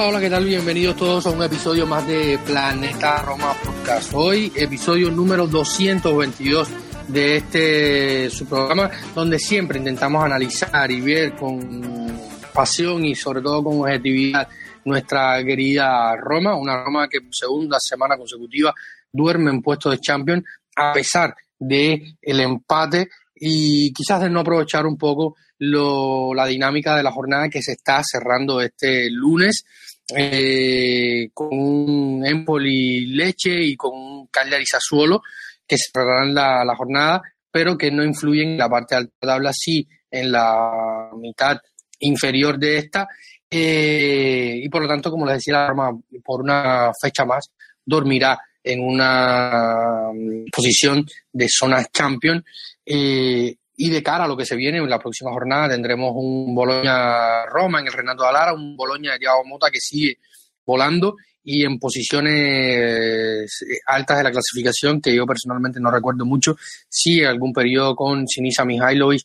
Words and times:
Hola, 0.00 0.08
hola, 0.08 0.20
¿qué 0.20 0.30
tal? 0.30 0.46
Bienvenidos 0.46 0.96
todos 0.96 1.26
a 1.26 1.30
un 1.30 1.42
episodio 1.42 1.86
más 1.86 2.06
de 2.06 2.38
Planeta 2.46 3.20
Roma 3.20 3.52
Podcast. 3.62 4.12
Hoy, 4.14 4.50
episodio 4.56 5.10
número 5.10 5.46
222 5.46 6.68
de 7.08 7.36
este 7.36 8.30
su 8.30 8.46
programa, 8.46 8.90
donde 9.14 9.38
siempre 9.38 9.76
intentamos 9.76 10.24
analizar 10.24 10.90
y 10.90 11.02
ver 11.02 11.36
con 11.36 12.18
pasión 12.54 13.04
y 13.04 13.14
sobre 13.14 13.42
todo 13.42 13.62
con 13.62 13.80
objetividad 13.80 14.48
nuestra 14.86 15.44
querida 15.44 16.16
Roma, 16.16 16.56
una 16.56 16.82
Roma 16.82 17.06
que 17.06 17.20
por 17.20 17.34
segunda 17.34 17.76
semana 17.78 18.16
consecutiva 18.16 18.72
duerme 19.12 19.50
en 19.50 19.60
puesto 19.60 19.90
de 19.90 19.98
champion 19.98 20.42
a 20.76 20.94
pesar 20.94 21.34
de 21.58 22.16
el 22.22 22.40
empate 22.40 23.10
y 23.34 23.92
quizás 23.92 24.22
de 24.22 24.30
no 24.30 24.40
aprovechar 24.40 24.86
un 24.86 24.96
poco 24.96 25.36
lo, 25.58 26.32
la 26.32 26.46
dinámica 26.46 26.96
de 26.96 27.02
la 27.02 27.12
jornada 27.12 27.50
que 27.50 27.60
se 27.60 27.72
está 27.72 28.00
cerrando 28.02 28.62
este 28.62 29.10
lunes 29.10 29.66
eh, 30.16 31.30
con 31.34 31.48
un 31.52 32.26
Empoli 32.26 33.06
Leche 33.06 33.62
y 33.62 33.76
con 33.76 33.92
un 33.94 34.26
Cagliari 34.28 34.64
Sassuolo 34.66 35.22
que 35.66 35.76
cerrarán 35.76 36.34
la, 36.34 36.64
la 36.64 36.76
jornada, 36.76 37.22
pero 37.50 37.76
que 37.78 37.90
no 37.90 38.04
influyen 38.04 38.50
en 38.50 38.58
la 38.58 38.68
parte 38.68 38.94
alta 38.94 39.12
de 39.20 39.26
la 39.26 39.32
tabla, 39.34 39.52
sí 39.52 39.86
en 40.10 40.32
la 40.32 41.10
mitad 41.16 41.58
inferior 42.00 42.58
de 42.58 42.78
esta. 42.78 43.08
Eh, 43.48 44.60
y 44.62 44.68
por 44.68 44.82
lo 44.82 44.88
tanto, 44.88 45.10
como 45.10 45.26
les 45.26 45.36
decía, 45.36 45.54
la 45.54 45.68
Roma 45.68 45.90
por 46.24 46.40
una 46.42 46.90
fecha 47.00 47.24
más 47.24 47.50
dormirá 47.84 48.38
en 48.62 48.80
una 48.84 50.10
mm, 50.12 50.44
posición 50.52 51.04
de 51.32 51.46
zona 51.48 51.84
champion. 51.92 52.44
Eh, 52.84 53.56
y 53.82 53.88
de 53.88 54.02
cara 54.02 54.24
a 54.24 54.28
lo 54.28 54.36
que 54.36 54.44
se 54.44 54.56
viene 54.56 54.76
en 54.76 54.90
la 54.90 54.98
próxima 54.98 55.32
jornada 55.32 55.70
tendremos 55.70 56.12
un 56.14 56.54
Boloña-Roma 56.54 57.80
en 57.80 57.86
el 57.86 57.92
Renato 57.94 58.26
Alara, 58.26 58.52
un 58.52 58.76
Boloña 58.76 59.12
de 59.12 59.26
Mota 59.46 59.70
que 59.70 59.80
sigue 59.80 60.18
volando 60.66 61.16
y 61.42 61.64
en 61.64 61.78
posiciones 61.78 63.50
altas 63.86 64.18
de 64.18 64.24
la 64.24 64.30
clasificación 64.32 65.00
que 65.00 65.14
yo 65.14 65.24
personalmente 65.24 65.80
no 65.80 65.90
recuerdo 65.90 66.26
mucho. 66.26 66.56
Sí, 66.90 67.24
algún 67.24 67.54
periodo 67.54 67.96
con 67.96 68.28
Sinisa 68.28 68.66
Mihailovic 68.66 69.22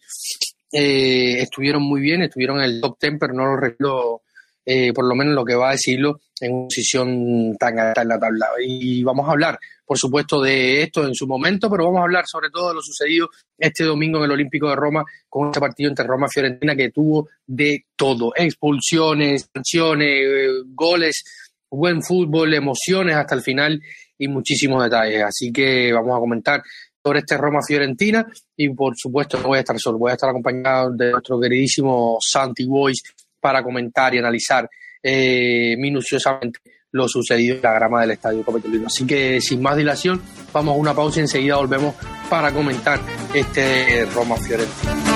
eh, 0.72 1.42
estuvieron 1.42 1.84
muy 1.84 2.00
bien, 2.00 2.22
estuvieron 2.22 2.60
en 2.60 2.64
el 2.64 2.80
top 2.80 2.98
10, 2.98 3.16
pero 3.20 3.34
no 3.34 3.44
lo 3.48 3.58
recuerdo, 3.58 4.22
eh, 4.66 4.92
por 4.94 5.06
lo 5.06 5.16
menos 5.16 5.36
lo 5.36 5.46
que 5.46 5.56
va 5.56 5.70
a 5.70 5.74
decirlo, 5.74 6.20
en 6.40 6.54
una 6.54 6.66
posición 6.66 7.56
tan 7.58 7.80
alta 7.80 8.02
en 8.02 8.08
la 8.08 8.20
tabla. 8.20 8.48
Y 8.66 9.04
vamos 9.04 9.28
a 9.28 9.32
hablar 9.32 9.60
por 9.86 10.00
supuesto, 10.00 10.42
de 10.42 10.82
esto 10.82 11.06
en 11.06 11.14
su 11.14 11.28
momento, 11.28 11.70
pero 11.70 11.86
vamos 11.86 12.00
a 12.00 12.04
hablar 12.04 12.26
sobre 12.28 12.50
todo 12.50 12.70
de 12.70 12.76
lo 12.76 12.82
sucedido 12.82 13.30
este 13.58 13.84
domingo 13.84 14.18
en 14.18 14.26
el 14.26 14.32
Olímpico 14.32 14.68
de 14.68 14.76
Roma 14.76 15.04
con 15.30 15.48
este 15.48 15.60
partido 15.60 15.90
entre 15.90 16.08
Roma 16.08 16.26
y 16.28 16.34
Fiorentina 16.34 16.76
que 16.76 16.90
tuvo 16.90 17.30
de 17.46 17.86
todo, 17.96 18.34
expulsiones, 18.36 19.48
sanciones, 19.54 20.26
goles, 20.74 21.24
buen 21.70 22.02
fútbol, 22.02 22.54
emociones 22.54 23.16
hasta 23.16 23.36
el 23.36 23.42
final 23.42 23.80
y 24.18 24.28
muchísimos 24.28 24.84
detalles. 24.84 25.24
Así 25.24 25.52
que 25.52 25.94
vamos 25.94 26.18
a 26.18 26.20
comentar 26.20 26.64
sobre 27.04 27.20
este 27.20 27.38
Roma 27.38 27.60
Fiorentina 27.66 28.26
y 28.58 28.70
por 28.70 28.96
supuesto 28.98 29.38
no 29.38 29.50
voy 29.50 29.58
a 29.58 29.62
estar 29.62 29.78
solo, 29.78 30.00
voy 30.00 30.10
a 30.10 30.16
estar 30.16 30.32
acompañado 30.32 30.92
de 30.94 31.12
nuestro 31.12 31.40
queridísimo 31.40 32.18
Santi 32.20 32.66
Boys 32.66 33.04
para 33.46 33.62
comentar 33.62 34.16
y 34.16 34.18
analizar 34.18 34.68
eh, 35.04 35.76
minuciosamente 35.78 36.62
lo 36.94 37.08
sucedido 37.08 37.58
en 37.58 37.62
la 37.62 37.74
grama 37.74 38.02
del 38.02 38.10
Estadio 38.10 38.44
Capitolino. 38.44 38.88
Así 38.88 39.06
que 39.06 39.40
sin 39.40 39.62
más 39.62 39.78
dilación, 39.78 40.20
vamos 40.52 40.74
a 40.74 40.80
una 40.80 40.96
pausa 40.96 41.20
y 41.20 41.24
enseguida 41.24 41.58
volvemos 41.58 41.94
para 42.28 42.52
comentar 42.52 43.00
este 43.36 44.08
Roma 44.16 44.36
Fiorentina. 44.38 45.15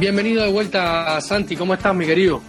Bienvenido 0.00 0.42
de 0.42 0.50
vuelta, 0.50 1.20
Santi. 1.20 1.56
¿Cómo 1.56 1.74
estás, 1.74 1.94
mi 1.94 2.06
querido? 2.06 2.40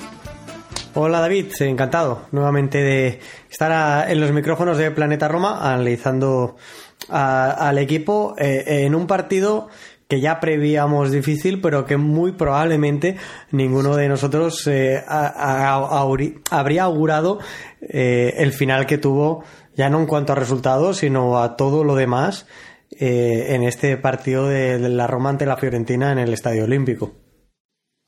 Hola 0.93 1.19
David, 1.19 1.47
encantado 1.59 2.27
nuevamente 2.31 2.77
de 2.77 3.19
estar 3.49 4.09
en 4.09 4.21
los 4.21 4.31
micrófonos 4.31 4.77
de 4.77 4.89
Planeta 4.91 5.27
Roma 5.27 5.59
analizando 5.59 6.55
al 7.09 7.77
equipo 7.77 8.35
eh, 8.37 8.85
en 8.85 8.95
un 8.95 9.05
partido 9.05 9.67
que 10.07 10.21
ya 10.21 10.39
prevíamos 10.39 11.11
difícil, 11.11 11.59
pero 11.59 11.83
que 11.85 11.97
muy 11.97 12.31
probablemente 12.31 13.17
ninguno 13.51 13.97
de 13.97 14.07
nosotros 14.07 14.65
eh, 14.67 15.03
habría 15.05 16.83
augurado 16.83 17.39
eh, 17.81 18.33
el 18.37 18.53
final 18.53 18.85
que 18.85 18.97
tuvo, 18.97 19.43
ya 19.75 19.89
no 19.89 19.99
en 19.99 20.05
cuanto 20.05 20.31
a 20.31 20.37
resultados, 20.37 20.99
sino 20.99 21.43
a 21.43 21.57
todo 21.57 21.83
lo 21.83 21.95
demás 21.95 22.47
en 22.91 23.63
este 23.63 23.97
partido 23.97 24.47
de 24.47 24.77
la 24.87 25.07
Roma 25.07 25.29
ante 25.31 25.45
la 25.45 25.57
Fiorentina 25.57 26.13
en 26.13 26.19
el 26.19 26.33
Estadio 26.33 26.63
Olímpico. 26.63 27.20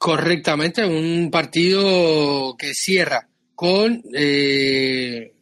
Correctamente, 0.04 0.84
un 0.84 1.32
partido 1.32 2.58
que 2.58 2.74
cierra 2.74 3.26
con 3.56 4.04
eh, 4.14 5.34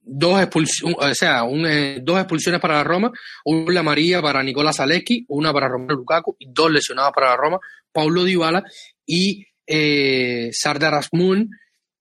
dos 0.00 0.40
expulsiones, 0.40 0.96
o 0.98 1.14
sea, 1.14 1.42
eh, 1.46 1.98
dos 2.00 2.16
expulsiones 2.16 2.58
para 2.58 2.76
la 2.76 2.84
Roma, 2.84 3.12
una 3.44 3.80
amarilla 3.80 4.22
para 4.22 4.42
Nicolás 4.42 4.76
Zalewski, 4.76 5.26
una 5.28 5.52
para 5.52 5.68
Romero 5.68 5.96
Lukaku 5.96 6.36
y 6.38 6.46
dos 6.50 6.70
lesionados 6.70 7.12
para 7.14 7.32
la 7.32 7.36
Roma, 7.36 7.58
Paulo 7.92 8.24
Dybala 8.24 8.64
y 9.04 9.44
eh, 9.66 10.48
Sardar 10.54 10.94
Asmun, 10.94 11.50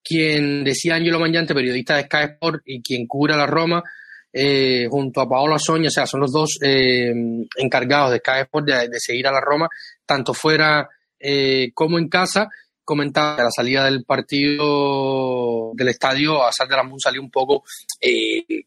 quien 0.01 0.63
decía 0.63 0.95
Angelo 0.95 1.19
Mangiante, 1.19 1.53
periodista 1.53 1.97
de 1.97 2.03
Sky 2.03 2.35
Sport 2.35 2.61
y 2.63 2.81
quien 2.81 3.05
cura 3.05 3.35
la 3.35 3.47
Roma, 3.47 3.83
eh, 4.31 4.87
junto 4.89 5.19
a 5.19 5.27
Paolo 5.27 5.59
Soña, 5.59 5.89
o 5.89 5.91
sea, 5.91 6.07
son 6.07 6.21
los 6.21 6.31
dos 6.31 6.57
encargados 6.61 8.11
de 8.11 8.19
Sky 8.19 8.43
Sport 8.43 8.65
de, 8.65 8.87
de 8.87 8.99
seguir 9.01 9.27
a 9.27 9.33
la 9.33 9.41
Roma, 9.41 9.67
tanto 10.05 10.33
fuera 10.33 10.87
eh, 11.19 11.71
como 11.73 11.97
en 11.97 12.09
casa, 12.09 12.49
comentaba 12.87 13.43
la 13.43 13.51
salida 13.51 13.83
del 13.83 14.05
partido 14.05 15.71
del 15.73 15.89
estadio, 15.89 16.41
a 16.43 16.51
de 16.57 16.75
Ramón 16.75 16.99
salió 16.99 17.21
un 17.21 17.29
poco 17.29 17.63
eh, 17.99 18.63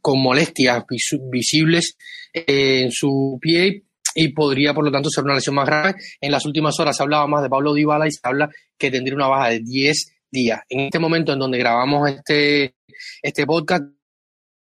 con 0.00 0.20
molestias 0.20 0.84
visibles 1.30 1.96
eh, 2.34 2.82
en 2.82 2.90
su 2.90 3.38
pie 3.40 3.84
y 4.16 4.28
podría, 4.28 4.74
por 4.74 4.84
lo 4.84 4.90
tanto, 4.90 5.08
ser 5.08 5.22
una 5.24 5.36
lesión 5.36 5.54
más 5.54 5.66
grave. 5.66 5.94
En 6.20 6.32
las 6.32 6.44
últimas 6.44 6.78
horas 6.80 6.96
se 6.96 7.04
hablaba 7.04 7.26
más 7.28 7.42
de 7.42 7.48
Pablo 7.48 7.72
Dybala 7.72 8.08
y 8.08 8.10
se 8.10 8.20
habla 8.24 8.50
que 8.76 8.90
tendría 8.90 9.14
una 9.14 9.28
baja 9.28 9.50
de 9.50 9.60
10 9.60 10.12
días. 10.28 10.60
En 10.68 10.80
este 10.80 10.98
momento 10.98 11.32
en 11.32 11.38
donde 11.38 11.58
grabamos 11.58 12.10
este, 12.10 12.74
este 13.22 13.46
podcast, 13.46 13.84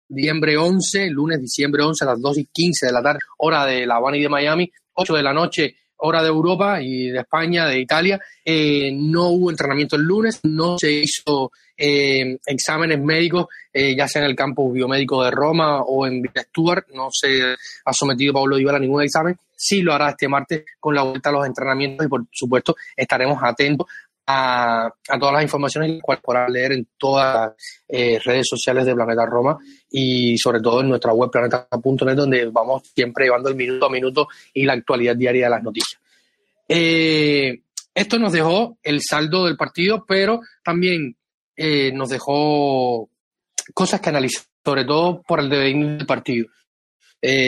diciembre 0.08 0.58
11, 0.58 1.10
lunes 1.10 1.42
diciembre 1.42 1.84
11 1.84 2.06
a 2.06 2.08
las 2.08 2.22
2 2.22 2.38
y 2.38 2.46
15 2.46 2.86
de 2.86 2.92
la 2.94 3.04
tarde, 3.04 3.20
hora 3.40 3.66
de 3.66 3.86
La 3.86 3.96
Habana 3.96 4.18
y 4.18 4.22
de 4.22 4.30
Miami, 4.30 4.72
8 4.94 5.14
de 5.14 5.24
la 5.24 5.34
noche 5.34 5.76
hora 5.98 6.22
de 6.22 6.30
Europa 6.30 6.82
y 6.82 7.10
de 7.10 7.20
España, 7.20 7.66
de 7.66 7.80
Italia. 7.80 8.20
Eh, 8.44 8.92
no 8.94 9.30
hubo 9.30 9.50
entrenamiento 9.50 9.96
el 9.96 10.04
lunes, 10.04 10.40
no 10.44 10.78
se 10.78 10.92
hizo 10.92 11.52
eh, 11.78 12.38
exámenes 12.46 13.00
médicos, 13.00 13.48
eh, 13.72 13.96
ya 13.96 14.08
sea 14.08 14.24
en 14.24 14.30
el 14.30 14.36
campo 14.36 14.72
biomédico 14.72 15.24
de 15.24 15.32
Roma 15.32 15.82
o 15.82 16.08
en 16.08 16.24
Stuart, 16.36 16.88
no 16.94 17.10
se 17.12 17.56
ha 17.86 17.94
sometido 17.94 18.34
Pablo 18.34 18.58
Dybala 18.58 18.78
a 18.78 18.82
ningún 18.82 19.04
examen. 19.04 19.38
Sí 19.56 19.82
lo 19.82 19.94
hará 19.94 20.10
este 20.10 20.28
martes 20.28 20.64
con 20.80 20.94
la 20.94 21.04
vuelta 21.04 21.30
a 21.30 21.34
los 21.34 21.46
entrenamientos 21.46 22.06
y 22.06 22.10
por 22.10 22.26
supuesto 22.32 22.76
estaremos 22.96 23.40
atentos 23.42 23.88
a, 24.28 24.94
todas 25.20 25.34
las 25.34 25.44
informaciones 25.44 26.02
las 26.06 26.20
podrán 26.20 26.52
leer 26.52 26.74
en 26.74 26.88
todas 26.98 27.34
las 27.34 27.56
eh, 27.88 28.20
redes 28.24 28.46
sociales 28.50 28.86
de 28.86 28.94
Planeta 28.94 29.26
Roma 29.26 29.58
y 29.90 30.38
sobre 30.38 30.60
todo 30.60 30.82
en 30.82 30.90
nuestra 30.90 31.14
web 31.14 31.32
planeta.net 31.32 32.16
donde 32.16 32.46
vamos 32.48 32.84
siempre 32.94 33.26
llevando 33.26 33.50
el 33.50 33.56
minuto 33.56 33.86
a 33.86 33.90
minuto 33.90 34.28
y 34.54 34.66
la 34.66 34.74
actualidad 34.74 35.16
diaria 35.16 35.46
de 35.46 35.50
las 35.50 35.64
noticias. 35.64 36.02
Eh, 36.68 37.62
esto 37.96 38.20
nos 38.20 38.34
dejó 38.34 38.78
el 38.84 39.00
saldo 39.02 39.46
del 39.46 39.56
partido, 39.56 40.04
pero 40.06 40.42
también 40.62 41.16
eh, 41.56 41.92
nos 41.94 42.10
dejó 42.10 43.10
cosas 43.74 44.02
que 44.02 44.10
analizar, 44.10 44.44
sobre 44.64 44.84
todo 44.84 45.22
por 45.26 45.40
el 45.40 45.50
devenir 45.50 45.98
del 45.98 46.06
partido. 46.06 46.48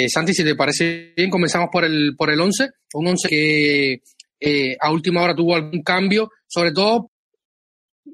Santi, 0.08 0.34
si 0.34 0.44
te 0.44 0.56
parece 0.56 1.14
bien, 1.16 1.30
comenzamos 1.30 1.70
por 1.72 1.86
el, 1.86 2.16
por 2.18 2.32
el 2.32 2.42
11, 2.42 2.70
un 2.94 3.08
11 3.08 3.30
que 3.30 4.02
eh, 4.39 4.75
a 4.80 4.91
última 4.91 5.21
hora 5.21 5.36
tuvo 5.36 5.56
algún 5.56 5.81
cambio, 5.83 6.31
sobre 6.47 6.71
todo 6.71 7.12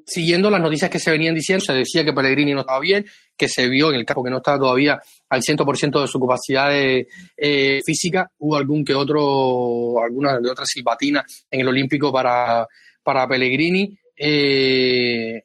siguiendo 0.06 0.50
las 0.50 0.62
noticias 0.62 0.89
que 0.89 1.00
se 1.00 1.12
venían 1.12 1.36
diciendo, 1.36 1.63
se 1.63 1.74
decía 1.74 2.04
que 2.04 2.13
Pellegrini 2.13 2.54
no 2.54 2.62
estaba 2.62 2.80
bien, 2.80 3.06
que 3.36 3.48
se 3.48 3.68
vio 3.68 3.89
en 3.89 3.95
el 3.95 4.06
campo 4.06 4.24
que 4.24 4.30
no 4.30 4.38
estaba 4.38 4.60
todavía 4.60 5.00
al 5.30 5.42
100% 5.42 6.01
de 6.01 6.07
su 6.07 6.19
capacidad 6.19 6.69
eh, 6.74 7.81
física, 7.86 8.30
hubo 8.39 8.56
algún 8.56 8.83
que 8.83 8.94
otro, 8.94 10.01
alguna 10.04 10.39
de 10.39 10.50
otras 10.50 10.69
silbatinas 10.69 11.45
en 11.50 11.62
el 11.62 11.68
Olímpico 11.68 12.12
para, 12.12 12.68
para 13.04 13.27
Pellegrini. 13.27 13.98
Eh, 14.18 15.44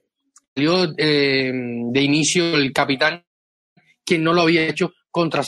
salió 0.55 0.85
eh, 0.97 1.53
de 1.53 2.03
inicio 2.03 2.57
el 2.57 2.73
capitán, 2.73 3.25
quien 4.05 4.23
no 4.23 4.33
lo 4.33 4.43
había 4.43 4.67
hecho 4.67 4.93
contra 5.11 5.43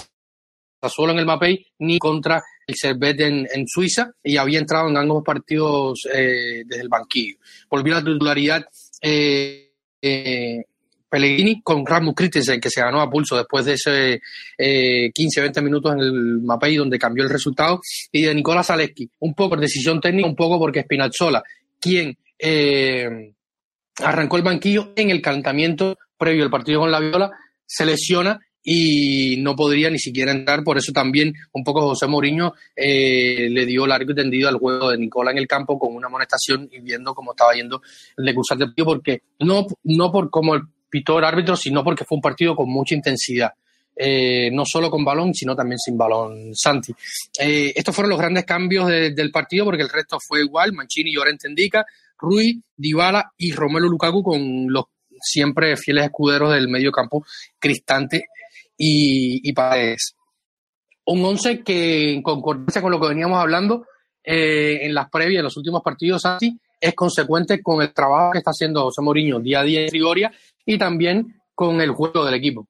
Sassuolo 0.80 1.12
en 1.12 1.20
el 1.20 1.26
Mapei 1.26 1.64
ni 1.78 1.98
contra 1.98 2.42
el 2.66 2.74
Servet 2.74 3.20
en, 3.20 3.48
en, 3.52 3.66
Suiza 3.66 4.12
y 4.22 4.36
había 4.36 4.58
entrado 4.58 4.88
en 4.88 4.96
ambos 4.96 5.22
partidos 5.24 6.00
eh, 6.12 6.62
desde 6.64 6.82
el 6.82 6.88
banquillo. 6.88 7.36
Volvió 7.68 7.94
a 7.94 8.00
la 8.00 8.04
titularidad 8.04 8.64
eh, 9.00 9.70
eh, 10.00 10.64
Pellegrini 11.08 11.62
con 11.62 11.84
Rasmus 11.84 12.14
Christensen, 12.14 12.60
que 12.60 12.70
se 12.70 12.80
ganó 12.80 13.00
a 13.00 13.10
pulso 13.10 13.36
después 13.36 13.64
de 13.66 13.74
ese 13.74 14.20
15-20 14.58 15.62
minutos 15.62 15.92
en 15.92 16.00
el 16.00 16.40
Mapei 16.40 16.76
donde 16.76 16.98
cambió 16.98 17.24
el 17.24 17.30
resultado, 17.30 17.80
y 18.10 18.22
de 18.22 18.34
Nicolás 18.34 18.68
Zaleski, 18.68 19.10
un 19.20 19.34
poco 19.34 19.50
por 19.50 19.60
decisión 19.60 20.00
técnica, 20.00 20.26
un 20.26 20.36
poco 20.36 20.58
porque 20.58 20.82
Spinazzola, 20.82 21.42
quien 21.78 22.16
arrancó 23.98 24.38
el 24.38 24.42
banquillo 24.42 24.94
en 24.96 25.10
el 25.10 25.20
calentamiento 25.20 25.98
previo 26.16 26.44
al 26.44 26.50
partido 26.50 26.80
con 26.80 26.90
la 26.90 27.00
Viola, 27.00 27.30
se 27.66 27.84
lesiona 27.84 28.40
y 28.62 29.36
no 29.38 29.56
podría 29.56 29.90
ni 29.90 29.98
siquiera 29.98 30.32
entrar. 30.32 30.62
Por 30.62 30.78
eso 30.78 30.92
también 30.92 31.34
un 31.52 31.64
poco 31.64 31.82
José 31.82 32.06
Mourinho 32.06 32.54
eh, 32.76 33.48
le 33.50 33.66
dio 33.66 33.86
largo 33.86 34.12
y 34.12 34.14
tendido 34.14 34.48
al 34.48 34.58
juego 34.58 34.90
de 34.90 34.98
Nicola 34.98 35.30
en 35.30 35.38
el 35.38 35.46
campo 35.46 35.78
con 35.78 35.94
una 35.94 36.06
amonestación 36.06 36.68
y 36.70 36.80
viendo 36.80 37.14
cómo 37.14 37.32
estaba 37.32 37.54
yendo 37.54 37.82
el 38.16 38.24
de 38.24 38.34
cruzar 38.34 38.58
de 38.58 38.66
partido, 38.66 38.86
porque 38.86 39.22
no, 39.40 39.66
no 39.84 40.12
por 40.12 40.30
como 40.30 40.54
el 40.54 40.62
pitó 40.92 41.18
el 41.18 41.24
árbitro, 41.24 41.56
sino 41.56 41.82
porque 41.82 42.04
fue 42.04 42.16
un 42.16 42.22
partido 42.22 42.54
con 42.54 42.68
mucha 42.68 42.94
intensidad. 42.94 43.52
Eh, 43.96 44.50
no 44.52 44.64
solo 44.66 44.90
con 44.90 45.04
balón, 45.04 45.34
sino 45.34 45.56
también 45.56 45.78
sin 45.78 45.96
balón, 45.96 46.54
Santi. 46.54 46.92
Eh, 47.38 47.72
estos 47.74 47.94
fueron 47.94 48.10
los 48.10 48.18
grandes 48.18 48.44
cambios 48.44 48.88
del 48.88 49.30
partido, 49.30 49.64
porque 49.64 49.82
el 49.82 49.88
resto 49.88 50.18
fue 50.20 50.40
igual, 50.42 50.72
Mancini, 50.72 51.14
Llorente 51.14 51.48
Indica, 51.48 51.84
Rui, 52.18 52.62
Dybala 52.76 53.32
y 53.38 53.52
Romelu 53.52 53.88
Lukaku 53.88 54.22
con 54.22 54.66
los 54.70 54.84
siempre 55.20 55.76
fieles 55.76 56.04
escuderos 56.04 56.52
del 56.52 56.68
medio 56.68 56.92
campo, 56.92 57.24
Cristante 57.58 58.26
y, 58.76 59.48
y 59.48 59.52
Paredes. 59.52 60.14
Un 61.06 61.24
once 61.24 61.62
que, 61.62 62.12
en 62.12 62.22
concordancia 62.22 62.80
con 62.80 62.90
lo 62.90 63.00
que 63.00 63.08
veníamos 63.08 63.38
hablando 63.38 63.86
eh, 64.22 64.80
en 64.82 64.94
las 64.94 65.10
previas, 65.10 65.40
en 65.40 65.44
los 65.44 65.56
últimos 65.56 65.82
partidos, 65.82 66.22
es 66.80 66.94
consecuente 66.94 67.62
con 67.62 67.82
el 67.82 67.92
trabajo 67.92 68.32
que 68.32 68.38
está 68.38 68.50
haciendo 68.50 68.82
José 68.82 69.02
Mourinho 69.02 69.40
día 69.40 69.60
a 69.60 69.64
día 69.64 69.82
en 69.82 69.88
Trigoria 69.88 70.32
y 70.64 70.78
también 70.78 71.40
con 71.54 71.80
el 71.80 71.90
juego 71.90 72.24
del 72.24 72.34
equipo. 72.34 72.68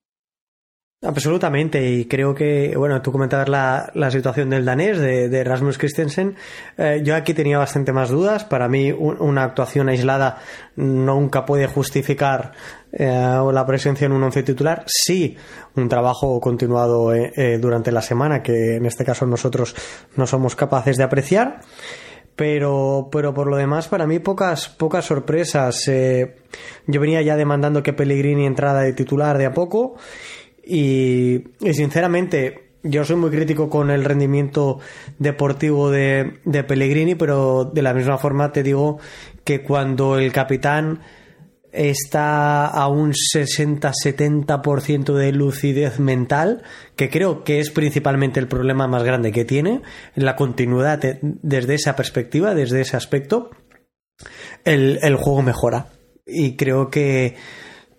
Absolutamente, 1.04 1.84
y 1.90 2.04
creo 2.04 2.32
que, 2.32 2.74
bueno, 2.76 3.02
tú 3.02 3.10
comentabas 3.10 3.48
la, 3.48 3.90
la 3.94 4.08
situación 4.12 4.50
del 4.50 4.64
danés, 4.64 5.00
de, 5.00 5.42
Rasmus 5.42 5.76
Christensen. 5.76 6.36
Eh, 6.78 7.00
yo 7.02 7.16
aquí 7.16 7.34
tenía 7.34 7.58
bastante 7.58 7.92
más 7.92 8.10
dudas. 8.10 8.44
Para 8.44 8.68
mí, 8.68 8.92
una 8.92 9.42
actuación 9.42 9.88
aislada 9.88 10.38
nunca 10.76 11.44
puede 11.44 11.66
justificar 11.66 12.52
eh, 12.92 13.36
la 13.52 13.66
presencia 13.66 14.06
en 14.06 14.12
un 14.12 14.22
once 14.22 14.44
titular. 14.44 14.84
Sí, 14.86 15.36
un 15.74 15.88
trabajo 15.88 16.40
continuado 16.40 17.12
eh, 17.12 17.58
durante 17.60 17.90
la 17.90 18.00
semana, 18.00 18.40
que 18.40 18.76
en 18.76 18.86
este 18.86 19.04
caso 19.04 19.26
nosotros 19.26 19.74
no 20.14 20.28
somos 20.28 20.54
capaces 20.54 20.98
de 20.98 21.02
apreciar. 21.02 21.62
Pero, 22.36 23.08
pero 23.10 23.34
por 23.34 23.48
lo 23.48 23.56
demás, 23.56 23.88
para 23.88 24.06
mí 24.06 24.20
pocas, 24.20 24.68
pocas 24.68 25.04
sorpresas. 25.04 25.84
yo 26.86 27.00
venía 27.00 27.22
ya 27.22 27.36
demandando 27.36 27.82
que 27.82 27.92
Pellegrini 27.92 28.46
entrara 28.46 28.82
de 28.82 28.92
titular 28.92 29.36
de 29.36 29.46
a 29.46 29.52
poco 29.52 29.96
y, 30.64 31.44
sinceramente, 31.72 32.70
yo 32.82 33.04
soy 33.04 33.16
muy 33.16 33.30
crítico 33.30 33.68
con 33.68 33.90
el 33.90 34.04
rendimiento 34.04 34.78
deportivo 35.18 35.90
de, 35.90 36.38
de, 36.44 36.64
Pellegrini, 36.64 37.14
pero 37.14 37.64
de 37.64 37.82
la 37.82 37.94
misma 37.94 38.18
forma 38.18 38.52
te 38.52 38.62
digo 38.62 38.98
que 39.44 39.62
cuando 39.62 40.18
el 40.18 40.32
capitán 40.32 41.00
está 41.72 42.66
a 42.66 42.88
un 42.88 43.12
60-70% 43.12 45.14
de 45.14 45.32
lucidez 45.32 45.98
mental, 45.98 46.62
que 46.96 47.08
creo 47.08 47.44
que 47.44 47.60
es 47.60 47.70
principalmente 47.70 48.40
el 48.40 48.48
problema 48.48 48.86
más 48.86 49.02
grande 49.02 49.32
que 49.32 49.46
tiene, 49.46 49.80
la 50.14 50.36
continuidad 50.36 51.00
desde 51.22 51.74
esa 51.74 51.96
perspectiva, 51.96 52.54
desde 52.54 52.82
ese 52.82 52.96
aspecto, 52.96 53.50
el, 54.64 55.00
el 55.02 55.16
juego 55.16 55.42
mejora. 55.42 55.88
Y 56.26 56.56
creo 56.56 56.90
que 56.90 57.36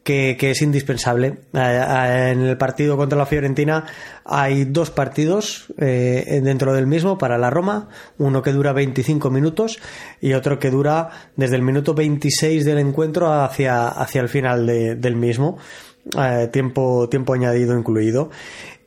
que, 0.04 0.38
es 0.40 0.62
indispensable. 0.62 1.36
En 1.54 2.42
el 2.42 2.58
partido 2.58 2.98
contra 2.98 3.18
la 3.18 3.26
Fiorentina 3.26 3.86
hay 4.26 4.66
dos 4.66 4.92
partidos 4.92 5.74
eh, 5.78 6.42
dentro 6.44 6.74
del 6.74 6.88
mismo 6.88 7.18
para 7.18 7.38
la 7.38 7.50
Roma, 7.50 7.90
uno 8.18 8.42
que 8.42 8.52
dura 8.52 8.74
25 8.74 9.30
minutos 9.30 9.80
y 10.22 10.34
otro 10.34 10.60
que 10.60 10.70
dura 10.70 11.10
desde 11.36 11.56
el 11.56 11.62
minuto 11.62 11.94
26 11.94 12.66
del 12.66 12.80
encuentro 12.80 13.32
hacia, 13.32 13.88
hacia 13.88 14.22
el 14.22 14.30
final 14.30 14.66
del 14.68 15.16
mismo, 15.16 15.58
eh, 16.20 16.50
tiempo, 16.52 17.08
tiempo 17.10 17.34
añadido 17.34 17.78
incluido. 17.78 18.30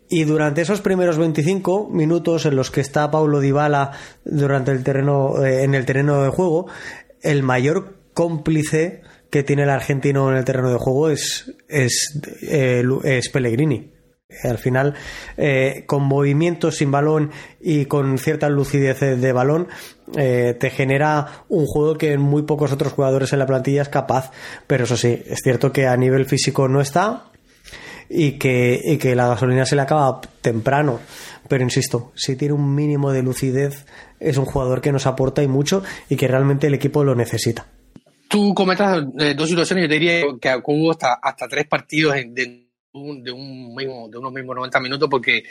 Y 0.08 0.24
durante 0.24 0.62
esos 0.62 0.80
primeros 0.82 1.18
25 1.18 1.88
minutos 1.90 2.46
en 2.46 2.54
los 2.54 2.70
que 2.70 2.80
está 2.80 3.10
Paulo 3.10 3.40
Dybala 3.40 3.90
durante 4.24 4.70
el 4.70 4.84
terreno, 4.84 5.44
eh, 5.44 5.64
en 5.64 5.74
el 5.74 5.84
terreno 5.84 6.22
de 6.22 6.28
juego, 6.28 6.68
el 7.22 7.42
mayor 7.42 7.96
cómplice 8.14 9.02
que 9.30 9.42
tiene 9.42 9.62
el 9.62 9.70
argentino 9.70 10.30
en 10.30 10.36
el 10.36 10.44
terreno 10.44 10.70
de 10.70 10.78
juego 10.78 11.10
es, 11.10 11.52
es, 11.68 12.20
eh, 12.42 12.84
es 13.04 13.28
Pellegrini. 13.28 13.92
Al 14.42 14.58
final, 14.58 14.94
eh, 15.36 15.84
con 15.86 16.02
movimientos 16.02 16.76
sin 16.76 16.90
balón 16.90 17.30
y 17.60 17.84
con 17.86 18.18
cierta 18.18 18.48
lucidez 18.48 18.98
de 19.00 19.32
balón, 19.32 19.68
eh, 20.16 20.56
te 20.58 20.70
genera 20.70 21.44
un 21.48 21.64
juego 21.64 21.96
que 21.96 22.18
muy 22.18 22.42
pocos 22.42 22.72
otros 22.72 22.92
jugadores 22.92 23.32
en 23.32 23.38
la 23.38 23.46
plantilla 23.46 23.82
es 23.82 23.88
capaz. 23.88 24.32
Pero 24.66 24.84
eso 24.84 24.96
sí, 24.96 25.22
es 25.26 25.40
cierto 25.42 25.72
que 25.72 25.86
a 25.86 25.96
nivel 25.96 26.26
físico 26.26 26.66
no 26.66 26.80
está 26.80 27.30
y 28.08 28.32
que, 28.32 28.80
y 28.84 28.98
que 28.98 29.14
la 29.14 29.28
gasolina 29.28 29.64
se 29.64 29.76
le 29.76 29.82
acaba 29.82 30.20
temprano. 30.40 30.98
Pero 31.48 31.62
insisto, 31.62 32.12
si 32.16 32.34
tiene 32.34 32.54
un 32.54 32.74
mínimo 32.74 33.12
de 33.12 33.22
lucidez, 33.22 33.86
es 34.18 34.36
un 34.38 34.44
jugador 34.44 34.80
que 34.80 34.92
nos 34.92 35.06
aporta 35.06 35.42
y 35.42 35.48
mucho 35.48 35.84
y 36.08 36.16
que 36.16 36.26
realmente 36.28 36.66
el 36.66 36.74
equipo 36.74 37.04
lo 37.04 37.14
necesita. 37.14 37.66
Tú 38.28 38.54
comentas 38.54 39.04
eh, 39.18 39.34
dos 39.34 39.48
situaciones, 39.48 39.84
yo 39.84 39.88
te 39.88 39.94
diría 39.94 40.22
que 40.40 40.60
hubo 40.64 40.90
hasta, 40.90 41.14
hasta 41.14 41.48
tres 41.48 41.66
partidos 41.66 42.14
de, 42.14 42.68
un, 42.92 43.22
de, 43.22 43.30
un 43.30 43.74
mismo, 43.74 44.08
de 44.08 44.18
unos 44.18 44.32
mismos 44.32 44.56
90 44.56 44.80
minutos 44.80 45.08
porque 45.08 45.44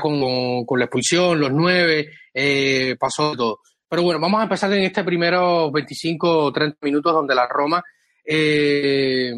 con, 0.00 0.64
con 0.64 0.78
la 0.78 0.86
expulsión, 0.86 1.38
los 1.40 1.52
nueve, 1.52 2.08
eh, 2.32 2.96
pasó 2.98 3.34
todo. 3.36 3.60
Pero 3.88 4.02
bueno, 4.02 4.20
vamos 4.20 4.40
a 4.40 4.44
empezar 4.44 4.72
en 4.72 4.84
este 4.84 5.04
primero 5.04 5.70
25 5.70 6.44
o 6.44 6.52
30 6.52 6.78
minutos 6.82 7.12
donde 7.12 7.34
la 7.34 7.46
Roma 7.46 7.82
eh, 8.24 9.32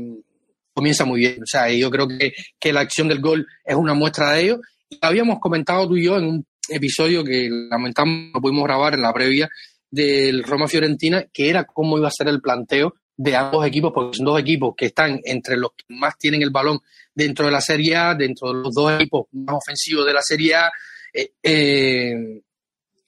comienza 0.72 1.04
muy 1.04 1.20
bien. 1.20 1.42
O 1.42 1.46
sea, 1.46 1.68
yo 1.70 1.90
creo 1.90 2.06
que, 2.06 2.32
que 2.58 2.72
la 2.72 2.80
acción 2.80 3.08
del 3.08 3.20
gol 3.20 3.46
es 3.64 3.74
una 3.74 3.94
muestra 3.94 4.32
de 4.32 4.42
ello. 4.42 4.60
Y 4.88 4.98
habíamos 5.00 5.40
comentado 5.40 5.88
tú 5.88 5.96
y 5.96 6.04
yo 6.04 6.18
en 6.18 6.26
un 6.26 6.46
episodio 6.68 7.24
que 7.24 7.48
lamentamos 7.50 8.30
no 8.32 8.40
pudimos 8.40 8.64
grabar 8.64 8.94
en 8.94 9.02
la 9.02 9.12
previa, 9.12 9.50
del 9.94 10.42
Roma 10.42 10.66
Fiorentina, 10.66 11.24
que 11.32 11.48
era 11.48 11.64
cómo 11.64 11.96
iba 11.96 12.08
a 12.08 12.10
ser 12.10 12.26
el 12.26 12.40
planteo 12.40 12.94
de 13.16 13.36
ambos 13.36 13.64
equipos, 13.64 13.92
porque 13.94 14.16
son 14.16 14.26
dos 14.26 14.40
equipos 14.40 14.74
que 14.76 14.86
están 14.86 15.20
entre 15.22 15.56
los 15.56 15.70
que 15.76 15.84
más 15.88 16.18
tienen 16.18 16.42
el 16.42 16.50
balón 16.50 16.80
dentro 17.14 17.46
de 17.46 17.52
la 17.52 17.60
Serie 17.60 17.94
A, 17.94 18.14
dentro 18.16 18.48
de 18.48 18.54
los 18.54 18.74
dos 18.74 18.92
equipos 18.92 19.26
más 19.30 19.56
ofensivos 19.56 20.04
de 20.04 20.12
la 20.12 20.20
Serie 20.20 20.56
A, 20.56 20.72
eh, 21.12 21.30
eh, 21.40 22.42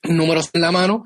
números 0.04 0.48
en 0.52 0.60
la 0.60 0.70
mano, 0.70 1.04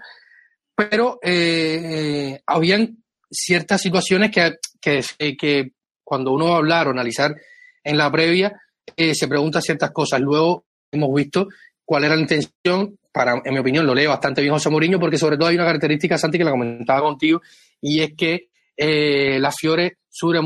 pero 0.74 1.18
eh, 1.22 2.38
habían 2.44 3.02
ciertas 3.30 3.80
situaciones 3.80 4.30
que, 4.30 4.56
que, 4.78 5.02
que, 5.38 5.72
cuando 6.04 6.32
uno 6.32 6.46
va 6.46 6.54
a 6.56 6.58
hablar 6.58 6.88
o 6.88 6.90
analizar 6.90 7.34
en 7.82 7.96
la 7.96 8.12
previa, 8.12 8.60
se 8.96 9.28
pregunta 9.28 9.62
ciertas 9.62 9.92
cosas. 9.92 10.20
Luego 10.20 10.66
hemos 10.92 11.14
visto 11.14 11.48
cuál 11.90 12.04
era 12.04 12.14
la 12.14 12.20
intención 12.20 13.00
para, 13.10 13.42
en 13.44 13.52
mi 13.52 13.58
opinión, 13.58 13.84
lo 13.84 13.96
lee 13.96 14.06
bastante 14.06 14.40
bien 14.40 14.54
José 14.54 14.70
Mourinho, 14.70 15.00
porque 15.00 15.18
sobre 15.18 15.36
todo 15.36 15.48
hay 15.48 15.56
una 15.56 15.64
característica, 15.64 16.16
Santi, 16.16 16.38
que 16.38 16.44
la 16.44 16.52
comentaba 16.52 17.00
contigo, 17.00 17.42
y 17.80 18.00
es 18.00 18.12
que 18.16 18.50
eh, 18.76 19.40
la 19.40 19.50
Fiore 19.50 19.96
sufre, 20.08 20.40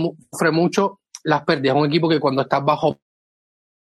mucho 0.51 1.01
las 1.23 1.45
pérdidas. 1.45 1.77
Un 1.77 1.85
equipo 1.85 2.09
que 2.09 2.19
cuando 2.19 2.41
está 2.41 2.61
bajo 2.61 2.99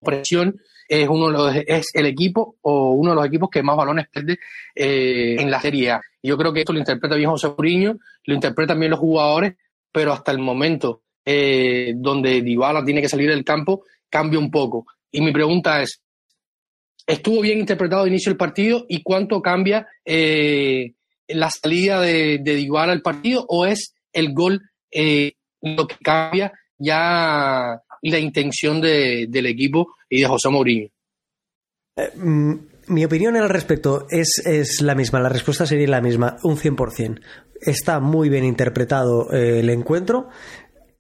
presión 0.00 0.59
es 0.88 1.07
uno 1.07 1.26
de 1.26 1.33
los, 1.35 1.55
es 1.67 1.88
el 1.93 2.07
equipo 2.07 2.57
o 2.62 2.93
uno 2.93 3.11
de 3.11 3.17
los 3.17 3.26
equipos 3.26 3.50
que 3.50 3.62
más 3.62 3.76
balones 3.76 4.09
pierde 4.09 4.38
eh, 4.75 5.37
en 5.38 5.50
la 5.50 5.61
Serie 5.61 5.90
A. 5.90 6.00
Yo 6.23 6.38
creo 6.38 6.55
que 6.55 6.61
esto 6.61 6.73
lo 6.73 6.79
interpreta 6.79 7.14
bien 7.14 7.29
José 7.29 7.49
Mourinho, 7.49 7.99
lo 8.25 8.35
interpretan 8.35 8.81
bien 8.81 8.93
los 8.93 9.00
jugadores, 9.00 9.57
pero 9.93 10.14
hasta 10.14 10.33
el 10.33 10.38
momento 10.38 11.02
eh, 11.26 11.93
donde 11.95 12.40
Dybala 12.40 12.83
tiene 12.87 13.02
que 13.02 13.09
salir 13.11 13.29
del 13.29 13.45
campo 13.45 13.85
cambia 14.09 14.38
un 14.38 14.50
poco. 14.50 14.87
Y 15.12 15.21
mi 15.21 15.31
pregunta 15.31 15.83
es, 15.83 16.00
estuvo 17.07 17.40
bien 17.40 17.59
interpretado 17.59 18.04
de 18.04 18.11
inicio 18.11 18.30
del 18.30 18.38
partido 18.38 18.85
y 18.88 19.02
cuánto 19.02 19.40
cambia 19.42 19.87
eh, 20.04 20.95
la 21.28 21.50
salida 21.50 22.00
de, 22.00 22.38
de 22.42 22.69
al 22.75 23.02
partido 23.02 23.45
o 23.49 23.66
es 23.66 23.95
el 24.12 24.33
gol 24.33 24.62
eh, 24.90 25.33
lo 25.62 25.87
que 25.87 25.97
cambia 26.02 26.52
ya 26.78 27.80
la 28.02 28.19
intención 28.19 28.80
de, 28.80 29.26
del 29.28 29.47
equipo 29.47 29.95
y 30.09 30.23
de 30.23 30.28
José 30.28 30.49
Mourinho. 30.49 30.88
Eh, 31.97 32.11
mm, 32.16 32.54
mi 32.88 33.04
opinión 33.04 33.37
al 33.37 33.49
respecto 33.49 34.07
es, 34.09 34.42
es, 34.45 34.80
la 34.80 34.95
misma, 34.95 35.21
la 35.21 35.28
respuesta 35.28 35.66
sería 35.66 35.87
la 35.88 36.00
misma, 36.00 36.37
un 36.42 36.57
100%. 36.57 37.21
Está 37.61 38.00
muy 38.00 38.30
bien 38.30 38.45
interpretado 38.45 39.30
el 39.33 39.69
encuentro, 39.69 40.30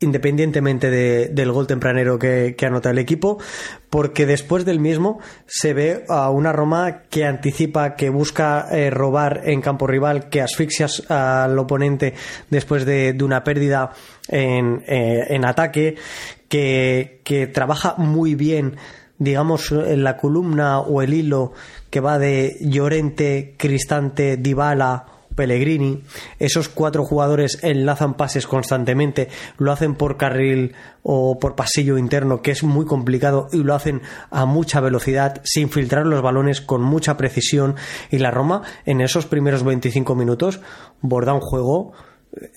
independientemente 0.00 0.90
de, 0.90 1.28
del 1.28 1.52
gol 1.52 1.66
tempranero 1.66 2.18
que, 2.18 2.54
que, 2.56 2.66
anota 2.66 2.90
el 2.90 2.98
equipo, 2.98 3.38
porque 3.90 4.24
después 4.24 4.64
del 4.64 4.80
mismo 4.80 5.20
se 5.46 5.74
ve 5.74 6.04
a 6.08 6.30
una 6.30 6.52
Roma 6.52 7.02
que 7.10 7.26
anticipa, 7.26 7.96
que 7.96 8.08
busca 8.08 8.66
eh, 8.72 8.88
robar 8.88 9.42
en 9.44 9.60
campo 9.60 9.86
rival, 9.86 10.30
que 10.30 10.40
asfixia 10.40 10.88
al 11.08 11.58
oponente 11.58 12.14
después 12.48 12.86
de, 12.86 13.12
de 13.12 13.24
una 13.24 13.44
pérdida 13.44 13.92
en, 14.28 14.82
eh, 14.86 15.26
en 15.28 15.44
ataque, 15.44 15.96
que, 16.48 17.20
que 17.22 17.46
trabaja 17.46 17.94
muy 17.96 18.34
bien 18.34 18.76
digamos, 19.18 19.70
en 19.70 20.02
la 20.02 20.16
columna 20.16 20.80
o 20.80 21.02
el 21.02 21.12
hilo 21.12 21.52
que 21.90 22.00
va 22.00 22.18
de 22.18 22.56
Llorente, 22.62 23.54
Cristante, 23.58 24.38
Dybala 24.38 25.04
Pellegrini. 25.40 26.02
Esos 26.38 26.68
cuatro 26.68 27.02
jugadores 27.02 27.60
enlazan 27.62 28.12
pases 28.12 28.46
constantemente, 28.46 29.30
lo 29.56 29.72
hacen 29.72 29.94
por 29.94 30.18
carril 30.18 30.74
o 31.02 31.38
por 31.38 31.56
pasillo 31.56 31.96
interno, 31.96 32.42
que 32.42 32.50
es 32.50 32.62
muy 32.62 32.84
complicado, 32.84 33.48
y 33.50 33.62
lo 33.62 33.74
hacen 33.74 34.02
a 34.30 34.44
mucha 34.44 34.80
velocidad, 34.80 35.40
sin 35.44 35.70
filtrar 35.70 36.04
los 36.04 36.20
balones, 36.20 36.60
con 36.60 36.82
mucha 36.82 37.16
precisión. 37.16 37.76
Y 38.10 38.18
la 38.18 38.30
Roma, 38.30 38.60
en 38.84 39.00
esos 39.00 39.24
primeros 39.24 39.64
25 39.64 40.14
minutos, 40.14 40.60
borda 41.00 41.32
un 41.32 41.40
juego, 41.40 41.94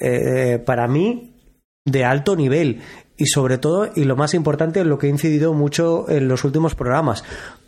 eh, 0.02 0.62
para 0.66 0.90
mí, 0.90 1.38
de 1.86 2.04
alto 2.04 2.36
nivel. 2.36 2.82
Y 3.16 3.28
sobre 3.28 3.60
todo, 3.60 3.92
y 3.96 4.04
lo 4.04 4.18
más 4.18 4.34
importante, 4.34 4.84
lo 4.84 4.98
que 4.98 5.08
he 5.08 5.10
incidido 5.10 5.54
mucho 5.54 6.10
en 6.10 6.28
los 6.28 6.44
últimos 6.44 6.76
programas, 6.76 7.24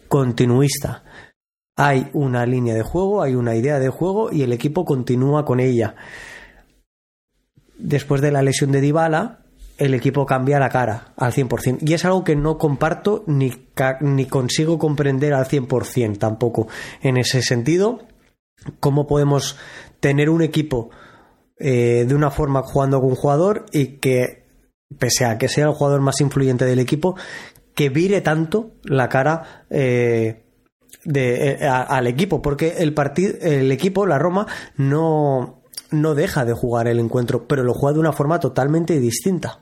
continuista 0.10 1.04
hay 1.76 2.10
una 2.14 2.46
línea 2.46 2.74
de 2.74 2.84
juego, 2.84 3.22
hay 3.22 3.36
una 3.36 3.56
idea 3.56 3.80
de 3.80 3.90
juego 3.90 4.32
y 4.32 4.44
el 4.44 4.54
equipo 4.54 4.86
continúa 4.86 5.46
con 5.46 5.60
ella. 5.60 5.96
Después 7.78 8.22
de 8.22 8.32
la 8.32 8.42
lesión 8.42 8.72
de 8.72 8.82
Dybala, 8.82 9.46
el 9.78 9.94
equipo 9.94 10.26
cambia 10.26 10.60
la 10.60 10.70
cara 10.70 11.14
al 11.18 11.34
100%. 11.34 11.80
Y 11.82 11.94
es 11.94 12.06
algo 12.06 12.24
que 12.24 12.36
no 12.36 12.58
comparto 12.58 13.24
ni, 13.28 13.52
ni 14.02 14.26
consigo 14.26 14.80
comprender 14.80 15.34
al 15.34 15.46
100% 15.46 16.18
tampoco. 16.18 16.68
En 17.02 17.18
ese 17.18 17.42
sentido, 17.42 18.00
¿cómo 18.80 19.06
podemos 19.06 19.58
tener 20.00 20.30
un 20.30 20.42
equipo 20.42 20.92
eh, 21.58 22.06
de 22.08 22.16
una 22.16 22.32
forma 22.32 22.64
jugando 22.64 23.00
con 23.02 23.10
un 23.10 23.16
jugador 23.16 23.66
y 23.72 23.98
que, 23.98 24.46
pese 24.98 25.26
a 25.26 25.38
que 25.38 25.50
sea 25.50 25.66
el 25.66 25.74
jugador 25.74 26.02
más 26.02 26.22
influyente 26.22 26.66
del 26.66 26.80
equipo, 26.80 27.16
que 27.74 27.90
vire 27.90 28.22
tanto 28.22 28.76
la 28.84 29.10
cara 29.10 29.66
eh, 29.70 30.45
de, 31.06 31.52
eh, 31.52 31.68
al 31.68 32.08
equipo, 32.08 32.42
porque 32.42 32.76
el, 32.80 32.94
partido, 32.94 33.34
el 33.42 33.72
equipo, 33.72 34.06
la 34.06 34.20
Roma, 34.20 34.48
no, 34.76 35.62
no 35.92 36.16
deja 36.16 36.44
de 36.44 36.54
jugar 36.54 36.88
el 36.88 37.00
encuentro, 37.00 37.48
pero 37.48 37.64
lo 37.64 37.74
juega 37.74 37.94
de 37.94 38.00
una 38.02 38.12
forma 38.12 38.40
totalmente 38.40 39.00
distinta 39.00 39.60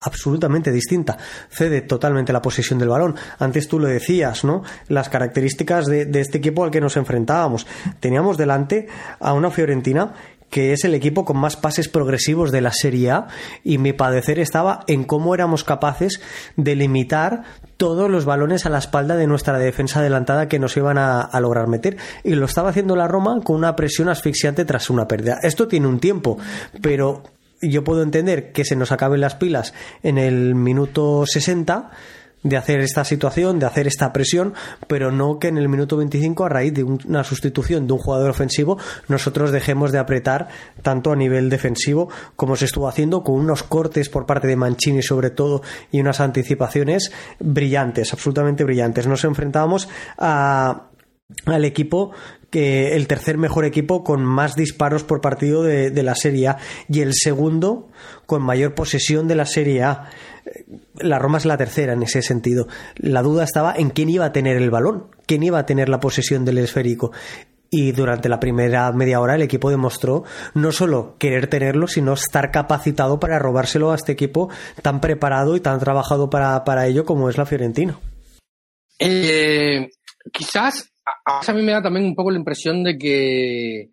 absolutamente 0.00 0.70
distinta. 0.72 1.16
Cede 1.50 1.80
totalmente 1.80 2.32
la 2.32 2.42
posesión 2.42 2.78
del 2.78 2.88
balón. 2.88 3.16
Antes 3.38 3.66
tú 3.68 3.78
lo 3.78 3.88
decías, 3.88 4.44
¿no? 4.44 4.62
Las 4.88 5.08
características 5.08 5.86
de, 5.86 6.08
este 6.20 6.38
equipo 6.38 6.64
al 6.64 6.70
que 6.70 6.80
nos 6.80 6.96
enfrentábamos. 6.96 7.66
Teníamos 8.00 8.36
delante 8.36 8.86
a 9.18 9.32
una 9.32 9.50
Fiorentina 9.50 10.14
que 10.50 10.72
es 10.72 10.84
el 10.84 10.94
equipo 10.94 11.24
con 11.24 11.38
más 11.38 11.56
pases 11.56 11.88
progresivos 11.88 12.52
de 12.52 12.60
la 12.60 12.72
Serie 12.72 13.10
A 13.10 13.26
y 13.64 13.78
mi 13.78 13.92
padecer 13.92 14.38
estaba 14.38 14.80
en 14.86 15.04
cómo 15.04 15.34
éramos 15.34 15.64
capaces 15.64 16.20
de 16.56 16.76
limitar 16.76 17.42
todos 17.76 18.10
los 18.10 18.24
balones 18.24 18.64
a 18.66 18.70
la 18.70 18.78
espalda 18.78 19.16
de 19.16 19.26
nuestra 19.26 19.58
defensa 19.58 20.00
adelantada 20.00 20.48
que 20.48 20.58
nos 20.58 20.76
iban 20.76 20.98
a, 20.98 21.20
a, 21.20 21.40
lograr 21.40 21.66
meter 21.66 21.96
y 22.24 22.34
lo 22.34 22.46
estaba 22.46 22.70
haciendo 22.70 22.96
la 22.96 23.08
Roma 23.08 23.40
con 23.44 23.56
una 23.56 23.76
presión 23.76 24.08
asfixiante 24.08 24.64
tras 24.64 24.88
una 24.88 25.06
pérdida. 25.08 25.38
Esto 25.42 25.68
tiene 25.68 25.86
un 25.86 26.00
tiempo, 26.00 26.38
pero 26.80 27.22
yo 27.60 27.84
puedo 27.84 28.02
entender 28.02 28.52
que 28.52 28.64
se 28.64 28.76
nos 28.76 28.92
acaben 28.92 29.20
las 29.20 29.34
pilas 29.34 29.74
en 30.02 30.18
el 30.18 30.54
minuto 30.54 31.24
60 31.26 31.90
de 32.48 32.56
hacer 32.56 32.80
esta 32.80 33.04
situación, 33.04 33.58
de 33.58 33.66
hacer 33.66 33.86
esta 33.86 34.12
presión, 34.12 34.54
pero 34.86 35.10
no 35.10 35.38
que 35.38 35.48
en 35.48 35.58
el 35.58 35.68
minuto 35.68 35.96
25, 35.96 36.44
a 36.44 36.48
raíz 36.48 36.74
de 36.74 36.84
una 36.84 37.24
sustitución 37.24 37.86
de 37.86 37.92
un 37.92 37.98
jugador 37.98 38.30
ofensivo, 38.30 38.78
nosotros 39.08 39.50
dejemos 39.50 39.92
de 39.92 39.98
apretar 39.98 40.48
tanto 40.82 41.12
a 41.12 41.16
nivel 41.16 41.50
defensivo 41.50 42.08
como 42.36 42.56
se 42.56 42.66
estuvo 42.66 42.88
haciendo 42.88 43.22
con 43.22 43.36
unos 43.36 43.62
cortes 43.62 44.08
por 44.08 44.26
parte 44.26 44.46
de 44.46 44.56
Mancini 44.56 45.02
sobre 45.02 45.30
todo 45.30 45.62
y 45.90 46.00
unas 46.00 46.20
anticipaciones 46.20 47.12
brillantes, 47.40 48.12
absolutamente 48.12 48.64
brillantes. 48.64 49.06
Nos 49.06 49.24
enfrentábamos 49.24 49.88
a 50.18 50.88
al 51.44 51.64
equipo 51.64 52.12
el 52.56 53.06
tercer 53.06 53.38
mejor 53.38 53.64
equipo 53.64 54.02
con 54.02 54.24
más 54.24 54.56
disparos 54.56 55.04
por 55.04 55.20
partido 55.20 55.62
de, 55.62 56.02
la 56.02 56.14
Serie 56.14 56.48
A 56.48 56.58
y 56.88 57.00
el 57.00 57.12
segundo 57.14 57.88
con 58.26 58.42
mayor 58.42 58.74
posesión 58.74 59.28
de 59.28 59.34
la 59.34 59.46
Serie 59.46 59.82
A 59.82 60.10
la 60.98 61.18
Roma 61.18 61.38
es 61.38 61.44
la 61.44 61.56
tercera 61.56 61.92
en 61.92 62.02
ese 62.02 62.22
sentido. 62.22 62.68
La 62.96 63.22
duda 63.22 63.44
estaba 63.44 63.74
en 63.76 63.90
quién 63.90 64.08
iba 64.08 64.24
a 64.26 64.32
tener 64.32 64.56
el 64.56 64.70
balón, 64.70 65.08
quién 65.26 65.42
iba 65.42 65.58
a 65.58 65.66
tener 65.66 65.88
la 65.88 66.00
posesión 66.00 66.44
del 66.44 66.58
esférico. 66.58 67.12
Y 67.68 67.92
durante 67.92 68.28
la 68.28 68.38
primera 68.38 68.92
media 68.92 69.20
hora 69.20 69.34
el 69.34 69.42
equipo 69.42 69.70
demostró 69.70 70.22
no 70.54 70.70
solo 70.70 71.16
querer 71.18 71.48
tenerlo, 71.48 71.88
sino 71.88 72.12
estar 72.12 72.52
capacitado 72.52 73.18
para 73.18 73.40
robárselo 73.40 73.90
a 73.90 73.96
este 73.96 74.12
equipo 74.12 74.48
tan 74.82 75.00
preparado 75.00 75.56
y 75.56 75.60
tan 75.60 75.80
trabajado 75.80 76.30
para, 76.30 76.62
para 76.64 76.86
ello 76.86 77.04
como 77.04 77.28
es 77.28 77.36
la 77.36 77.44
Fiorentina. 77.44 77.98
Eh, 78.98 79.90
quizás 80.32 80.90
a, 81.06 81.40
a, 81.46 81.52
mí 81.52 81.62
me 81.62 81.72
da 81.72 81.82
también 81.82 82.04
un 82.04 82.14
poco 82.14 82.30
la 82.30 82.38
impresión 82.38 82.82
de 82.82 82.98
que 82.98 83.90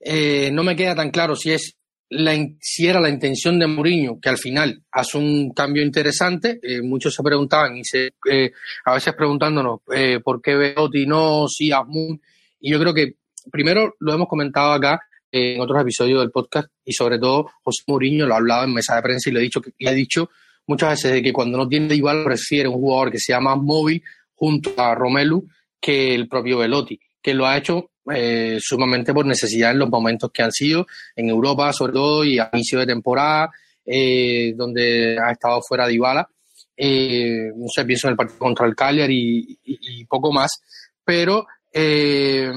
eh, 0.00 0.50
no 0.52 0.62
me 0.62 0.76
queda 0.76 0.94
tan 0.94 1.10
claro 1.10 1.34
si 1.34 1.50
es 1.52 1.74
la, 2.10 2.34
si 2.60 2.86
era 2.86 3.00
la 3.00 3.10
intención 3.10 3.58
de 3.58 3.66
Mourinho, 3.66 4.18
que 4.20 4.28
al 4.28 4.38
final 4.38 4.82
hace 4.92 5.18
un 5.18 5.50
cambio 5.50 5.82
interesante, 5.82 6.58
eh, 6.62 6.80
muchos 6.80 7.14
se 7.14 7.22
preguntaban 7.22 7.76
y 7.76 7.84
se, 7.84 8.12
eh, 8.30 8.52
a 8.84 8.94
veces 8.94 9.14
preguntándonos 9.14 9.80
por 10.24 10.40
qué 10.40 10.54
Beotti 10.54 11.06
no, 11.06 11.46
si 11.48 11.72
Asmun, 11.72 12.20
y 12.60 12.70
yo 12.70 12.78
creo 12.78 12.94
que 12.94 13.16
primero 13.50 13.96
lo 13.98 14.14
hemos 14.14 14.28
comentado 14.28 14.72
acá 14.72 15.00
en 15.30 15.60
otros 15.60 15.82
episodios 15.82 16.20
del 16.20 16.30
podcast 16.30 16.68
y 16.84 16.92
sobre 16.92 17.18
todo 17.18 17.50
José 17.62 17.82
Mourinho 17.86 18.26
lo 18.26 18.34
ha 18.34 18.38
hablado 18.38 18.64
en 18.64 18.72
mesa 18.72 18.96
de 18.96 19.02
prensa 19.02 19.28
y 19.28 19.32
le 19.32 19.40
he 19.40 19.42
dicho, 19.42 19.60
le 19.78 19.90
he 19.90 19.94
dicho 19.94 20.30
muchas 20.66 20.90
veces 20.90 21.12
de 21.12 21.22
que 21.22 21.32
cuando 21.32 21.58
no 21.58 21.68
tiene 21.68 21.94
igual 21.94 22.24
prefiere 22.24 22.68
un 22.68 22.76
jugador 22.76 23.10
que 23.10 23.18
sea 23.18 23.40
más 23.40 23.58
móvil 23.58 24.02
junto 24.34 24.72
a 24.78 24.94
Romelu 24.94 25.46
que 25.80 26.14
el 26.14 26.28
propio 26.28 26.58
Velotti, 26.58 26.98
que 27.22 27.34
lo 27.34 27.46
ha 27.46 27.56
hecho 27.56 27.90
eh, 28.14 28.58
sumamente 28.60 29.12
por 29.12 29.26
necesidad 29.26 29.72
en 29.72 29.78
los 29.78 29.90
momentos 29.90 30.30
que 30.32 30.42
han 30.42 30.52
sido 30.52 30.86
en 31.14 31.28
Europa, 31.28 31.72
sobre 31.72 31.92
todo, 31.92 32.24
y 32.24 32.38
a 32.38 32.50
inicio 32.52 32.78
de 32.78 32.86
temporada, 32.86 33.50
eh, 33.84 34.52
donde 34.54 35.16
ha 35.18 35.32
estado 35.32 35.60
fuera 35.66 35.86
de 35.86 35.94
Ibala. 35.94 36.28
Eh, 36.76 37.50
no 37.56 37.66
sé, 37.74 37.84
pienso 37.84 38.06
en 38.06 38.12
el 38.12 38.16
partido 38.16 38.38
contra 38.38 38.66
el 38.66 38.76
Cagliari 38.76 39.58
y, 39.64 40.04
poco 40.04 40.32
más, 40.32 40.62
pero 41.04 41.46
eh, 41.72 42.50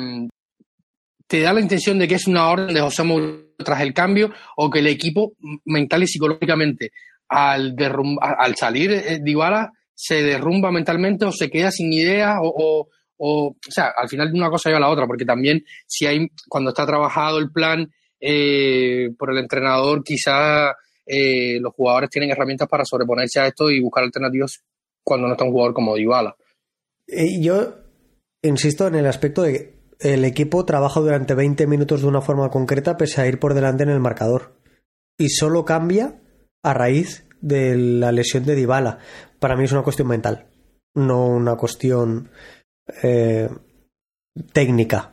te 1.26 1.40
da 1.40 1.54
la 1.54 1.62
intención 1.62 1.98
de 1.98 2.08
que 2.08 2.16
es 2.16 2.28
una 2.28 2.50
orden 2.50 2.74
de 2.74 2.82
José 2.82 3.04
Mourinho 3.04 3.46
tras 3.58 3.82
el 3.82 3.94
cambio 3.94 4.32
o 4.58 4.70
que 4.70 4.80
el 4.80 4.88
equipo 4.88 5.34
mental 5.66 6.04
y 6.04 6.08
psicológicamente 6.08 6.92
al, 7.30 7.76
al 8.20 8.56
salir 8.56 8.92
de 8.92 9.32
Ibala 9.32 9.72
se 9.94 10.22
derrumba 10.24 10.72
mentalmente 10.72 11.26
o 11.26 11.32
se 11.32 11.50
queda 11.50 11.72
sin 11.72 11.94
idea 11.94 12.42
o, 12.42 12.54
o 12.56 12.88
o, 13.24 13.50
o 13.50 13.72
sea, 13.72 13.94
al 13.96 14.10
final 14.10 14.32
una 14.34 14.50
cosa 14.50 14.70
lleva 14.70 14.78
a 14.78 14.82
la 14.82 14.90
otra, 14.90 15.06
porque 15.06 15.26
también 15.26 15.64
si 15.86 16.08
hay, 16.08 16.28
cuando 16.50 16.72
está 16.72 16.88
trabajado 16.88 17.38
el 17.38 17.52
plan 17.52 17.92
eh, 18.20 19.12
por 19.16 19.32
el 19.32 19.38
entrenador, 19.38 20.04
quizá 20.04 20.76
eh, 21.06 21.60
los 21.60 21.72
jugadores 21.76 22.10
tienen 22.10 22.32
herramientas 22.32 22.68
para 22.68 22.84
sobreponerse 22.84 23.40
a 23.40 23.48
esto 23.48 23.70
y 23.70 23.80
buscar 23.80 24.04
alternativas 24.04 24.64
cuando 25.04 25.28
no 25.28 25.34
está 25.34 25.46
un 25.46 25.52
jugador 25.52 25.76
como 25.76 25.96
Dybala. 25.96 26.36
Yo 27.40 27.76
insisto 28.42 28.88
en 28.88 28.96
el 28.96 29.06
aspecto 29.06 29.44
de 29.44 29.54
que 29.54 29.82
el 30.00 30.26
equipo 30.26 30.66
trabaja 30.66 31.00
durante 31.00 31.36
20 31.36 31.68
minutos 31.68 32.02
de 32.02 32.08
una 32.08 32.22
forma 32.22 32.50
concreta 32.50 32.98
pese 32.98 33.22
a 33.22 33.28
ir 33.28 33.38
por 33.38 33.54
delante 33.54 33.84
en 33.84 33.90
el 33.90 34.00
marcador. 34.00 34.56
Y 35.20 35.30
solo 35.30 35.64
cambia 35.64 36.20
a 36.64 36.74
raíz 36.74 37.28
de 37.40 37.76
la 37.78 38.12
lesión 38.12 38.46
de 38.46 38.56
Dybala. 38.56 38.98
Para 39.38 39.56
mí 39.56 39.66
es 39.66 39.72
una 39.72 39.84
cuestión 39.84 40.08
mental, 40.08 40.48
no 40.96 41.28
una 41.28 41.56
cuestión 41.56 42.32
eh, 43.04 43.50
técnica. 44.54 45.12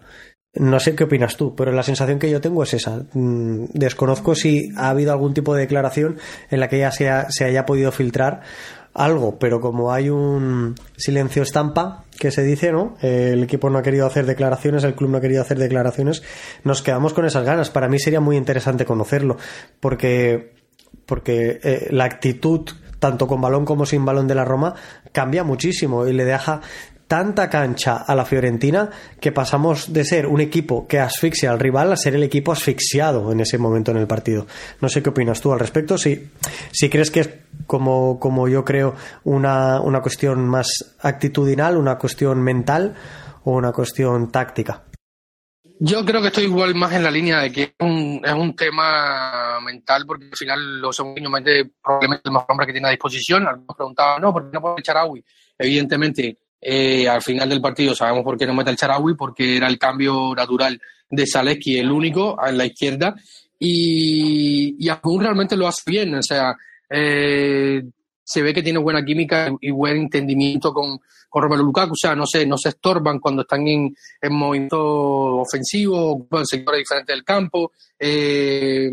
No 0.55 0.81
sé 0.81 0.95
qué 0.95 1.05
opinas 1.05 1.37
tú, 1.37 1.55
pero 1.55 1.73
la 1.73 1.83
sensación 1.83 2.19
que 2.19 2.31
yo 2.31 2.41
tengo 2.41 2.63
es 2.63 2.75
esa. 2.75 3.05
Mm, 3.13 3.67
desconozco 3.75 4.35
si 4.35 4.71
ha 4.77 4.91
habido 4.91 5.13
algún 5.13 5.35
tipo 5.35 5.55
de 5.55 5.63
declaración 5.63 6.19
en 6.51 6.61
la 6.61 6.69
que 6.69 6.79
ya 6.79 6.91
se, 6.91 7.09
ha, 7.09 7.31
se 7.31 7.45
haya 7.45 7.67
podido 7.67 7.93
filtrar 7.93 8.43
algo, 8.95 9.39
pero 9.39 9.61
como 9.61 9.93
hay 9.93 10.11
un 10.11 10.75
silencio 10.97 11.43
estampa 11.43 12.05
que 12.19 12.33
se 12.33 12.43
dice, 12.43 12.73
¿no? 12.73 12.97
El 13.01 13.45
equipo 13.45 13.71
no 13.71 13.79
ha 13.79 13.83
querido 13.83 14.07
hacer 14.07 14.27
declaraciones, 14.27 14.83
el 14.83 14.95
club 14.95 15.11
no 15.11 15.19
ha 15.19 15.21
querido 15.21 15.43
hacer 15.43 15.59
declaraciones, 15.59 16.23
nos 16.65 16.83
quedamos 16.83 17.15
con 17.15 17.25
esas 17.25 17.45
ganas. 17.45 17.71
Para 17.71 17.89
mí 17.89 18.01
sería 18.01 18.21
muy 18.21 18.37
interesante 18.37 18.85
conocerlo, 18.85 19.37
porque, 19.79 20.55
porque 21.07 21.61
eh, 21.63 21.89
la 21.91 22.05
actitud 22.05 22.69
tanto 22.99 23.29
con 23.29 23.41
balón 23.41 23.65
como 23.65 23.87
sin 23.87 24.05
balón 24.05 24.27
de 24.27 24.35
la 24.35 24.45
Roma 24.45 24.75
cambia 25.13 25.45
muchísimo 25.45 26.07
y 26.07 26.13
le 26.13 26.25
deja 26.25 26.61
tanta 27.09 27.49
cancha 27.49 27.97
a 27.97 28.15
la 28.15 28.25
Fiorentina 28.25 28.91
que 29.19 29.33
pasamos 29.33 29.93
de 29.93 30.05
ser 30.05 30.27
un 30.27 30.41
equipo 30.41 30.87
que 30.87 31.01
asfixia 31.01 31.51
al 31.51 31.59
rival 31.59 31.91
a 31.91 31.97
ser 31.97 32.15
el 32.15 32.23
equipo 32.23 32.53
asfixiado 32.53 33.33
en 33.33 33.41
ese 33.41 33.59
momento 33.59 33.91
en 33.91 33.97
el 33.97 34.07
partido. 34.07 34.47
No 34.81 34.89
sé 34.89 35.03
qué 35.03 35.09
opinas 35.09 35.41
tú 35.41 35.53
al 35.53 35.59
respecto, 35.59 35.97
si, 35.97 36.31
si 36.71 36.89
crees 36.89 37.11
que 37.11 37.21
es 37.21 37.31
como, 37.67 38.21
como 38.21 38.47
yo 38.47 38.65
creo 38.65 38.95
una, 39.25 39.81
una 39.81 40.01
cuestión 40.03 40.47
más 40.47 40.97
actitudinal, 41.01 41.77
una 41.79 41.97
cuestión 41.97 42.43
mental 42.43 42.95
o 43.45 43.53
una 43.53 43.73
cuestión 43.73 44.31
táctica. 44.31 44.85
Yo 45.81 46.05
creo 46.05 46.21
que 46.21 46.29
estoy 46.29 46.45
igual 46.45 46.75
más 46.75 46.93
en 46.93 47.05
la 47.05 47.11
línea 47.11 47.39
de 47.39 47.53
que 47.53 47.63
es 47.63 47.73
un, 47.79 48.21
es 48.25 48.33
un 48.33 48.55
tema 48.57 49.61
mental, 49.65 50.05
porque 50.07 50.25
al 50.25 50.37
final 50.37 50.81
los 50.81 50.97
probablemente 50.97 52.23
el 52.25 52.33
mejor 52.33 52.47
hombre 52.49 52.67
que 52.67 52.73
tiene 52.73 52.89
a 52.89 52.91
disposición. 52.91 53.47
Algunos 53.47 53.77
preguntaban, 53.77 54.21
no, 54.21 54.33
¿por 54.33 54.51
qué 54.51 54.55
no 54.55 54.61
puede 54.61 54.81
echar 54.81 54.97
agua? 54.97 55.21
Evidentemente, 55.57 56.37
eh, 56.61 57.09
al 57.09 57.23
final 57.23 57.49
del 57.49 57.61
partido 57.61 57.95
sabemos 57.95 58.25
por 58.25 58.37
qué 58.37 58.47
no 58.47 58.55
mete 58.55 58.71
el 58.71 58.77
Charaui, 58.77 59.15
porque 59.15 59.57
era 59.57 59.69
el 59.69 59.79
cambio 59.79 60.35
natural 60.35 60.81
de 61.11 61.27
Zaleski, 61.27 61.79
el 61.79 61.91
único 61.91 62.37
en 62.45 62.59
la 62.59 62.67
izquierda, 62.67 63.15
y, 63.59 64.77
y 64.79 64.89
aún 64.89 65.23
realmente 65.23 65.57
lo 65.57 65.67
hace 65.67 65.83
bien, 65.87 66.15
o 66.15 66.23
sea, 66.23 66.57
eh, 66.91 67.83
se 68.23 68.43
ve 68.43 68.53
que 68.53 68.63
tiene 68.63 68.79
buena 68.79 69.05
química 69.05 69.51
y 69.61 69.71
buen 69.71 69.97
entendimiento 69.97 70.73
con, 70.73 70.99
con 71.29 71.43
Romelu 71.43 71.65
Lukaku, 71.65 71.93
o 71.93 71.97
sea, 71.97 72.15
no 72.15 72.27
se, 72.27 72.47
no 72.47 72.59
se 72.59 72.71
estorban 72.71 73.19
cuando 73.19 73.43
están 73.43 73.67
en, 73.67 73.95
en 74.21 74.33
movimiento 74.35 75.37
ofensivo, 75.39 76.27
en 76.31 76.47
sectores 76.47 76.81
diferentes 76.81 77.15
del 77.15 77.25
campo, 77.25 77.73
eh, 77.99 78.91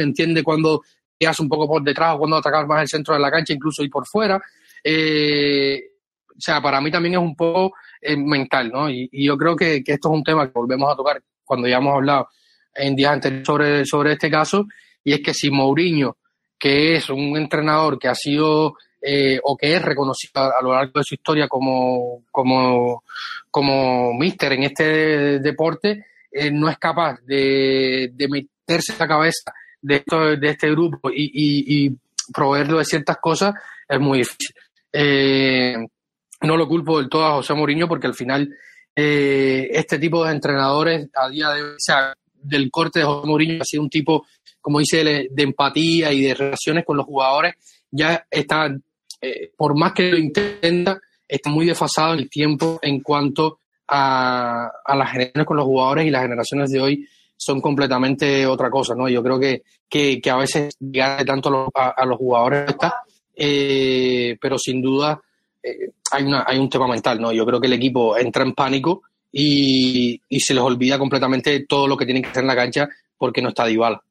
entiende 0.00 0.42
cuando 0.42 0.82
te 1.18 1.26
un 1.40 1.48
poco 1.48 1.66
por 1.66 1.82
detrás 1.82 2.16
cuando 2.18 2.36
atacar 2.36 2.66
más 2.66 2.82
el 2.82 2.88
centro 2.88 3.14
de 3.14 3.20
la 3.20 3.30
cancha, 3.30 3.52
incluso 3.52 3.82
ir 3.82 3.90
por 3.90 4.06
fuera. 4.06 4.40
Eh, 4.84 5.95
o 6.36 6.40
sea, 6.40 6.60
para 6.60 6.80
mí 6.80 6.90
también 6.90 7.14
es 7.14 7.20
un 7.20 7.34
poco 7.34 7.74
eh, 8.00 8.16
mental, 8.16 8.70
¿no? 8.70 8.90
Y, 8.90 9.08
yo 9.12 9.36
creo 9.36 9.56
que, 9.56 9.76
esto 9.76 10.08
es 10.08 10.14
un 10.14 10.24
tema 10.24 10.46
que 10.46 10.52
volvemos 10.54 10.92
a 10.92 10.96
tocar 10.96 11.22
cuando 11.44 11.66
ya 11.66 11.78
hemos 11.78 11.94
hablado 11.94 12.28
en 12.74 12.94
días 12.94 13.12
anteriores 13.12 13.46
sobre, 13.46 13.84
sobre 13.86 14.12
este 14.12 14.30
caso, 14.30 14.66
y 15.02 15.12
es 15.14 15.20
que 15.20 15.32
si 15.32 15.50
Mourinho, 15.50 16.16
que 16.58 16.96
es 16.96 17.08
un 17.10 17.36
entrenador 17.36 17.98
que 17.98 18.08
ha 18.08 18.14
sido 18.14 18.74
eh, 19.00 19.38
o 19.42 19.56
que 19.56 19.76
es 19.76 19.82
reconocido 19.82 20.42
a, 20.42 20.62
lo 20.62 20.72
largo 20.74 20.98
de 20.98 21.04
su 21.04 21.14
historia 21.14 21.48
como, 21.48 22.24
como, 22.30 23.02
como 23.50 24.12
míster 24.14 24.52
en 24.52 24.64
este 24.64 25.38
deporte, 25.38 26.06
eh, 26.30 26.50
no 26.50 26.68
es 26.68 26.78
capaz 26.78 27.20
de, 27.24 28.12
meterse 28.28 28.92
en 28.92 28.98
la 28.98 29.08
cabeza 29.08 29.52
de, 29.80 29.96
esto, 29.96 30.36
de 30.36 30.48
este 30.48 30.70
grupo 30.70 31.10
y, 31.10 31.30
y, 31.32 31.86
y 31.86 31.96
proveerlo 32.32 32.78
de 32.78 32.84
ciertas 32.84 33.16
cosas, 33.18 33.54
es 33.88 34.00
muy 34.00 34.18
difícil. 34.18 34.54
Eh, 34.92 35.76
no 36.46 36.56
lo 36.56 36.68
culpo 36.68 36.98
del 36.98 37.08
todo 37.08 37.24
a 37.24 37.34
José 37.34 37.54
Mourinho 37.54 37.88
porque 37.88 38.06
al 38.06 38.14
final 38.14 38.54
eh, 38.94 39.68
este 39.70 39.98
tipo 39.98 40.24
de 40.24 40.32
entrenadores 40.32 41.08
a 41.14 41.28
día 41.28 41.50
de 41.50 41.62
hoy, 41.62 41.70
o 41.70 41.78
sea, 41.78 42.14
del 42.34 42.70
corte 42.70 43.00
de 43.00 43.04
José 43.04 43.26
Mourinho 43.26 43.62
ha 43.62 43.64
sido 43.64 43.82
un 43.82 43.90
tipo, 43.90 44.26
como 44.60 44.78
dice 44.78 45.04
de 45.04 45.42
empatía 45.42 46.12
y 46.12 46.22
de 46.22 46.34
relaciones 46.34 46.84
con 46.84 46.96
los 46.96 47.06
jugadores, 47.06 47.54
ya 47.90 48.26
está, 48.30 48.74
eh, 49.20 49.52
por 49.56 49.76
más 49.76 49.92
que 49.92 50.10
lo 50.10 50.18
intenta, 50.18 51.00
está 51.28 51.50
muy 51.50 51.66
desfasado 51.66 52.14
en 52.14 52.20
el 52.20 52.30
tiempo 52.30 52.78
en 52.82 53.00
cuanto 53.00 53.60
a, 53.88 54.70
a 54.84 54.96
las 54.96 55.10
generaciones 55.10 55.46
con 55.46 55.56
los 55.56 55.66
jugadores 55.66 56.06
y 56.06 56.10
las 56.10 56.22
generaciones 56.22 56.70
de 56.70 56.80
hoy 56.80 57.08
son 57.36 57.60
completamente 57.60 58.46
otra 58.46 58.70
cosa, 58.70 58.94
¿no? 58.94 59.08
Yo 59.08 59.22
creo 59.22 59.38
que, 59.38 59.62
que, 59.88 60.20
a 60.30 60.36
veces 60.36 60.74
llegar 60.80 61.24
tanto 61.24 61.70
a 61.74 62.06
los, 62.06 62.18
jugadores 62.18 62.70
está, 62.70 63.02
eh, 63.34 64.36
pero 64.40 64.58
sin 64.58 64.80
duda 64.80 65.20
hay, 66.12 66.24
una, 66.24 66.44
hay 66.46 66.58
un 66.58 66.70
tema 66.70 66.86
mental, 66.86 67.20
¿no? 67.20 67.32
Yo 67.32 67.44
creo 67.46 67.60
que 67.60 67.66
el 67.66 67.72
equipo 67.72 68.16
entra 68.16 68.44
en 68.44 68.54
pánico 68.54 69.02
y, 69.32 70.20
se 70.40 70.54
les 70.54 70.62
olvida 70.62 70.98
completamente 70.98 71.66
todo 71.68 71.86
lo 71.86 71.96
que 71.96 72.04
tienen 72.04 72.22
que 72.22 72.30
hacer 72.30 72.42
en 72.42 72.48
la 72.48 72.56
cancha 72.56 72.88
porque 73.18 73.42
no 73.42 73.50
está 73.50 73.66
Dybala. 73.66 74.02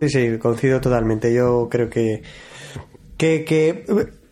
Sí, 0.00 0.08
sí, 0.08 0.38
coincido 0.38 0.80
totalmente. 0.80 1.32
Yo 1.34 1.68
creo 1.70 1.88
que, 1.88 2.22
que, 3.16 3.84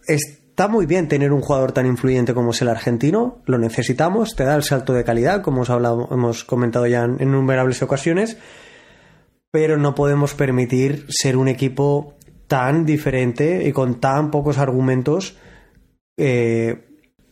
está 0.06 0.68
muy 0.68 0.86
bien 0.86 1.08
tener 1.08 1.32
un 1.32 1.40
jugador 1.40 1.72
tan 1.72 1.86
influyente 1.86 2.34
como 2.34 2.50
es 2.50 2.62
el 2.62 2.68
argentino, 2.68 3.42
lo 3.46 3.58
necesitamos, 3.58 4.36
te 4.36 4.44
da 4.44 4.54
el 4.56 4.62
salto 4.62 4.92
de 4.92 5.04
calidad, 5.04 5.42
como 5.42 5.58
hemos, 5.58 5.70
hablado, 5.70 6.08
hemos 6.10 6.44
comentado 6.44 6.86
ya 6.86 7.04
en 7.04 7.16
innumerables 7.20 7.82
ocasiones, 7.82 8.38
pero 9.50 9.76
no 9.78 9.94
podemos 9.94 10.34
permitir 10.34 11.06
ser 11.08 11.36
un 11.36 11.48
equipo 11.48 12.14
tan 12.46 12.84
diferente 12.84 13.66
y 13.66 13.72
con 13.72 14.00
tan 14.00 14.30
pocos 14.30 14.58
argumentos 14.58 15.36
eh, 16.16 16.84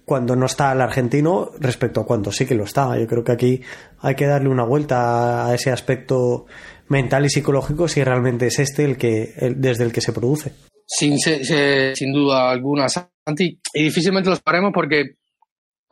cuando 0.04 0.36
no 0.36 0.46
está 0.46 0.72
el 0.72 0.80
argentino 0.80 1.50
respecto 1.58 2.00
a 2.00 2.06
cuando 2.06 2.30
sí 2.30 2.46
que 2.46 2.54
lo 2.54 2.64
está. 2.64 2.98
Yo 2.98 3.06
creo 3.06 3.24
que 3.24 3.32
aquí 3.32 3.60
hay 4.00 4.14
que 4.14 4.26
darle 4.26 4.48
una 4.48 4.64
vuelta 4.64 5.46
a 5.46 5.54
ese 5.54 5.70
aspecto 5.70 6.46
mental 6.88 7.24
y 7.24 7.30
psicológico 7.30 7.88
si 7.88 8.04
realmente 8.04 8.46
es 8.46 8.58
este 8.58 8.84
el 8.84 8.96
que 8.96 9.54
desde 9.56 9.84
el 9.84 9.92
que 9.92 10.00
se 10.00 10.12
produce. 10.12 10.52
Sin, 10.86 11.18
sin 11.18 12.12
duda 12.12 12.50
alguna, 12.50 12.88
Santi. 12.88 13.58
Y 13.72 13.84
difícilmente 13.84 14.28
lo 14.28 14.36
paremos 14.36 14.72
porque 14.74 15.16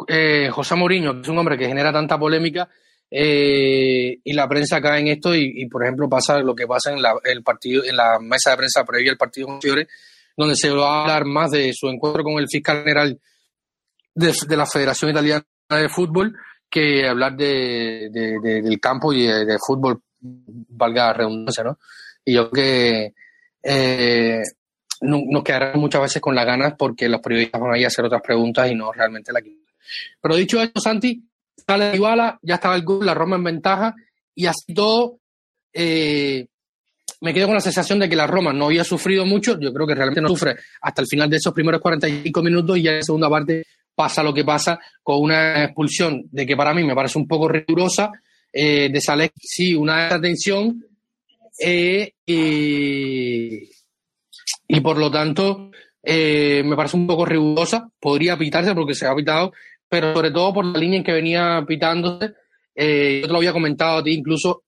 eh, 0.09 0.49
José 0.51 0.75
Mourinho, 0.75 1.21
es 1.21 1.29
un 1.29 1.39
hombre 1.39 1.57
que 1.57 1.67
genera 1.67 1.93
tanta 1.93 2.19
polémica, 2.19 2.69
eh, 3.11 4.19
y 4.25 4.33
la 4.33 4.49
prensa 4.49 4.81
cae 4.81 5.01
en 5.01 5.09
esto 5.09 5.35
y, 5.35 5.67
por 5.67 5.83
ejemplo 5.83 6.09
pasa 6.09 6.39
lo 6.39 6.55
que 6.55 6.67
pasa 6.67 6.93
en 6.93 7.03
la, 7.03 7.13
el 7.25 7.43
partido 7.43 7.85
en 7.85 7.95
la 7.95 8.19
mesa 8.19 8.53
de 8.53 8.57
prensa 8.57 8.85
previa 8.87 9.13
al 9.13 9.19
partido 9.19 9.49
con 9.49 9.61
Fiore 9.61 9.87
donde 10.37 10.57
se 10.57 10.71
va 10.71 10.99
a 10.99 11.03
hablar 11.03 11.25
más 11.25 11.51
de 11.51 11.73
su 11.73 11.89
encuentro 11.89 12.23
con 12.23 12.35
el 12.39 12.49
fiscal 12.49 12.79
general 12.79 13.19
de, 14.15 14.57
la 14.57 14.67
Federación 14.67 15.11
Italiana 15.11 15.45
de 15.69 15.89
Fútbol 15.89 16.35
que 16.73 17.07
hablar 17.07 17.37
de, 17.37 18.09
del 18.11 18.81
campo 18.81 19.13
y 19.13 19.27
de, 19.27 19.59
fútbol, 19.65 20.03
valga 20.21 21.09
la 21.09 21.13
redundancia, 21.13 21.63
¿no? 21.65 21.79
Y 22.25 22.35
yo 22.35 22.49
creo 22.49 22.65
que 22.65 23.15
eh, 23.63 24.43
nos 25.03 25.45
quedarán 25.45 25.79
muchas 25.79 26.01
veces 26.01 26.23
con 26.23 26.35
las 26.35 26.47
ganas 26.47 26.75
porque 26.79 27.09
los 27.09 27.21
periodistas 27.21 27.61
van 27.61 27.75
a 27.75 27.79
ir 27.79 27.85
a 27.85 27.89
hacer 27.89 28.05
otras 28.05 28.23
preguntas 28.23 28.71
y 28.71 28.75
no 28.75 28.91
realmente 28.91 29.33
la 29.33 29.43
Pero 30.21 30.37
dicho 30.37 30.63
esto, 30.63 30.81
Santi, 30.81 31.23
sale 31.67 31.95
Iguala, 31.95 32.39
ya 32.41 32.55
estaba 32.55 32.77
el 32.77 32.85
gol, 32.85 33.05
la 33.05 33.15
Roma 33.15 33.37
en 33.37 33.45
ventaja 33.45 33.95
y 34.35 34.47
así 34.47 34.73
todo, 34.73 35.19
eh, 35.75 36.47
me 37.23 37.33
quedo 37.33 37.47
con 37.47 37.55
la 37.55 37.61
sensación 37.61 38.01
de 38.01 38.09
que 38.09 38.17
la 38.17 38.27
Roma 38.27 38.53
no 38.53 38.67
había 38.67 38.83
sufrido 38.83 39.25
mucho, 39.25 39.59
yo 39.59 39.73
creo 39.73 39.87
que 39.87 39.95
realmente 39.95 40.21
no 40.21 40.29
sufre 40.29 40.57
hasta 40.81 41.03
el 41.03 41.07
final 41.07 41.31
de 41.31 41.37
esos 41.37 41.55
primeros 41.55 41.81
45 41.81 42.43
minutos 42.43 42.77
y 42.77 42.83
ya 42.83 42.91
en 42.91 42.97
la 42.97 43.03
segunda 43.03 43.31
parte 43.31 43.65
pasa 43.95 44.25
lo 44.25 44.35
que 44.35 44.45
pasa 44.45 44.81
con 45.05 45.23
una 45.23 45.65
expulsión 45.65 46.25
de 46.33 46.45
que 46.45 46.57
para 46.57 46.75
mí 46.75 46.83
me 46.83 46.97
parece 46.97 47.19
un 47.19 47.29
poco 47.29 47.47
rigurosa, 47.47 48.11
eh, 48.53 48.89
de 48.93 49.01
Salek 49.01 49.35
sí, 49.41 49.73
una 49.73 50.13
atención 50.13 50.85
eh, 51.61 52.13
y, 52.27 53.71
por 54.83 54.99
lo 54.99 55.09
tanto 55.09 55.71
eh, 56.03 56.65
me 56.65 56.75
parece 56.75 56.97
un 56.97 57.07
poco 57.07 57.25
rigurosa, 57.25 57.89
podría 58.01 58.37
pitarse 58.37 58.75
porque 58.75 58.95
se 58.95 59.07
ha 59.07 59.15
pitado, 59.15 59.53
pero 59.89 60.13
sobre 60.13 60.33
todo 60.33 60.53
por 60.53 60.65
la 60.65 60.77
línea 60.77 60.99
en 60.99 61.05
que 61.05 61.13
venía 61.13 61.65
pitándose, 61.69 62.27
yo 62.27 62.33
te 62.75 63.29
lo 63.29 63.37
había 63.37 63.53
comentado 63.53 63.99
a 63.99 64.03
ti 64.03 64.11
incluso, 64.15 64.65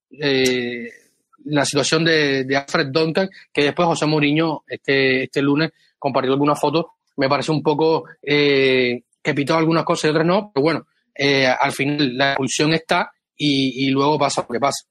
la 1.44 1.64
situación 1.64 2.04
de, 2.04 2.44
de, 2.44 2.56
Alfred 2.56 2.88
Duncan, 2.90 3.28
que 3.52 3.64
después 3.64 3.86
José 3.86 4.06
Mourinho 4.06 4.64
este, 4.66 5.24
este 5.24 5.42
lunes 5.42 5.70
compartió 5.98 6.32
algunas 6.32 6.60
fotos, 6.60 6.86
me 7.16 7.28
parece 7.28 7.52
un 7.52 7.62
poco 7.62 8.04
eh, 8.22 9.02
que 9.22 9.34
pitó 9.34 9.56
algunas 9.56 9.84
cosas 9.84 10.04
y 10.04 10.08
otras 10.08 10.26
no, 10.26 10.50
pero 10.52 10.62
bueno, 10.62 10.86
eh, 11.14 11.46
al 11.46 11.72
final 11.72 12.16
la 12.16 12.30
expulsión 12.30 12.72
está 12.72 13.10
y, 13.36 13.90
luego 13.90 14.18
pasa 14.18 14.42
lo 14.42 14.52
que 14.52 14.60
pasa. 14.60 14.84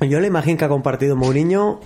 Yo 0.00 0.20
la 0.20 0.26
imagen 0.26 0.56
que 0.56 0.64
ha 0.64 0.68
compartido 0.68 1.16
Mourinho 1.16 1.80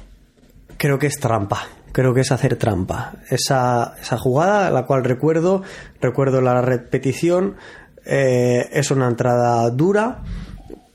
creo 0.77 0.99
que 0.99 1.07
es 1.07 1.19
trampa. 1.19 1.67
Creo 1.93 2.15
que 2.15 2.21
es 2.23 2.33
hacer 2.33 2.57
trampa. 2.57 3.15
Esa, 3.29 3.97
esa 4.01 4.17
jugada, 4.17 4.71
la 4.71 4.87
cual 4.87 5.05
recuerdo, 5.05 5.63
recuerdo 6.01 6.41
la 6.41 6.63
repetición, 6.63 7.57
eh, 8.05 8.69
es 8.73 8.91
una 8.91 9.09
entrada 9.09 9.69
dura, 9.71 10.23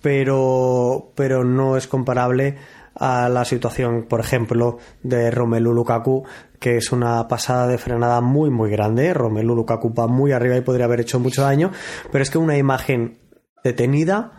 pero, 0.07 1.11
pero 1.15 1.43
no 1.43 1.75
es 1.75 1.85
comparable 1.85 2.55
a 2.95 3.27
la 3.27 3.43
situación, 3.43 4.05
por 4.07 4.21
ejemplo, 4.21 4.77
de 5.03 5.29
Romelu 5.31 5.73
Lukaku, 5.73 6.23
que 6.61 6.77
es 6.77 6.93
una 6.93 7.27
pasada 7.27 7.67
de 7.67 7.77
frenada 7.77 8.21
muy, 8.21 8.49
muy 8.49 8.71
grande. 8.71 9.13
Romelu 9.13 9.53
Lukaku 9.53 9.93
va 9.93 10.07
muy 10.07 10.31
arriba 10.31 10.55
y 10.55 10.61
podría 10.61 10.85
haber 10.85 11.01
hecho 11.01 11.19
mucho 11.19 11.41
daño, 11.41 11.71
pero 12.09 12.23
es 12.23 12.29
que 12.29 12.37
una 12.37 12.57
imagen 12.57 13.17
detenida 13.65 14.36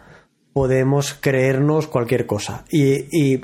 podemos 0.53 1.15
creernos 1.15 1.87
cualquier 1.87 2.27
cosa. 2.27 2.65
Y, 2.71 3.07
y, 3.11 3.41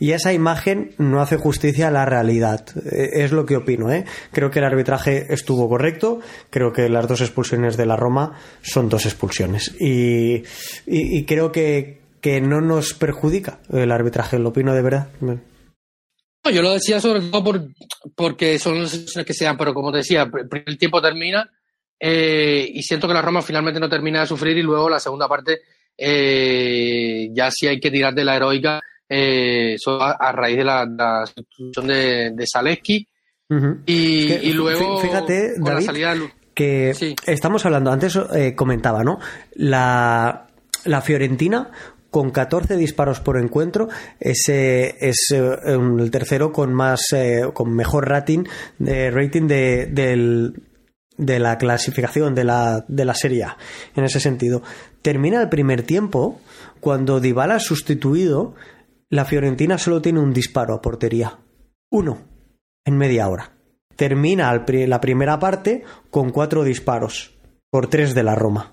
esa 0.00 0.32
imagen 0.32 0.94
no 0.98 1.20
hace 1.20 1.36
justicia 1.36 1.88
a 1.88 1.90
la 1.90 2.04
realidad. 2.04 2.66
Eh, 2.76 3.24
es 3.24 3.32
lo 3.32 3.46
que 3.46 3.56
opino. 3.56 3.92
¿eh? 3.92 4.04
Creo 4.32 4.50
que 4.50 4.58
el 4.58 4.64
arbitraje 4.64 5.32
estuvo 5.32 5.68
correcto. 5.68 6.20
Creo 6.50 6.72
que 6.72 6.88
las 6.88 7.06
dos 7.06 7.20
expulsiones 7.20 7.76
de 7.76 7.86
la 7.86 7.96
Roma 7.96 8.38
son 8.62 8.88
dos 8.88 9.06
expulsiones. 9.06 9.74
Y, 9.80 10.42
y 10.86 11.24
creo 11.24 11.52
que, 11.52 12.00
que, 12.20 12.40
no 12.40 12.60
nos 12.60 12.94
perjudica 12.94 13.60
el 13.72 13.92
arbitraje. 13.92 14.38
Lo 14.38 14.48
opino 14.48 14.74
de 14.74 14.82
verdad. 14.82 15.08
yo 16.52 16.62
lo 16.62 16.72
decía 16.72 17.00
sobre 17.00 17.20
todo 17.20 17.44
por, 17.44 17.68
porque 18.14 18.58
son 18.58 18.82
las 18.82 19.24
que 19.26 19.34
sean, 19.34 19.56
pero 19.56 19.74
como 19.74 19.92
te 19.92 19.98
decía, 19.98 20.28
el 20.66 20.78
tiempo 20.78 21.00
termina 21.00 21.50
eh, 21.98 22.68
y 22.72 22.82
siento 22.82 23.08
que 23.08 23.14
la 23.14 23.22
Roma 23.22 23.42
finalmente 23.42 23.80
no 23.80 23.88
termina 23.88 24.20
de 24.20 24.26
sufrir 24.26 24.56
y 24.56 24.62
luego 24.62 24.90
la 24.90 25.00
segunda 25.00 25.28
parte 25.28 25.60
eh, 25.96 27.28
ya 27.32 27.50
sí 27.50 27.66
hay 27.66 27.80
que 27.80 27.90
tirar 27.90 28.14
de 28.14 28.24
la 28.24 28.36
heroica 28.36 28.80
eh, 29.08 29.76
a, 30.00 30.32
raíz 30.32 30.56
de 30.56 30.64
la, 30.64 31.26
sustitución 31.26 31.86
de, 31.86 32.30
de 32.32 32.46
Zaleski. 32.46 33.06
Y, 33.86 34.52
luego 34.52 35.00
fíjate 35.00 35.54
que 36.52 37.14
estamos 37.26 37.64
hablando 37.64 37.92
antes 37.92 38.18
comentaba 38.56 39.04
no 39.04 39.20
la, 39.54 40.48
la 40.84 41.00
Fiorentina 41.00 41.70
con 42.10 42.30
14 42.30 42.76
disparos 42.76 43.20
por 43.20 43.38
encuentro 43.38 43.88
ese 44.18 44.96
es 44.98 45.30
el 45.30 46.10
tercero 46.10 46.50
con 46.50 46.74
más 46.74 47.02
con 47.54 47.72
mejor 47.72 48.08
rating 48.08 48.42
de 48.80 49.12
rating 49.12 49.46
de, 49.46 49.86
del 49.86 50.54
de 51.16 51.38
la 51.38 51.56
clasificación 51.58 52.34
de 52.34 52.44
la, 52.44 52.84
de 52.86 53.04
la 53.04 53.14
Serie 53.14 53.44
A, 53.44 53.56
en 53.94 54.04
ese 54.04 54.20
sentido. 54.20 54.62
Termina 55.06 55.40
el 55.40 55.48
primer 55.48 55.84
tiempo, 55.84 56.40
cuando 56.80 57.20
Dybala 57.20 57.54
ha 57.54 57.60
sustituido, 57.60 58.56
la 59.08 59.24
Fiorentina 59.24 59.78
solo 59.78 60.02
tiene 60.02 60.18
un 60.18 60.32
disparo 60.32 60.74
a 60.74 60.82
portería. 60.82 61.38
Uno, 61.92 62.18
en 62.84 62.98
media 62.98 63.28
hora. 63.28 63.52
Termina 63.94 64.52
la 64.66 65.00
primera 65.00 65.38
parte 65.38 65.84
con 66.10 66.30
cuatro 66.30 66.64
disparos, 66.64 67.38
por 67.70 67.86
tres 67.86 68.16
de 68.16 68.24
la 68.24 68.34
Roma. 68.34 68.72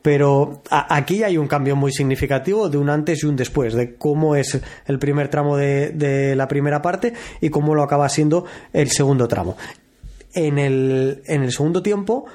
Pero 0.00 0.62
aquí 0.70 1.22
hay 1.22 1.36
un 1.36 1.46
cambio 1.46 1.76
muy 1.76 1.92
significativo 1.92 2.70
de 2.70 2.78
un 2.78 2.88
antes 2.88 3.22
y 3.22 3.26
un 3.26 3.36
después, 3.36 3.74
de 3.74 3.96
cómo 3.96 4.34
es 4.34 4.58
el 4.86 4.98
primer 4.98 5.28
tramo 5.28 5.58
de, 5.58 6.32
la 6.36 6.48
primera 6.48 6.80
parte 6.80 7.12
y 7.42 7.50
cómo 7.50 7.74
lo 7.74 7.82
acaba 7.82 8.08
siendo 8.08 8.46
el 8.72 8.88
segundo 8.90 9.28
tramo 9.28 9.58
en 10.32 10.58
el 10.58 11.52
segundo 11.52 11.82
tiempo 11.82 12.26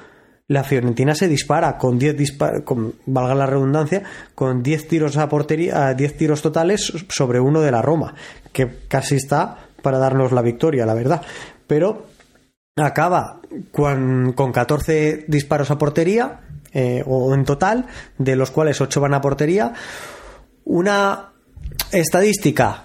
la 0.48 0.62
Fiorentina 0.62 1.14
se 1.14 1.28
dispara 1.28 1.78
con 1.78 1.98
10 1.98 2.38
con 2.64 2.94
valga 3.06 3.34
la 3.34 3.46
redundancia, 3.46 4.02
con 4.34 4.62
10 4.62 4.88
tiros 4.88 5.16
a 5.16 5.28
portería, 5.28 5.94
10 5.94 6.16
tiros 6.16 6.42
totales 6.42 6.92
sobre 7.08 7.40
uno 7.40 7.60
de 7.62 7.70
la 7.70 7.80
Roma, 7.80 8.14
que 8.52 8.80
casi 8.88 9.16
está 9.16 9.68
para 9.82 9.98
darnos 9.98 10.32
la 10.32 10.42
victoria, 10.42 10.84
la 10.84 10.94
verdad. 10.94 11.22
Pero 11.66 12.06
acaba 12.76 13.40
con, 13.72 14.32
con 14.32 14.52
14 14.52 15.24
disparos 15.28 15.70
a 15.70 15.78
portería, 15.78 16.40
eh, 16.72 17.02
o 17.06 17.32
en 17.34 17.44
total, 17.44 17.86
de 18.18 18.36
los 18.36 18.50
cuales 18.50 18.80
8 18.80 19.00
van 19.00 19.14
a 19.14 19.20
portería. 19.20 19.72
Una 20.64 21.32
estadística 21.90 22.84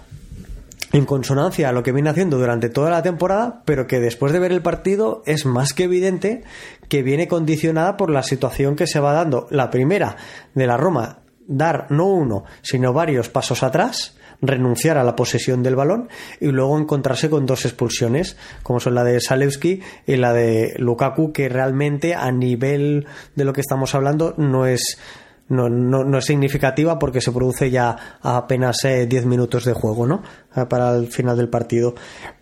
en 0.92 1.06
consonancia 1.06 1.70
a 1.70 1.72
lo 1.72 1.84
que 1.84 1.92
viene 1.92 2.10
haciendo 2.10 2.38
durante 2.38 2.70
toda 2.70 2.90
la 2.90 3.04
temporada, 3.04 3.62
pero 3.66 3.88
que 3.88 4.00
después 4.00 4.34
de 4.34 4.40
ver 4.40 4.52
el 4.52 4.62
partido 4.62 5.22
es 5.26 5.46
más 5.46 5.74
que 5.74 5.84
evidente 5.84 6.44
que 6.88 7.04
viene 7.04 7.28
condicionada 7.28 7.98
por 7.98 8.10
la 8.10 8.24
situación 8.24 8.76
que 8.76 8.88
se 8.88 9.00
va 9.00 9.14
dando. 9.14 9.48
La 9.52 9.70
primera 9.70 10.18
de 10.56 10.68
la 10.68 10.78
Roma, 10.78 11.20
dar 11.48 11.88
no 11.92 12.08
uno, 12.08 12.44
sino 12.62 12.94
varios 12.94 13.30
pasos 13.30 13.62
atrás, 13.64 14.18
renunciar 14.42 14.98
a 14.98 15.04
la 15.04 15.16
posesión 15.16 15.64
del 15.64 15.76
balón 15.76 16.10
y 16.40 16.48
luego 16.48 16.78
encontrarse 16.78 17.30
con 17.30 17.46
dos 17.46 17.66
expulsiones, 17.66 18.38
como 18.64 18.80
son 18.80 18.96
la 18.96 19.04
de 19.04 19.20
Salewski 19.20 19.82
y 20.08 20.16
la 20.16 20.34
de 20.34 20.74
Lukaku, 20.78 21.34
que 21.34 21.50
realmente 21.50 22.16
a 22.16 22.32
nivel 22.32 23.08
de 23.36 23.46
lo 23.46 23.54
que 23.54 23.62
estamos 23.62 23.94
hablando 23.96 24.34
no 24.38 24.66
es 24.66 24.98
no, 25.50 25.70
no, 25.70 26.04
no, 26.04 26.18
es 26.18 26.26
significativa 26.26 26.98
porque 26.98 27.22
se 27.22 27.32
produce 27.32 27.70
ya 27.70 28.18
a 28.22 28.38
apenas 28.38 28.78
10 28.84 29.12
eh, 29.12 29.26
minutos 29.26 29.66
de 29.66 29.74
juego, 29.74 30.08
¿no? 30.08 30.24
Eh, 30.56 30.66
para 30.68 30.96
el 30.96 31.08
final 31.08 31.38
del 31.38 31.50
partido. 31.50 31.96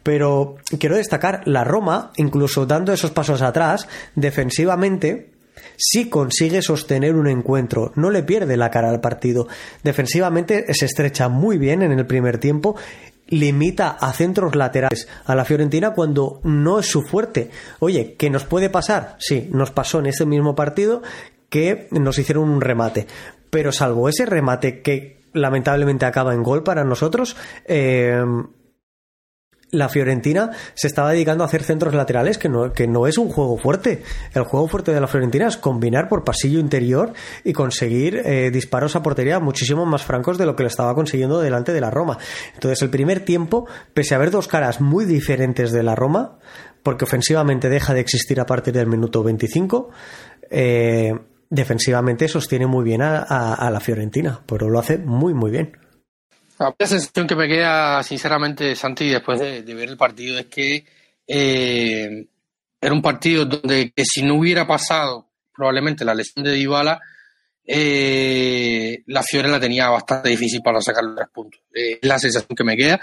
Pero 0.03 0.55
quiero 0.79 0.97
destacar, 0.97 1.41
la 1.45 1.63
Roma, 1.63 2.11
incluso 2.17 2.65
dando 2.65 2.93
esos 2.93 3.11
pasos 3.11 3.41
atrás, 3.41 3.87
defensivamente, 4.15 5.31
sí 5.75 6.09
consigue 6.09 6.61
sostener 6.61 7.15
un 7.15 7.27
encuentro, 7.27 7.91
no 7.95 8.11
le 8.11 8.23
pierde 8.23 8.57
la 8.57 8.69
cara 8.69 8.89
al 8.89 9.01
partido. 9.01 9.47
Defensivamente 9.83 10.73
se 10.73 10.85
estrecha 10.85 11.29
muy 11.29 11.57
bien 11.57 11.81
en 11.81 11.91
el 11.91 12.05
primer 12.05 12.37
tiempo 12.37 12.75
limita 13.29 13.89
a 13.89 14.13
centros 14.13 14.55
laterales 14.55 15.07
a 15.25 15.35
la 15.35 15.45
Fiorentina 15.45 15.91
cuando 15.91 16.39
no 16.43 16.79
es 16.79 16.85
su 16.85 17.01
fuerte. 17.01 17.49
Oye, 17.79 18.15
¿qué 18.17 18.29
nos 18.29 18.45
puede 18.45 18.69
pasar? 18.69 19.15
Sí, 19.19 19.49
nos 19.51 19.71
pasó 19.71 19.99
en 19.99 20.07
ese 20.07 20.25
mismo 20.25 20.55
partido 20.55 21.01
que 21.49 21.87
nos 21.91 22.17
hicieron 22.17 22.49
un 22.49 22.61
remate. 22.61 23.07
Pero 23.49 23.71
salvo 23.71 24.09
ese 24.09 24.25
remate 24.25 24.81
que 24.81 25.21
lamentablemente 25.33 26.05
acaba 26.05 26.33
en 26.33 26.43
gol 26.43 26.63
para 26.63 26.83
nosotros, 26.83 27.35
eh, 27.65 28.23
la 29.71 29.89
Fiorentina 29.89 30.51
se 30.75 30.87
estaba 30.87 31.11
dedicando 31.11 31.43
a 31.43 31.47
hacer 31.47 31.63
centros 31.63 31.93
laterales, 31.93 32.37
que 32.37 32.47
no, 32.47 32.71
que 32.71 32.87
no 32.87 33.05
es 33.05 33.17
un 33.17 33.29
juego 33.29 33.57
fuerte. 33.57 34.01
El 34.33 34.43
juego 34.43 34.67
fuerte 34.67 34.93
de 34.93 35.01
la 35.01 35.07
Fiorentina 35.07 35.47
es 35.47 35.57
combinar 35.57 36.07
por 36.07 36.23
pasillo 36.23 36.59
interior 36.59 37.13
y 37.43 37.53
conseguir 37.53 38.21
eh, 38.23 38.49
disparos 38.51 38.95
a 38.95 39.03
portería 39.03 39.39
muchísimo 39.39 39.85
más 39.85 40.03
francos 40.03 40.37
de 40.37 40.45
lo 40.45 40.55
que 40.55 40.63
lo 40.63 40.67
estaba 40.67 40.95
consiguiendo 40.95 41.41
delante 41.41 41.73
de 41.73 41.81
la 41.81 41.91
Roma. 41.91 42.17
Entonces, 42.53 42.81
el 42.81 42.89
primer 42.89 43.21
tiempo, 43.21 43.67
pese 43.93 44.13
a 44.13 44.17
haber 44.17 44.31
dos 44.31 44.47
caras 44.47 44.79
muy 44.79 45.05
diferentes 45.05 45.71
de 45.71 45.83
la 45.83 45.95
Roma, 45.95 46.39
porque 46.81 47.03
ofensivamente 47.03 47.67
deja 47.67 47.93
de 47.93 47.99
existir 47.99 48.39
a 48.39 48.45
partir 48.45 48.73
del 48.73 48.87
minuto 48.87 49.21
25, 49.21 49.89
eh, 50.49 51.11
defensivamente 51.49 52.27
sostiene 52.27 52.67
muy 52.67 52.83
bien 52.83 53.01
a, 53.01 53.69
la 53.71 53.79
Fiorentina, 53.79 54.41
pero 54.45 54.69
lo 54.69 54.79
hace 54.79 54.97
muy, 54.97 55.33
muy 55.33 55.51
bien. 55.51 55.77
La 56.59 56.73
sensación 56.79 57.27
que 57.27 57.35
me 57.35 57.47
queda, 57.47 58.01
sinceramente, 58.03 58.75
Santi, 58.75 59.09
después 59.09 59.39
de, 59.39 59.61
ver 59.61 59.89
el 59.89 59.97
partido, 59.97 60.39
es 60.39 60.47
que 60.47 60.85
eh, 61.27 62.27
era 62.81 62.93
un 62.93 63.01
partido 63.01 63.45
donde 63.45 63.91
que 63.95 64.03
si 64.05 64.23
no 64.23 64.35
hubiera 64.35 64.65
pasado 64.65 65.27
probablemente 65.53 66.05
la 66.05 66.15
lesión 66.15 66.43
de 66.43 66.53
Dybala, 66.53 66.99
eh, 67.65 69.03
la 69.07 69.23
Fiore 69.23 69.49
la 69.49 69.59
tenía 69.59 69.89
bastante 69.89 70.29
difícil 70.29 70.61
para 70.61 70.81
sacar 70.81 71.03
los 71.03 71.15
tres 71.15 71.27
puntos. 71.33 71.61
Eh, 71.73 71.99
es 72.01 72.07
la 72.07 72.17
sensación 72.17 72.55
que 72.55 72.63
me 72.63 72.77
queda. 72.77 72.99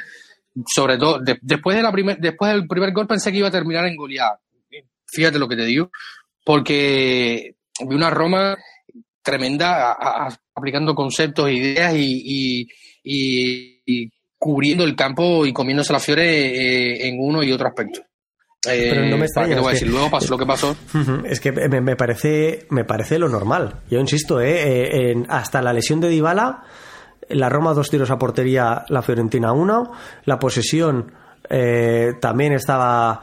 Sobre 0.72 0.96
todo, 0.96 1.20
después, 1.42 1.76
de 1.76 1.82
la 1.82 1.92
primer, 1.92 2.18
después 2.18 2.52
del 2.52 2.66
primer 2.66 2.92
gol 2.92 3.06
pensé 3.06 3.30
que 3.30 3.38
iba 3.38 3.48
a 3.48 3.52
terminar 3.52 3.84
en 3.86 3.96
goleada. 3.96 4.40
Fíjate 5.06 5.38
lo 5.38 5.48
que 5.48 5.56
te 5.56 5.64
digo. 5.64 5.90
Porque 6.44 7.56
vi 7.80 7.94
una 7.94 8.10
Roma 8.10 8.56
tremenda 9.22 9.96
aplicando 10.54 10.94
conceptos, 10.94 11.50
ideas 11.50 11.94
y, 11.96 12.68
cubriendo 14.38 14.84
el 14.84 14.94
campo 14.94 15.46
y 15.46 15.52
comiéndose 15.52 15.92
la 15.92 16.00
fiore 16.00 16.24
eh, 16.24 17.08
en 17.08 17.16
uno 17.18 17.42
y 17.42 17.50
otro 17.50 17.66
aspecto. 17.66 18.02
Pero 18.62 19.06
no 19.06 19.18
me 19.18 19.26
extraña. 19.26 19.54
te 19.54 19.60
voy 19.60 19.70
a 19.70 19.72
decir? 19.72 19.88
Luego 19.88 20.10
pasó 20.10 20.30
lo 20.30 20.38
que 20.38 20.46
pasó. 20.46 20.76
Es 21.24 21.40
que 21.40 21.52
me, 21.52 21.96
parece, 21.96 22.66
me 22.70 22.84
parece 22.84 23.18
lo 23.18 23.28
normal. 23.28 23.80
Yo 23.90 23.98
insisto, 23.98 24.40
eh, 24.40 25.10
eh 25.10 25.24
hasta 25.28 25.60
la 25.60 25.72
lesión 25.72 26.00
de 26.00 26.08
Dybala, 26.08 26.62
la 27.28 27.48
Roma 27.48 27.74
dos 27.74 27.90
tiros 27.90 28.10
a 28.10 28.18
portería, 28.18 28.84
la 28.88 29.02
Fiorentina 29.02 29.52
uno, 29.52 29.92
la 30.24 30.38
posesión 30.38 31.12
eh, 31.48 32.12
también 32.20 32.52
estaba 32.52 33.22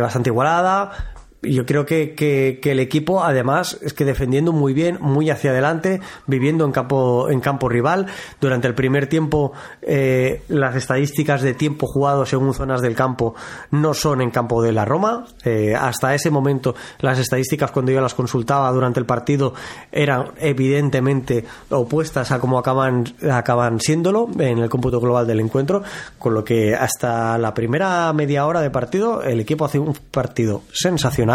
bastante 0.00 0.30
igualada 0.30 1.19
yo 1.42 1.64
creo 1.64 1.86
que, 1.86 2.14
que, 2.14 2.58
el 2.70 2.80
equipo, 2.80 3.24
además, 3.24 3.78
es 3.80 3.94
que 3.94 4.04
defendiendo 4.04 4.52
muy 4.52 4.74
bien, 4.74 4.98
muy 5.00 5.30
hacia 5.30 5.52
adelante, 5.52 6.00
viviendo 6.26 6.66
en 6.66 6.72
campo, 6.72 7.30
en 7.30 7.40
campo 7.40 7.68
rival. 7.68 8.06
Durante 8.40 8.68
el 8.68 8.74
primer 8.74 9.06
tiempo, 9.06 9.52
eh, 9.80 10.42
las 10.48 10.76
estadísticas 10.76 11.40
de 11.40 11.54
tiempo 11.54 11.86
jugado 11.86 12.26
según 12.26 12.52
zonas 12.52 12.82
del 12.82 12.94
campo 12.94 13.34
no 13.70 13.94
son 13.94 14.20
en 14.20 14.30
campo 14.30 14.62
de 14.62 14.72
la 14.72 14.84
Roma. 14.84 15.24
Eh, 15.44 15.74
hasta 15.74 16.14
ese 16.14 16.30
momento, 16.30 16.74
las 17.00 17.18
estadísticas, 17.18 17.70
cuando 17.70 17.92
yo 17.92 18.02
las 18.02 18.14
consultaba 18.14 18.70
durante 18.70 19.00
el 19.00 19.06
partido, 19.06 19.54
eran 19.90 20.32
evidentemente 20.38 21.46
opuestas 21.70 22.32
a 22.32 22.38
cómo 22.38 22.58
acaban, 22.58 23.04
acaban 23.30 23.80
siéndolo 23.80 24.28
en 24.38 24.58
el 24.58 24.68
cómputo 24.68 25.00
global 25.00 25.26
del 25.26 25.40
encuentro. 25.40 25.82
Con 26.18 26.34
lo 26.34 26.44
que 26.44 26.74
hasta 26.74 27.38
la 27.38 27.54
primera 27.54 28.12
media 28.12 28.44
hora 28.44 28.60
de 28.60 28.70
partido, 28.70 29.22
el 29.22 29.40
equipo 29.40 29.64
hace 29.64 29.78
un 29.78 29.94
partido 30.10 30.62
sensacional 30.72 31.29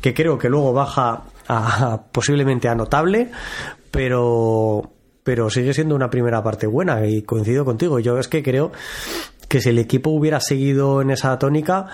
que 0.00 0.14
creo 0.14 0.38
que 0.38 0.48
luego 0.48 0.72
baja 0.72 1.24
a, 1.48 2.02
posiblemente 2.12 2.68
a 2.68 2.74
notable, 2.74 3.30
pero, 3.90 4.90
pero 5.22 5.50
sigue 5.50 5.74
siendo 5.74 5.94
una 5.94 6.10
primera 6.10 6.42
parte 6.42 6.66
buena 6.66 7.06
y 7.06 7.22
coincido 7.22 7.64
contigo. 7.64 8.00
Yo 8.00 8.18
es 8.18 8.28
que 8.28 8.42
creo 8.42 8.72
que 9.48 9.60
si 9.60 9.70
el 9.70 9.78
equipo 9.78 10.10
hubiera 10.10 10.40
seguido 10.40 11.02
en 11.02 11.10
esa 11.10 11.38
tónica, 11.38 11.88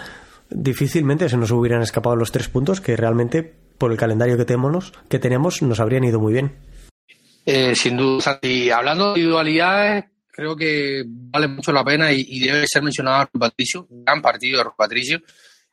difícilmente 0.51 1.29
se 1.29 1.37
nos 1.37 1.51
hubieran 1.51 1.83
escapado 1.83 2.17
los 2.17 2.33
tres 2.33 2.49
puntos 2.49 2.81
que 2.81 2.97
realmente 2.97 3.55
por 3.79 3.93
el 3.93 3.99
calendario 3.99 4.37
que 4.37 4.45
tenemos, 4.45 4.93
que 5.09 5.19
tenemos 5.19 5.63
nos 5.63 5.81
habrían 5.81 6.05
ido 6.05 6.21
muy 6.21 6.35
bien. 6.35 6.53
Eh, 7.47 7.75
sin 7.75 7.97
duda. 7.97 8.39
Y 8.43 8.71
hablando 8.71 9.05
de 9.05 9.21
individualidades, 9.21 10.05
creo 10.31 10.55
que 10.55 11.03
vale 11.07 11.49
mucho 11.49 11.73
la 11.73 11.85
pena 11.85 12.13
y, 12.13 12.41
debe 12.41 12.67
ser 12.67 12.83
mencionado 12.83 13.29
Rui 13.33 13.41
Patricio, 13.41 13.87
gran 13.91 14.21
partido 14.21 14.63
de 14.63 14.71
Patricio, 14.77 15.21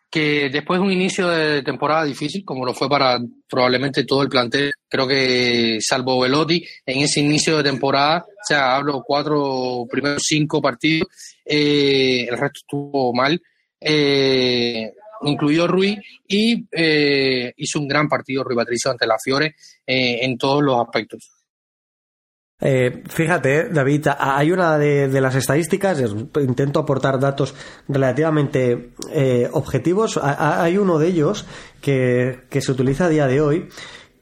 que 0.10 0.50
después 0.50 0.80
de 0.80 0.86
un 0.86 0.91
inicio 0.91 1.28
de 1.28 1.62
temporada 1.63 2.06
difícil, 2.06 2.46
como 2.46 2.65
lo 2.65 2.74
fue 2.74 2.89
para 2.89 3.20
probablemente 3.50 4.06
todo 4.06 4.24
el 4.24 4.30
plantel, 4.30 4.72
creo 4.88 5.08
que 5.08 5.80
salvo 5.82 6.22
Velotti, 6.22 6.63
en 6.86 7.00
ese 7.00 7.20
inicio 7.20 7.58
de 7.58 7.63
temporada, 7.63 8.20
o 8.20 8.46
sea, 8.48 8.76
hablo 8.76 9.04
cuatro, 9.06 9.86
primeros 9.89 10.24
cinco 10.26 10.62
partidos, 10.62 11.08
eh, 11.46 12.26
el 12.30 12.38
resto 12.38 12.60
estuvo 12.62 13.13
mal, 13.13 13.41
eh, 13.82 14.93
incluido 15.24 15.67
Rui, 15.67 15.98
y 16.28 16.65
eh, 16.72 17.54
hizo 17.58 17.80
un 17.80 17.88
gran 17.88 18.08
partido 18.08 18.43
Rui 18.43 18.56
Patricio 18.56 18.91
ante 18.91 19.08
la 19.08 19.17
Fiore 19.22 19.56
en 19.86 20.38
todos 20.38 20.63
los 20.63 20.80
aspectos. 20.80 21.37
Eh, 22.60 23.04
fíjate, 23.08 23.70
David, 23.70 24.08
hay 24.17 24.52
una 24.52 24.80
de, 24.80 25.22
las 25.22 25.36
estadísticas, 25.36 26.04
intento 26.41 26.80
aportar 26.80 27.20
datos 27.20 27.54
relativamente 27.88 28.93
eh, 29.12 29.48
objetivos. 29.52 30.20
Hay 30.22 30.78
uno 30.78 30.98
de 30.98 31.08
ellos 31.08 31.46
que, 31.82 32.48
se 32.60 32.72
utiliza 32.72 33.06
a 33.06 33.10
día 33.10 33.28
de 33.28 33.41
hoy 33.41 33.70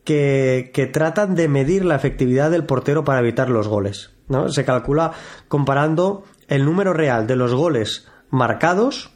que, 0.03 0.89
tratan 0.91 1.35
de 1.35 1.47
medir 1.47 1.85
la 1.85 1.95
efectividad 1.95 2.51
del 2.51 2.65
portero 2.65 3.03
para 3.05 3.21
evitar 3.21 3.49
los 3.49 3.67
goles. 3.67 4.11
¿no? 4.27 4.49
Se 4.49 4.65
calcula 4.65 5.13
comparando 5.47 6.23
el 6.47 6.65
número 6.65 6.93
real 6.93 7.27
de 7.27 7.37
los 7.37 7.53
goles 7.53 8.07
marcados 8.29 9.11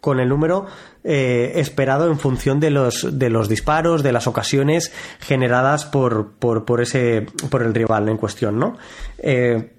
con 0.00 0.20
el 0.20 0.28
número 0.28 0.66
eh, 1.10 1.58
esperado 1.58 2.10
en 2.10 2.18
función 2.18 2.60
de 2.60 2.68
los, 2.68 3.18
de 3.18 3.30
los 3.30 3.48
disparos, 3.48 4.02
de 4.02 4.12
las 4.12 4.26
ocasiones 4.26 4.92
generadas 5.20 5.86
por, 5.86 6.32
por, 6.32 6.82
ese, 6.82 7.24
por 7.48 7.62
el 7.62 7.72
rival 7.72 8.10
en 8.10 8.18
cuestión, 8.18 8.58
¿no? 8.58 8.76
Eh, 9.16 9.72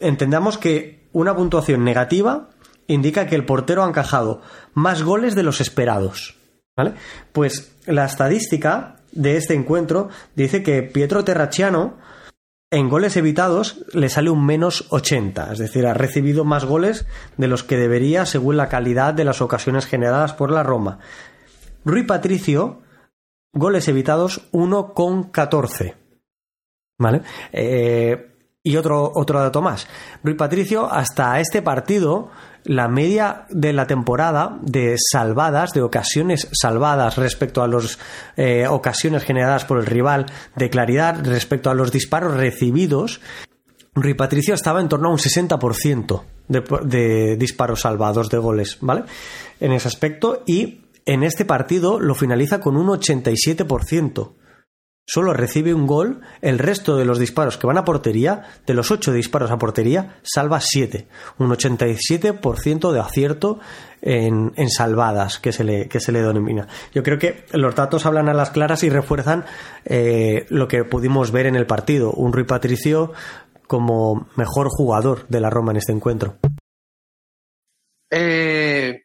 entendamos 0.00 0.58
que 0.58 1.08
una 1.12 1.34
puntuación 1.34 1.82
negativa 1.82 2.50
indica 2.88 3.26
que 3.26 3.36
el 3.36 3.46
portero 3.46 3.84
ha 3.84 3.88
encajado 3.88 4.42
más 4.74 5.02
goles 5.02 5.34
de 5.34 5.44
los 5.44 5.62
esperados. 5.62 6.36
¿Vale? 6.76 6.92
Pues 7.32 7.74
la 7.86 8.04
estadística 8.04 8.96
de 9.12 9.38
este 9.38 9.54
encuentro 9.54 10.10
dice 10.36 10.62
que 10.62 10.82
Pietro 10.82 11.24
Terracciano 11.24 11.96
en 12.70 12.88
goles 12.88 13.16
evitados 13.16 13.84
le 13.92 14.08
sale 14.08 14.30
un 14.30 14.46
menos 14.46 14.86
80, 14.90 15.52
es 15.52 15.58
decir, 15.58 15.86
ha 15.86 15.94
recibido 15.94 16.44
más 16.44 16.64
goles 16.64 17.06
de 17.36 17.48
los 17.48 17.64
que 17.64 17.76
debería 17.76 18.26
según 18.26 18.56
la 18.56 18.68
calidad 18.68 19.12
de 19.12 19.24
las 19.24 19.40
ocasiones 19.40 19.86
generadas 19.86 20.32
por 20.34 20.50
la 20.50 20.62
Roma. 20.62 21.00
Rui 21.84 22.04
Patricio, 22.04 22.82
goles 23.52 23.88
evitados 23.88 24.50
1,14. 24.52 25.96
¿Vale? 26.98 27.22
Eh, 27.52 28.30
y 28.62 28.76
otro, 28.76 29.10
otro 29.14 29.40
dato 29.40 29.62
más. 29.62 29.88
Rui 30.22 30.34
Patricio, 30.34 30.90
hasta 30.90 31.40
este 31.40 31.62
partido, 31.62 32.30
la 32.64 32.88
media 32.88 33.46
de 33.48 33.72
la 33.72 33.86
temporada 33.86 34.58
de 34.62 34.96
salvadas, 34.98 35.72
de 35.72 35.82
ocasiones 35.82 36.48
salvadas 36.52 37.16
respecto 37.16 37.62
a 37.62 37.68
las 37.68 37.98
eh, 38.36 38.66
ocasiones 38.68 39.24
generadas 39.24 39.64
por 39.64 39.78
el 39.78 39.86
rival, 39.86 40.26
de 40.56 40.68
claridad 40.68 41.24
respecto 41.24 41.70
a 41.70 41.74
los 41.74 41.90
disparos 41.90 42.34
recibidos, 42.34 43.20
Rui 43.94 44.14
Patricio 44.14 44.54
estaba 44.54 44.80
en 44.80 44.88
torno 44.88 45.08
a 45.08 45.12
un 45.12 45.18
60% 45.18 46.22
de, 46.48 46.62
de 46.84 47.36
disparos 47.36 47.80
salvados, 47.80 48.28
de 48.28 48.38
goles, 48.38 48.78
¿vale? 48.80 49.04
En 49.58 49.72
ese 49.72 49.88
aspecto, 49.88 50.42
y 50.46 50.82
en 51.06 51.22
este 51.22 51.44
partido 51.44 51.98
lo 51.98 52.14
finaliza 52.14 52.60
con 52.60 52.76
un 52.76 52.88
87% 52.88 54.32
solo 55.06 55.32
recibe 55.32 55.74
un 55.74 55.86
gol, 55.86 56.20
el 56.40 56.58
resto 56.58 56.96
de 56.96 57.04
los 57.04 57.18
disparos 57.18 57.58
que 57.58 57.66
van 57.66 57.78
a 57.78 57.84
portería, 57.84 58.44
de 58.66 58.74
los 58.74 58.90
ocho 58.90 59.12
disparos 59.12 59.50
a 59.50 59.58
portería, 59.58 60.18
salva 60.22 60.60
siete. 60.60 61.08
Un 61.38 61.50
87% 61.50 62.92
de 62.92 63.00
acierto 63.00 63.58
en, 64.02 64.52
salvadas 64.70 65.38
que 65.38 65.52
se, 65.52 65.64
le, 65.64 65.88
que 65.88 66.00
se 66.00 66.12
le 66.12 66.22
denomina. 66.22 66.68
Yo 66.94 67.02
creo 67.02 67.18
que 67.18 67.44
los 67.52 67.74
datos 67.74 68.06
hablan 68.06 68.28
a 68.28 68.34
las 68.34 68.50
claras 68.50 68.82
y 68.82 68.90
refuerzan 68.90 69.44
eh, 69.84 70.46
lo 70.48 70.68
que 70.68 70.84
pudimos 70.84 71.32
ver 71.32 71.46
en 71.46 71.56
el 71.56 71.66
partido. 71.66 72.12
Un 72.12 72.32
Rui 72.32 72.44
Patricio 72.44 73.12
como 73.66 74.28
mejor 74.36 74.68
jugador 74.68 75.26
de 75.28 75.40
la 75.40 75.50
Roma 75.50 75.72
en 75.72 75.76
este 75.76 75.92
encuentro. 75.92 76.36
Eh, 78.10 79.02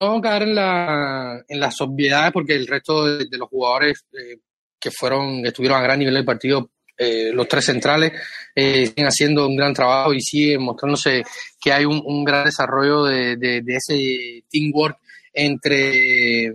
vamos 0.00 0.24
a 0.24 0.36
en, 0.38 0.54
la, 0.54 1.44
en 1.46 1.60
las 1.60 1.78
obviedades 1.82 2.32
porque 2.32 2.54
el 2.54 2.66
resto 2.66 3.04
de, 3.04 3.26
los 3.32 3.48
jugadores 3.48 4.06
eh, 4.12 4.38
que 4.80 4.90
fueron, 4.90 5.44
estuvieron 5.44 5.78
a 5.78 5.82
gran 5.82 5.98
nivel 5.98 6.14
del 6.14 6.24
partido, 6.24 6.70
eh, 7.00 7.30
los 7.32 7.46
tres 7.46 7.64
centrales, 7.66 8.12
eh, 8.54 8.86
siguen 8.86 9.06
haciendo 9.06 9.46
un 9.46 9.56
gran 9.56 9.72
trabajo 9.72 10.12
y 10.12 10.20
siguen 10.20 10.62
mostrándose 10.62 11.22
que 11.60 11.72
hay 11.72 11.84
un, 11.84 12.24
gran 12.24 12.44
desarrollo 12.44 13.04
de, 13.04 13.62
ese 13.68 14.42
teamwork 14.50 14.98
entre 15.32 16.48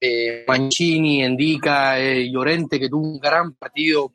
eh, 0.00 0.44
Mancini, 0.48 1.22
Endica, 1.22 2.00
eh, 2.00 2.30
Llorente, 2.30 2.80
que 2.80 2.88
tuvo 2.88 3.06
un 3.06 3.20
gran 3.20 3.52
partido, 3.52 4.10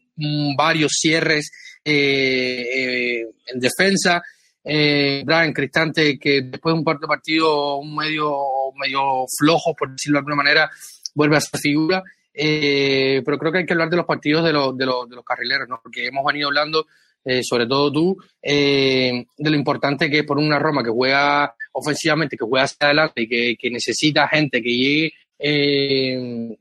varios 0.58 0.94
cierres 1.00 1.52
en 1.84 3.60
defensa. 3.60 4.24
Brian 4.64 5.54
Cristante, 5.54 6.18
que 6.18 6.42
después 6.42 6.74
de 6.74 6.80
un 6.80 6.84
de 6.84 7.08
partido 7.08 7.78
un 7.78 7.96
medio, 7.96 8.36
medio 8.76 9.26
flojo, 9.38 9.76
por 9.76 9.92
decirlo 9.92 10.16
de 10.16 10.20
alguna 10.22 10.38
manera, 10.38 10.72
vuelve 11.14 11.38
a 11.38 11.42
ser 11.42 11.60
figura. 11.60 12.04
Eh, 12.38 13.22
pero 13.24 13.38
creo 13.38 13.52
que 13.52 13.60
hay 13.60 13.66
que 13.66 13.74
hablar 13.74 13.90
de 13.90 13.98
los 13.98 14.06
partidos 14.06 14.44
de, 14.44 14.52
los, 14.52 14.78
de, 14.78 14.86
los, 14.86 15.10
de 15.10 15.16
los 15.16 15.24
carrileros, 15.24 15.70
¿no? 15.70 15.80
Porque 15.82 16.08
hemos 16.08 16.26
venido 16.26 16.50
hablando, 16.50 16.86
eh, 17.24 17.42
sobre 17.44 17.66
todo 17.66 17.92
tú, 17.92 18.18
eh, 18.42 19.26
de 19.38 19.50
lo 19.50 19.56
importante 19.56 20.10
que 20.10 20.20
es 20.20 20.26
por 20.26 20.38
una 20.38 20.60
Roma 20.60 20.84
que 20.84 20.90
juega 20.90 21.56
ofensivamente, 21.72 22.36
que 22.36 22.46
juega 22.46 22.66
hacia 22.66 22.88
adelante 22.88 23.22
y 23.22 23.56
que, 23.58 23.70
necesita 23.70 24.28
gente 24.28 24.62
que 24.62 24.70
llegue 24.70 26.60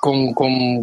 con, 0.00 0.32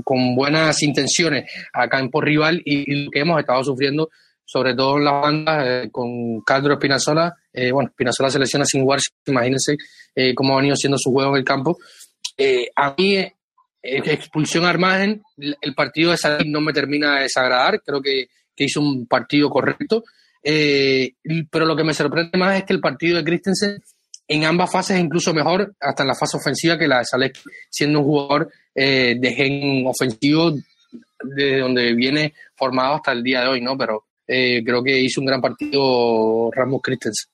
con, 0.03 0.35
buenas 0.35 0.83
intenciones 0.83 1.49
a 1.73 1.87
campo 1.87 2.21
rival 2.21 2.61
y, 2.65 3.05
lo 3.05 3.11
que 3.11 3.19
hemos 3.19 3.39
estado 3.39 3.63
sufriendo, 3.63 4.09
sobre 4.43 4.75
todo 4.75 4.97
en 4.97 5.05
las 5.05 5.21
bandas, 5.21 5.87
con 5.91 6.41
Caldro 6.41 6.73
Espinazola. 6.73 7.33
bueno, 7.71 7.89
Espinazola 7.89 8.29
se 8.29 8.39
lesiona 8.39 8.65
sin 8.65 8.81
jugar, 8.83 8.99
imagínense 9.25 9.77
cómo 10.35 10.53
ha 10.53 10.57
venido 10.57 10.75
siendo 10.75 10.97
su 10.97 11.11
juego 11.11 11.31
en 11.31 11.37
el 11.37 11.45
campo. 11.45 11.77
a 12.75 12.95
mí 12.97 13.27
expulsión 13.95 14.65
a 14.65 14.69
Armagen, 14.69 15.21
el 15.37 15.73
partido 15.73 16.11
de 16.11 16.17
Sadik 16.17 16.47
no 16.47 16.61
me 16.61 16.73
termina 16.73 17.15
de 17.15 17.23
desagradar, 17.23 17.81
creo 17.81 18.01
que, 18.01 18.27
hizo 18.59 18.81
un 18.81 19.05
partido 19.05 19.49
correcto, 19.49 20.03
eh, 20.43 21.13
pero 21.51 21.65
lo 21.65 21.75
que 21.75 21.83
me 21.83 21.93
sorprende 21.93 22.37
más 22.37 22.57
es 22.57 22.63
que 22.63 22.73
el 22.73 22.79
partido 22.79 23.17
de 23.17 23.23
Christensen 23.23 23.79
en 24.27 24.45
ambas 24.45 24.71
fases 24.71 24.97
es 24.97 25.03
incluso 25.03 25.33
mejor, 25.33 25.75
hasta 25.79 26.03
en 26.03 26.07
la 26.07 26.15
fase 26.15 26.37
ofensiva 26.37 26.77
que 26.77 26.87
la 26.87 26.99
de 26.99 27.05
Salek, 27.05 27.39
siendo 27.69 27.99
un 27.99 28.05
jugador 28.05 28.51
eh, 28.73 29.15
de 29.19 29.33
gen 29.33 29.85
ofensivo 29.85 30.53
de 31.23 31.59
donde 31.59 31.93
viene 31.93 32.33
formado 32.55 32.95
hasta 32.95 33.11
el 33.11 33.23
día 33.23 33.41
de 33.41 33.47
hoy, 33.47 33.61
¿no? 33.61 33.77
Pero 33.77 34.05
eh, 34.27 34.63
creo 34.65 34.83
que 34.83 34.99
hizo 34.99 35.21
un 35.21 35.27
gran 35.27 35.39
partido 35.39 36.49
Ramos 36.51 36.81
Christensen. 36.81 37.29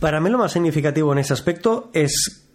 Para 0.00 0.20
mí 0.20 0.30
lo 0.30 0.38
más 0.38 0.52
significativo 0.52 1.12
en 1.12 1.18
ese 1.18 1.34
aspecto 1.34 1.90
es 1.92 2.46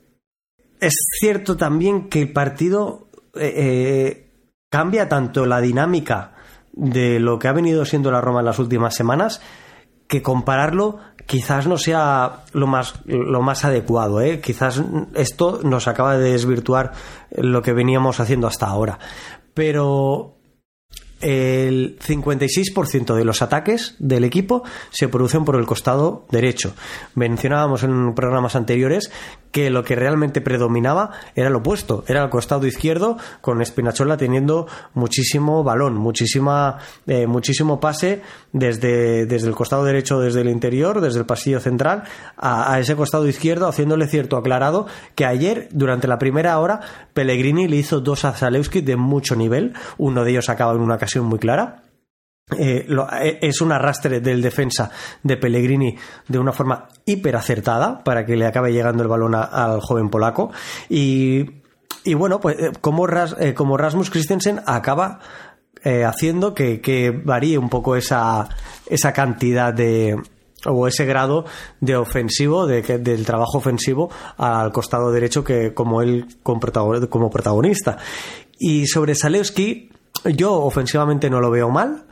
es 0.81 0.95
cierto 1.19 1.55
también 1.55 2.09
que 2.09 2.23
el 2.23 2.33
partido 2.33 3.10
eh, 3.35 3.53
eh, 3.55 4.31
cambia 4.69 5.07
tanto 5.07 5.45
la 5.45 5.61
dinámica 5.61 6.33
de 6.73 7.19
lo 7.19 7.39
que 7.39 7.47
ha 7.47 7.53
venido 7.53 7.85
siendo 7.85 8.11
la 8.11 8.21
Roma 8.21 8.39
en 8.39 8.45
las 8.45 8.59
últimas 8.59 8.95
semanas 8.95 9.41
que 10.07 10.21
compararlo 10.21 10.99
quizás 11.25 11.67
no 11.67 11.77
sea 11.77 12.43
lo 12.51 12.67
más, 12.67 12.95
lo 13.05 13.41
más 13.41 13.63
adecuado. 13.63 14.19
¿eh? 14.19 14.41
Quizás 14.41 14.83
esto 15.15 15.61
nos 15.63 15.87
acaba 15.87 16.17
de 16.17 16.31
desvirtuar 16.31 16.91
lo 17.31 17.61
que 17.61 17.71
veníamos 17.71 18.19
haciendo 18.19 18.47
hasta 18.47 18.67
ahora. 18.67 18.99
Pero 19.53 20.40
el 21.21 21.97
56% 21.99 23.15
de 23.15 23.25
los 23.25 23.41
ataques 23.41 23.95
del 23.99 24.23
equipo 24.23 24.63
se 24.89 25.07
producen 25.07 25.45
por 25.45 25.55
el 25.55 25.65
costado 25.65 26.25
derecho. 26.31 26.73
Mencionábamos 27.15 27.83
en 27.83 28.13
programas 28.13 28.55
anteriores 28.55 29.11
que 29.51 29.69
lo 29.69 29.83
que 29.83 29.95
realmente 29.95 30.41
predominaba 30.41 31.11
era 31.35 31.49
lo 31.49 31.59
opuesto, 31.59 32.03
era 32.07 32.23
el 32.23 32.29
costado 32.29 32.65
izquierdo 32.65 33.17
con 33.41 33.61
Espinachola 33.61 34.17
teniendo 34.17 34.67
muchísimo 34.93 35.63
balón, 35.63 35.95
muchísima, 35.95 36.77
eh, 37.05 37.27
muchísimo 37.27 37.79
pase 37.79 38.21
desde, 38.53 39.25
desde 39.25 39.47
el 39.47 39.55
costado 39.55 39.83
derecho, 39.83 40.19
desde 40.19 40.41
el 40.41 40.49
interior, 40.49 41.01
desde 41.01 41.19
el 41.19 41.25
pasillo 41.25 41.59
central 41.59 42.03
a, 42.37 42.79
ese 42.79 42.95
costado 42.95 43.27
izquierdo, 43.27 43.67
haciéndole 43.67 44.07
cierto 44.07 44.37
aclarado 44.37 44.87
que 45.15 45.25
ayer, 45.25 45.67
durante 45.71 46.07
la 46.07 46.17
primera 46.17 46.57
hora, 46.59 46.79
Pellegrini 47.13 47.67
le 47.67 47.75
hizo 47.75 47.99
dos 47.99 48.25
a 48.25 48.31
Zalewski 48.31 48.81
de 48.81 48.95
mucho 48.95 49.35
nivel, 49.35 49.73
uno 49.97 50.23
de 50.23 50.31
ellos 50.31 50.49
acaba 50.49 50.73
en 50.73 50.81
una 50.81 50.97
muy 51.19 51.39
clara, 51.39 51.83
eh, 52.57 52.85
eh, 53.21 53.39
es 53.41 53.61
un 53.61 53.71
arrastre 53.71 54.19
del 54.19 54.41
defensa 54.41 54.91
de 55.23 55.37
Pellegrini 55.37 55.95
de 56.27 56.39
una 56.39 56.51
forma 56.51 56.89
hiper 57.05 57.35
acertada 57.35 58.03
para 58.03 58.25
que 58.25 58.35
le 58.35 58.45
acabe 58.45 58.73
llegando 58.73 59.03
el 59.03 59.09
balón 59.09 59.35
al 59.35 59.79
joven 59.79 60.09
polaco 60.09 60.51
y, 60.89 61.45
bueno 62.13 62.41
pues 62.41 62.57
eh, 62.59 62.71
como, 62.81 63.07
como 63.55 63.77
Rasmus 63.77 64.09
Christensen 64.09 64.61
acaba 64.65 65.19
haciendo 66.05 66.53
que, 66.53 66.79
que 66.79 67.09
varíe 67.09 67.57
un 67.57 67.69
poco 67.69 67.95
esa, 67.95 68.47
esa 68.85 69.13
cantidad 69.13 69.73
de, 69.73 70.15
o 70.65 70.87
ese 70.87 71.05
grado 71.05 71.45
de 71.79 71.95
ofensivo, 71.95 72.67
de, 72.67 72.83
del 72.99 73.25
trabajo 73.25 73.57
ofensivo 73.57 74.11
al 74.37 74.71
costado 74.71 75.11
derecho 75.11 75.43
que 75.43 75.73
como 75.73 76.03
él 76.03 76.27
como 76.43 77.29
protagonista. 77.31 77.97
Y 78.59 78.85
sobre 78.85 79.15
Zalewski, 79.15 79.89
yo 80.25 80.53
ofensivamente 80.53 81.29
no 81.29 81.39
lo 81.39 81.49
veo 81.49 81.69
mal 81.69 82.05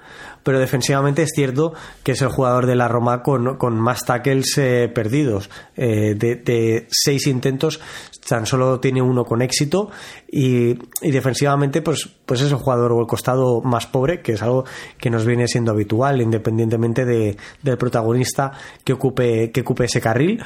pero 0.44 0.60
defensivamente 0.60 1.24
es 1.24 1.32
cierto 1.34 1.74
que 2.04 2.14
es 2.14 2.22
el 2.22 2.30
jugador 2.30 2.66
de 2.66 2.76
la 2.76 2.88
Roma 2.88 3.22
con, 3.24 3.80
más 3.80 4.06
tackles 4.06 4.58
eh, 4.58 4.90
perdidos. 4.94 5.50
Eh, 5.76 6.16
de, 6.16 6.88
seis 6.90 7.28
intentos, 7.28 7.80
tan 8.28 8.46
solo 8.46 8.80
tiene 8.80 9.02
uno 9.02 9.26
con 9.26 9.42
éxito 9.42 9.90
y, 10.28 10.78
defensivamente 11.02 11.82
pues, 11.82 12.10
pues 12.26 12.42
es 12.42 12.52
el 12.52 12.58
jugador 12.58 12.92
o 12.94 13.02
el 13.02 13.08
costado 13.08 13.62
más 13.62 13.88
pobre, 13.88 14.22
que 14.22 14.34
es 14.34 14.42
algo 14.42 14.66
que 14.98 15.10
nos 15.10 15.26
viene 15.26 15.48
siendo 15.48 15.72
habitual, 15.72 16.22
independientemente 16.22 17.06
de, 17.06 17.38
del 17.62 17.78
protagonista 17.78 18.52
que 18.84 18.94
ocupe, 18.94 19.52
que 19.52 19.62
ocupe 19.62 19.86
ese 19.86 20.02
carril. 20.02 20.44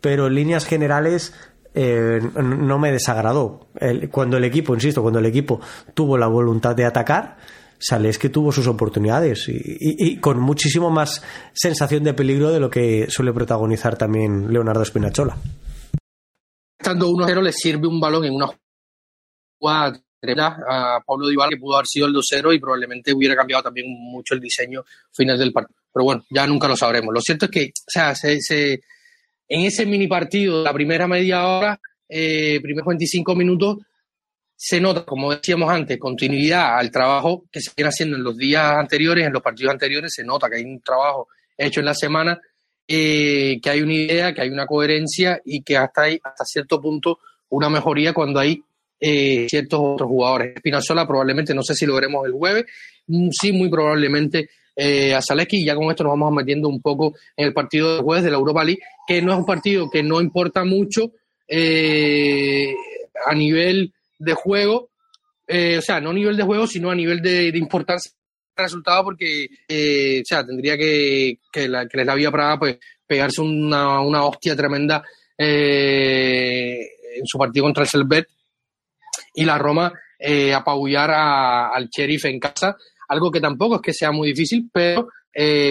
Pero 0.00 0.26
en 0.26 0.34
líneas 0.34 0.64
generales 0.64 1.32
eh, 1.74 2.20
no 2.42 2.78
me 2.78 2.92
desagradó. 2.92 3.68
cuando 4.10 4.36
el 4.36 4.44
equipo, 4.44 4.74
insisto, 4.74 5.02
cuando 5.02 5.18
el 5.18 5.26
equipo 5.26 5.60
tuvo 5.94 6.16
la 6.18 6.26
voluntad 6.26 6.74
de 6.74 6.84
atacar, 6.84 7.36
Sales 7.84 8.16
que 8.16 8.28
tuvo 8.28 8.52
sus 8.52 8.68
oportunidades 8.68 9.46
y, 9.48 10.16
con 10.18 10.38
muchísimo 10.38 10.88
más 10.88 11.20
sensación 11.52 12.04
de 12.04 12.14
peligro 12.14 12.52
de 12.52 12.60
lo 12.60 12.70
que 12.70 13.10
suele 13.10 13.32
protagonizar 13.32 13.98
también 13.98 14.52
Leonardo 14.52 14.84
Spinachola. 14.84 15.36
Estando 16.78 17.08
1-0 17.08 17.42
le 17.42 17.52
sirve 17.52 17.88
un 17.88 17.98
balón 17.98 18.24
en 18.24 18.34
una 18.34 18.46
jugada 19.58 20.00
a 20.68 21.00
Pablo 21.04 21.26
Dybala 21.26 21.50
que 21.50 21.56
pudo 21.56 21.74
haber 21.74 21.86
sido 21.88 22.06
el 22.06 22.14
2-0 22.14 22.54
y 22.54 22.60
probablemente 22.60 23.12
hubiera 23.12 23.34
cambiado 23.34 23.64
también 23.64 23.86
mucho 23.88 24.34
el 24.34 24.40
diseño 24.40 24.84
final 25.10 25.36
del 25.36 25.52
partido. 25.52 25.80
Pero 25.92 26.04
bueno, 26.04 26.24
ya 26.30 26.46
nunca 26.46 26.68
lo 26.68 26.76
sabremos. 26.76 27.12
Lo 27.12 27.20
cierto 27.20 27.46
es 27.46 27.50
que, 27.50 27.64
o 27.66 27.90
sea, 27.90 28.14
se, 28.14 28.80
en 29.48 29.60
ese 29.62 29.86
mini 29.86 30.06
partido, 30.06 30.62
la 30.62 30.72
primera 30.72 31.06
media 31.06 31.46
hora, 31.46 31.80
eh, 32.08 32.60
primeros 32.62 32.88
25 32.88 33.34
minutos, 33.34 33.78
se 34.56 34.80
nota, 34.80 35.04
como 35.04 35.34
decíamos 35.34 35.70
antes, 35.70 35.98
continuidad 35.98 36.78
al 36.78 36.90
trabajo 36.90 37.44
que 37.50 37.60
se 37.60 37.72
viene 37.76 37.88
haciendo 37.88 38.16
en 38.16 38.22
los 38.22 38.36
días 38.36 38.64
anteriores, 38.76 39.26
en 39.26 39.32
los 39.32 39.42
partidos 39.42 39.72
anteriores, 39.72 40.12
se 40.14 40.24
nota 40.24 40.48
que 40.48 40.56
hay 40.56 40.64
un 40.64 40.80
trabajo 40.80 41.28
hecho 41.56 41.80
en 41.80 41.86
la 41.86 41.94
semana, 41.94 42.40
eh, 42.86 43.58
que 43.60 43.70
hay 43.70 43.80
una 43.80 43.94
idea, 43.94 44.32
que 44.32 44.42
hay 44.42 44.50
una 44.50 44.66
coherencia 44.66 45.40
y 45.44 45.62
que 45.62 45.76
hasta 45.76 46.02
hay, 46.02 46.20
hasta 46.22 46.44
cierto 46.44 46.80
punto, 46.80 47.18
una 47.48 47.68
mejoría 47.68 48.12
cuando 48.12 48.38
hay 48.38 48.62
eh, 49.00 49.46
ciertos 49.48 49.80
otros 49.82 50.08
jugadores. 50.08 50.54
Espinazola 50.54 51.06
probablemente, 51.06 51.54
no 51.54 51.62
sé 51.62 51.74
si 51.74 51.84
lo 51.84 51.94
veremos 51.94 52.24
el 52.24 52.32
jueves, 52.32 52.64
mm, 53.08 53.30
sí, 53.32 53.52
muy 53.52 53.68
probablemente 53.68 54.48
eh, 54.76 55.14
a 55.14 55.22
Zaleski 55.22 55.58
y 55.58 55.64
ya 55.64 55.74
con 55.74 55.90
esto 55.90 56.04
nos 56.04 56.12
vamos 56.12 56.32
metiendo 56.32 56.68
un 56.68 56.80
poco 56.80 57.14
en 57.36 57.46
el 57.46 57.52
partido 57.52 57.94
del 57.94 58.04
jueves 58.04 58.24
de 58.24 58.30
la 58.30 58.38
Europa 58.38 58.64
League, 58.64 58.82
que 59.06 59.22
no 59.22 59.32
es 59.32 59.38
un 59.38 59.46
partido 59.46 59.90
que 59.90 60.02
no 60.02 60.20
importa 60.20 60.64
mucho 60.64 61.12
a 63.26 63.34
nivel 63.34 63.92
de 64.18 64.34
juego, 64.34 64.90
eh, 65.46 65.78
o 65.78 65.82
sea, 65.82 66.00
no 66.00 66.10
a 66.10 66.14
nivel 66.14 66.36
de 66.36 66.44
juego, 66.44 66.66
sino 66.66 66.90
a 66.90 66.94
nivel 66.94 67.20
de, 67.20 67.48
importancia 67.54 68.12
resultado, 68.54 69.04
porque, 69.04 69.46
eh, 69.66 70.20
o 70.20 70.24
sea, 70.24 70.44
tendría 70.44 70.76
que, 70.76 71.38
que, 71.50 71.68
la, 71.68 71.86
que 71.86 72.04
la 72.04 72.30
Praga, 72.30 72.58
pues, 72.58 72.78
pegarse 73.06 73.40
una, 73.40 74.00
una 74.00 74.24
hostia 74.24 74.54
tremenda 74.54 75.02
eh, 75.36 76.78
en 77.16 77.26
su 77.26 77.38
partido 77.38 77.64
contra 77.64 77.82
el 77.82 77.88
Selvet 77.88 78.28
y 79.34 79.44
la 79.44 79.58
Roma 79.58 79.92
apabullar 80.54 81.10
al 81.10 81.88
Sheriff 81.88 82.26
en 82.26 82.38
casa, 82.38 82.76
algo 83.12 83.30
que 83.30 83.40
tampoco 83.40 83.76
es 83.76 83.82
que 83.82 83.92
sea 83.92 84.10
muy 84.10 84.28
difícil, 84.28 84.70
pero 84.72 85.08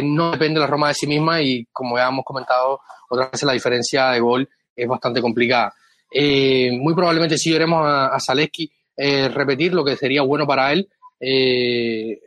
no 0.04 0.32
depende 0.32 0.56
de 0.56 0.62
la 0.62 0.68
Roma 0.68 0.88
de 0.88 0.96
sí 0.96 1.08
misma 1.08 1.42
y 1.42 1.66
como 1.72 1.98
ya 1.98 2.08
hemos 2.08 2.26
comentado 2.26 2.80
otra 3.10 3.30
vez 3.30 3.44
la 3.44 3.54
diferencia 3.54 4.10
de 4.10 4.20
gol 4.20 4.50
es 4.76 4.88
bastante 4.88 5.22
complicada. 5.22 5.74
Eh, 6.14 6.72
muy 6.72 6.94
probablemente 6.94 7.38
sí 7.38 7.52
veremos 7.52 7.86
a, 7.86 8.08
a 8.08 8.20
Zaleski 8.20 8.72
eh, 8.98 9.30
repetir 9.30 9.74
lo 9.74 9.84
que 9.84 9.96
sería 9.96 10.22
bueno 10.24 10.46
para 10.46 10.74
él 10.74 10.90
eh, 11.20 12.20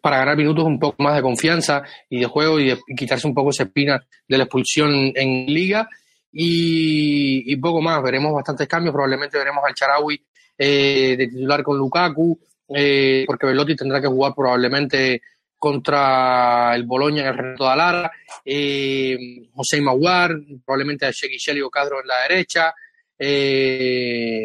para 0.00 0.18
ganar 0.18 0.36
minutos 0.36 0.64
un 0.64 0.78
poco 0.78 1.02
más 1.02 1.16
de 1.16 1.22
confianza 1.22 1.82
y 2.08 2.20
de 2.20 2.26
juego 2.26 2.60
y, 2.60 2.74
quitarse 2.96 3.26
un 3.26 3.34
poco 3.34 3.50
esa 3.50 3.64
espina 3.64 4.04
de 4.28 4.38
la 4.38 4.44
expulsión 4.44 5.12
en 5.14 5.46
liga 5.46 5.88
y, 6.32 7.56
poco 7.56 7.80
más. 7.80 8.02
Veremos 8.02 8.32
bastantes 8.32 8.68
cambios, 8.68 8.92
probablemente 8.92 9.38
veremos 9.38 9.64
al 9.66 9.74
Charawi 9.74 10.20
de 10.58 11.28
titular 11.30 11.62
con 11.62 11.78
Lukaku, 11.78 12.38
porque 12.66 13.46
Velotti 13.46 13.76
tendrá 13.76 14.00
que 14.00 14.08
jugar 14.08 14.34
probablemente 14.34 15.22
contra 15.58 16.74
el 16.74 16.84
Boloña 16.84 17.22
en 17.22 17.28
el 17.28 17.36
Renato 17.36 17.64
de 17.64 17.70
Alara, 17.70 18.12
eh, 18.44 19.16
José 19.54 19.80
Maguar, 19.80 20.36
probablemente 20.64 21.06
a 21.06 21.10
Shekhi 21.10 21.60
o 21.62 21.70
Cadro 21.70 22.00
en 22.00 22.06
la 22.06 22.22
derecha, 22.28 22.74
eh, 23.18 24.44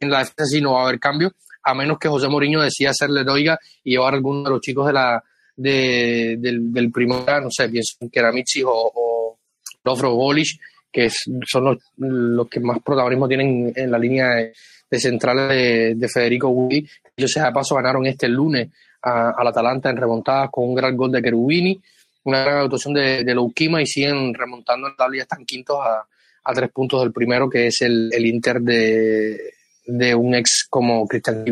en 0.00 0.10
la 0.10 0.18
defensa 0.18 0.44
sí 0.44 0.60
no 0.60 0.74
va 0.74 0.82
a 0.82 0.88
haber 0.88 0.98
cambio, 0.98 1.32
a 1.62 1.74
menos 1.74 1.98
que 1.98 2.08
José 2.08 2.28
Mourinho 2.28 2.60
decida 2.60 2.90
hacerle 2.90 3.24
doiga 3.24 3.58
y 3.84 3.92
llevar 3.92 4.14
a 4.14 4.16
alguno 4.16 4.42
de 4.42 4.50
los 4.50 4.60
chicos 4.60 4.86
de 4.86 4.92
la 4.92 5.22
de, 5.56 6.36
del, 6.38 6.72
del 6.72 6.90
primera, 6.92 7.40
no 7.40 7.48
sé, 7.50 7.68
pienso 7.68 7.96
en 8.00 8.10
Keramici 8.10 8.62
o, 8.62 8.70
o 8.72 9.38
Lofro 9.84 10.12
Golish, 10.12 10.58
que 10.90 11.10
son 11.46 11.78
los, 11.96 12.48
que 12.48 12.60
más 12.60 12.78
protagonismo 12.82 13.28
tienen 13.28 13.72
en 13.74 13.90
la 13.90 13.98
línea 13.98 14.28
de, 14.28 14.52
centrales 14.90 15.98
de, 15.98 16.08
Federico 16.08 16.48
Gulli. 16.48 16.88
Ellos, 17.16 17.36
a 17.38 17.52
paso, 17.52 17.74
ganaron 17.74 18.06
este 18.06 18.28
lunes 18.28 18.68
al 19.02 19.46
Atalanta 19.46 19.90
en 19.90 19.96
remontadas 19.96 20.50
con 20.50 20.68
un 20.68 20.74
gran 20.74 20.96
gol 20.96 21.12
de 21.12 21.22
Cherubini, 21.22 21.80
una 22.24 22.44
gran 22.44 22.64
actuación 22.64 22.94
de, 22.94 23.24
de 23.24 23.34
Loukima 23.34 23.80
y 23.80 23.86
siguen 23.86 24.34
remontando 24.34 24.86
en 24.86 24.92
la 24.92 24.96
tabla 24.96 25.16
y 25.16 25.20
están 25.20 25.44
quintos 25.44 25.78
a, 25.80 26.06
tres 26.54 26.70
puntos 26.70 27.02
del 27.02 27.12
primero, 27.12 27.50
que 27.50 27.66
es 27.66 27.82
el, 27.82 28.10
Inter 28.24 28.60
de, 28.60 30.14
un 30.14 30.34
ex 30.34 30.66
como 30.70 31.06
Cristian 31.06 31.44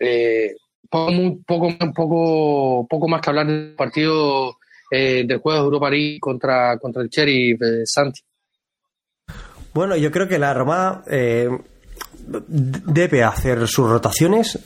eh, 0.00 0.56
poco, 0.88 1.68
más 3.08 3.20
que 3.20 3.30
hablar 3.30 3.46
del 3.46 3.74
partido 3.76 4.56
eh, 4.90 5.24
del 5.26 5.38
juego 5.38 5.58
de 5.58 5.64
Europa 5.64 5.90
League 5.90 6.18
contra, 6.20 6.78
contra 6.78 7.02
el 7.02 7.10
Cherry 7.10 7.56
de 7.56 7.82
Santi. 7.84 8.20
Bueno, 9.74 9.96
yo 9.96 10.10
creo 10.10 10.26
que 10.26 10.38
la 10.38 10.54
Roma 10.54 11.04
eh, 11.08 11.48
debe 12.28 13.24
hacer 13.24 13.66
sus 13.68 13.88
rotaciones 13.88 14.58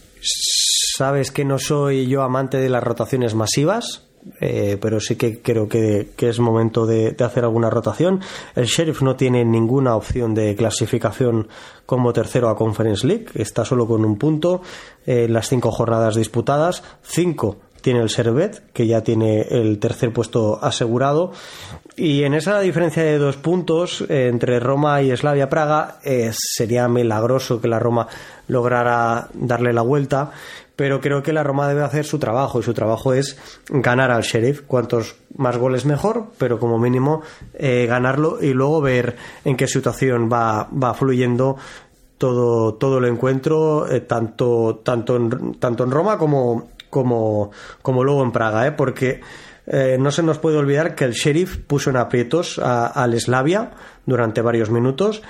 Sabes 0.97 1.31
que 1.31 1.45
no 1.45 1.59
soy 1.59 2.07
yo 2.07 2.23
amante 2.23 2.59
de 2.59 2.69
las 2.69 2.85
rotaciones 2.85 3.35
masivas, 3.35 4.05
eh, 4.41 4.79
pero 4.81 5.01
sí 5.01 5.17
que 5.17 5.43
creo 5.43 5.69
que, 5.69 6.13
es 6.17 6.39
momento 6.39 6.87
de, 6.87 7.17
hacer 7.19 7.45
alguna 7.45 7.71
rotación. 7.71 8.21
El 8.55 8.67
Sheriff 8.67 9.03
no 9.03 9.17
tiene 9.17 9.45
ninguna 9.45 9.97
opción 9.97 10.35
de 10.35 10.55
clasificación 10.55 11.49
como 11.87 12.13
tercero 12.13 12.49
a 12.51 12.57
Conference 12.57 13.07
League, 13.07 13.27
está 13.35 13.65
solo 13.65 13.87
con 13.87 14.05
un 14.05 14.17
punto 14.17 14.63
en 15.07 15.33
las 15.33 15.49
cinco 15.49 15.73
jornadas 15.73 16.15
disputadas, 16.15 16.85
cinco 17.03 17.57
tiene 17.83 18.01
el 18.01 18.11
Servet, 18.11 18.73
que 18.73 18.87
ya 18.87 19.03
tiene 19.03 19.41
el 19.43 19.79
tercer 19.79 20.13
puesto 20.13 20.63
asegurado. 20.63 21.33
Y 21.95 22.25
en 22.25 22.33
esa 22.33 22.61
diferencia 22.61 23.03
de 23.03 23.19
dos 23.19 23.37
puntos 23.37 24.05
eh, 24.09 24.29
entre 24.29 24.59
Roma 24.61 25.03
y 25.03 25.15
Slavia 25.15 25.51
Praga, 25.51 25.99
eh, 26.05 26.31
sería 26.33 26.89
milagroso 26.89 27.61
que 27.61 27.69
la 27.69 27.79
Roma 27.79 28.09
lograra 28.49 29.29
darle 29.35 29.73
la 29.73 29.83
vuelta 29.83 30.33
pero 30.77 31.01
creo 31.01 31.23
que 31.23 31.33
la 31.33 31.43
Roma 31.43 31.69
debe 31.69 31.83
hacer 31.83 32.05
su 32.05 32.19
trabajo 32.19 32.61
y 32.61 32.63
su 32.63 32.75
trabajo 32.75 33.13
es 33.13 33.37
ganar 33.69 34.11
al 34.11 34.23
Sheriff. 34.23 34.63
Cuantos 34.63 35.17
más 35.37 35.57
goles 35.57 35.85
mejor, 35.85 36.29
pero 36.39 36.59
como 36.59 36.79
mínimo 36.79 37.23
eh, 37.55 37.87
ganarlo 37.87 38.43
y 38.43 38.53
luego 38.53 38.81
ver 38.81 39.17
en 39.45 39.57
qué 39.57 39.69
situación 39.69 40.29
va, 40.33 40.69
va 40.71 40.95
fluyendo 40.95 41.57
todo, 42.19 42.75
todo 42.75 42.99
el 42.99 43.05
encuentro, 43.05 43.91
eh, 43.91 44.01
tanto, 44.01 44.81
tanto, 44.83 45.17
en, 45.17 45.55
tanto 45.61 45.85
en 45.85 45.91
Roma 45.91 46.17
como, 46.19 46.71
como, 46.89 47.51
como 47.83 48.03
luego 48.03 48.23
en 48.23 48.33
Praga, 48.33 48.67
¿eh? 48.67 48.73
porque 48.73 49.21
no 49.99 50.11
se 50.11 50.23
nos 50.23 50.39
puede 50.39 50.59
olvidar 50.59 50.95
que 50.95 51.05
el 51.05 51.13
Sheriff 51.13 51.57
puso 51.57 51.89
en 51.89 51.97
aprietos 51.97 52.59
al 52.59 53.19
Slavia 53.19 53.71
durante 54.05 54.43
varios 54.43 54.71
minutos 54.71 55.23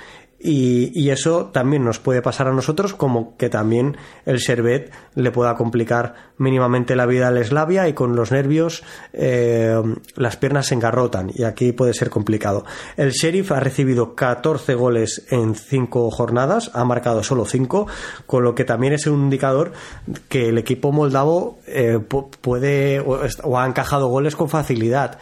y, 0.45 1.09
eso 1.09 1.45
también 1.53 1.85
nos 1.85 1.99
puede 1.99 2.21
pasar 2.21 2.47
a 2.47 2.53
nosotros, 2.53 2.93
como 2.93 3.37
que 3.37 3.49
también 3.49 3.95
el 4.25 4.39
Servet 4.39 4.91
le 5.15 5.31
pueda 5.31 5.55
complicar 5.55 6.15
mínimamente 6.37 6.95
la 6.95 7.05
vida 7.05 7.29
al 7.29 7.37
Eslavia 7.37 7.87
y 7.87 7.93
con 7.93 8.15
los 8.15 8.31
nervios 8.31 8.83
eh, 9.13 9.81
las 10.15 10.35
piernas 10.35 10.67
se 10.67 10.75
engarrotan 10.75 11.31
y 11.33 11.43
aquí 11.43 11.71
puede 11.71 11.93
ser 11.93 12.09
complicado. 12.09 12.65
El 12.97 13.11
Sheriff 13.11 13.53
ha 13.53 13.61
recibido 13.61 14.15
14 14.15 14.73
goles 14.75 15.25
en 15.29 15.55
5 15.55 16.11
jornadas, 16.11 16.71
ha 16.73 16.83
marcado 16.83 17.23
solo 17.23 17.45
5, 17.45 17.87
con 18.25 18.43
lo 18.43 18.53
que 18.53 18.65
también 18.65 18.93
es 18.93 19.07
un 19.07 19.21
indicador 19.21 19.71
que 20.27 20.49
el 20.49 20.57
equipo 20.57 20.91
moldavo 20.91 21.59
eh, 21.67 21.99
puede 22.41 22.99
o 22.99 23.59
ha 23.59 23.65
encajado 23.65 24.07
goles 24.07 24.35
con 24.35 24.49
facilidad. 24.49 25.19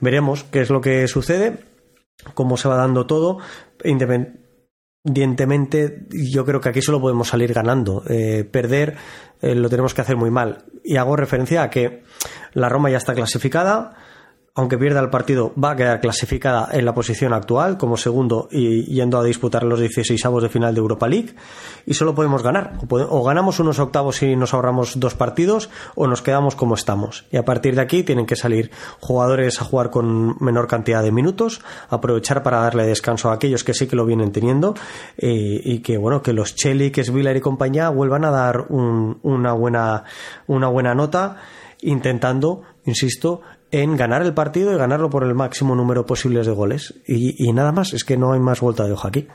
Veremos 0.00 0.44
qué 0.44 0.62
es 0.62 0.70
lo 0.70 0.80
que 0.80 1.06
sucede, 1.06 1.58
cómo 2.34 2.56
se 2.56 2.68
va 2.68 2.76
dando 2.76 3.06
todo. 3.06 3.38
Dientemente, 5.04 6.06
yo 6.10 6.44
creo 6.46 6.60
que 6.60 6.70
aquí 6.70 6.82
solo 6.82 7.00
podemos 7.00 7.28
salir 7.28 7.52
ganando. 7.52 8.02
Eh, 8.08 8.44
perder 8.50 8.96
eh, 9.40 9.54
lo 9.54 9.68
tenemos 9.68 9.94
que 9.94 10.00
hacer 10.00 10.16
muy 10.16 10.30
mal. 10.30 10.64
Y 10.82 10.96
hago 10.96 11.14
referencia 11.14 11.62
a 11.62 11.70
que 11.70 12.02
la 12.54 12.68
Roma 12.68 12.90
ya 12.90 12.96
está 12.96 13.14
clasificada 13.14 13.94
aunque 14.56 14.78
pierda 14.78 15.00
el 15.00 15.10
partido, 15.10 15.52
va 15.62 15.72
a 15.72 15.76
quedar 15.76 16.00
clasificada 16.00 16.68
en 16.70 16.84
la 16.84 16.94
posición 16.94 17.32
actual 17.32 17.76
como 17.76 17.96
segundo 17.96 18.46
y 18.52 18.84
yendo 18.84 19.18
a 19.18 19.24
disputar 19.24 19.64
los 19.64 19.80
16 19.80 20.24
avos 20.24 20.44
de 20.44 20.48
final 20.48 20.72
de 20.72 20.78
Europa 20.78 21.08
League. 21.08 21.34
Y 21.86 21.94
solo 21.94 22.14
podemos 22.14 22.44
ganar. 22.44 22.74
O, 22.88 23.24
ganamos 23.24 23.58
unos 23.58 23.80
octavos 23.80 24.22
y 24.22 24.36
nos 24.36 24.54
ahorramos 24.54 25.00
dos 25.00 25.16
partidos, 25.16 25.70
o 25.96 26.06
nos 26.06 26.22
quedamos 26.22 26.54
como 26.54 26.76
estamos. 26.76 27.24
Y 27.32 27.36
a 27.36 27.44
partir 27.44 27.74
de 27.74 27.80
aquí 27.80 28.04
tienen 28.04 28.26
que 28.26 28.36
salir 28.36 28.70
jugadores 29.00 29.60
a 29.60 29.64
jugar 29.64 29.90
con 29.90 30.36
menor 30.38 30.68
cantidad 30.68 31.02
de 31.02 31.10
minutos, 31.10 31.60
aprovechar 31.88 32.44
para 32.44 32.60
darle 32.60 32.86
descanso 32.86 33.30
a 33.30 33.34
aquellos 33.34 33.64
que 33.64 33.74
sí 33.74 33.88
que 33.88 33.96
lo 33.96 34.06
vienen 34.06 34.30
teniendo, 34.30 34.74
eh, 35.18 35.60
y 35.64 35.80
que 35.80 35.98
bueno, 35.98 36.22
que 36.22 36.32
los 36.32 36.54
Cheli, 36.54 36.92
que 36.92 37.00
es 37.00 37.12
Villar 37.12 37.36
y 37.36 37.40
compañía 37.40 37.88
vuelvan 37.88 38.24
a 38.24 38.30
dar 38.30 38.66
una, 38.68 39.52
buena, 39.52 40.04
una 40.46 40.68
buena 40.68 40.94
nota 40.94 41.38
intentando, 41.84 42.62
insisto, 42.86 43.42
en 43.82 43.96
ganar 43.96 44.22
el 44.22 44.34
partido 44.34 44.72
y 44.72 44.78
ganarlo 44.78 45.10
por 45.10 45.24
el 45.24 45.34
máximo 45.34 45.74
número 45.74 46.06
posible 46.06 46.44
de 46.44 46.52
goles. 46.52 46.94
Y, 47.08 47.52
nada 47.52 47.72
más, 47.72 47.92
es 47.92 48.04
que 48.04 48.16
no 48.16 48.32
hay 48.32 48.38
más 48.38 48.60
vuelta 48.60 48.84
de 48.84 48.92
hoja 48.92 49.08
aquí. 49.08 49.26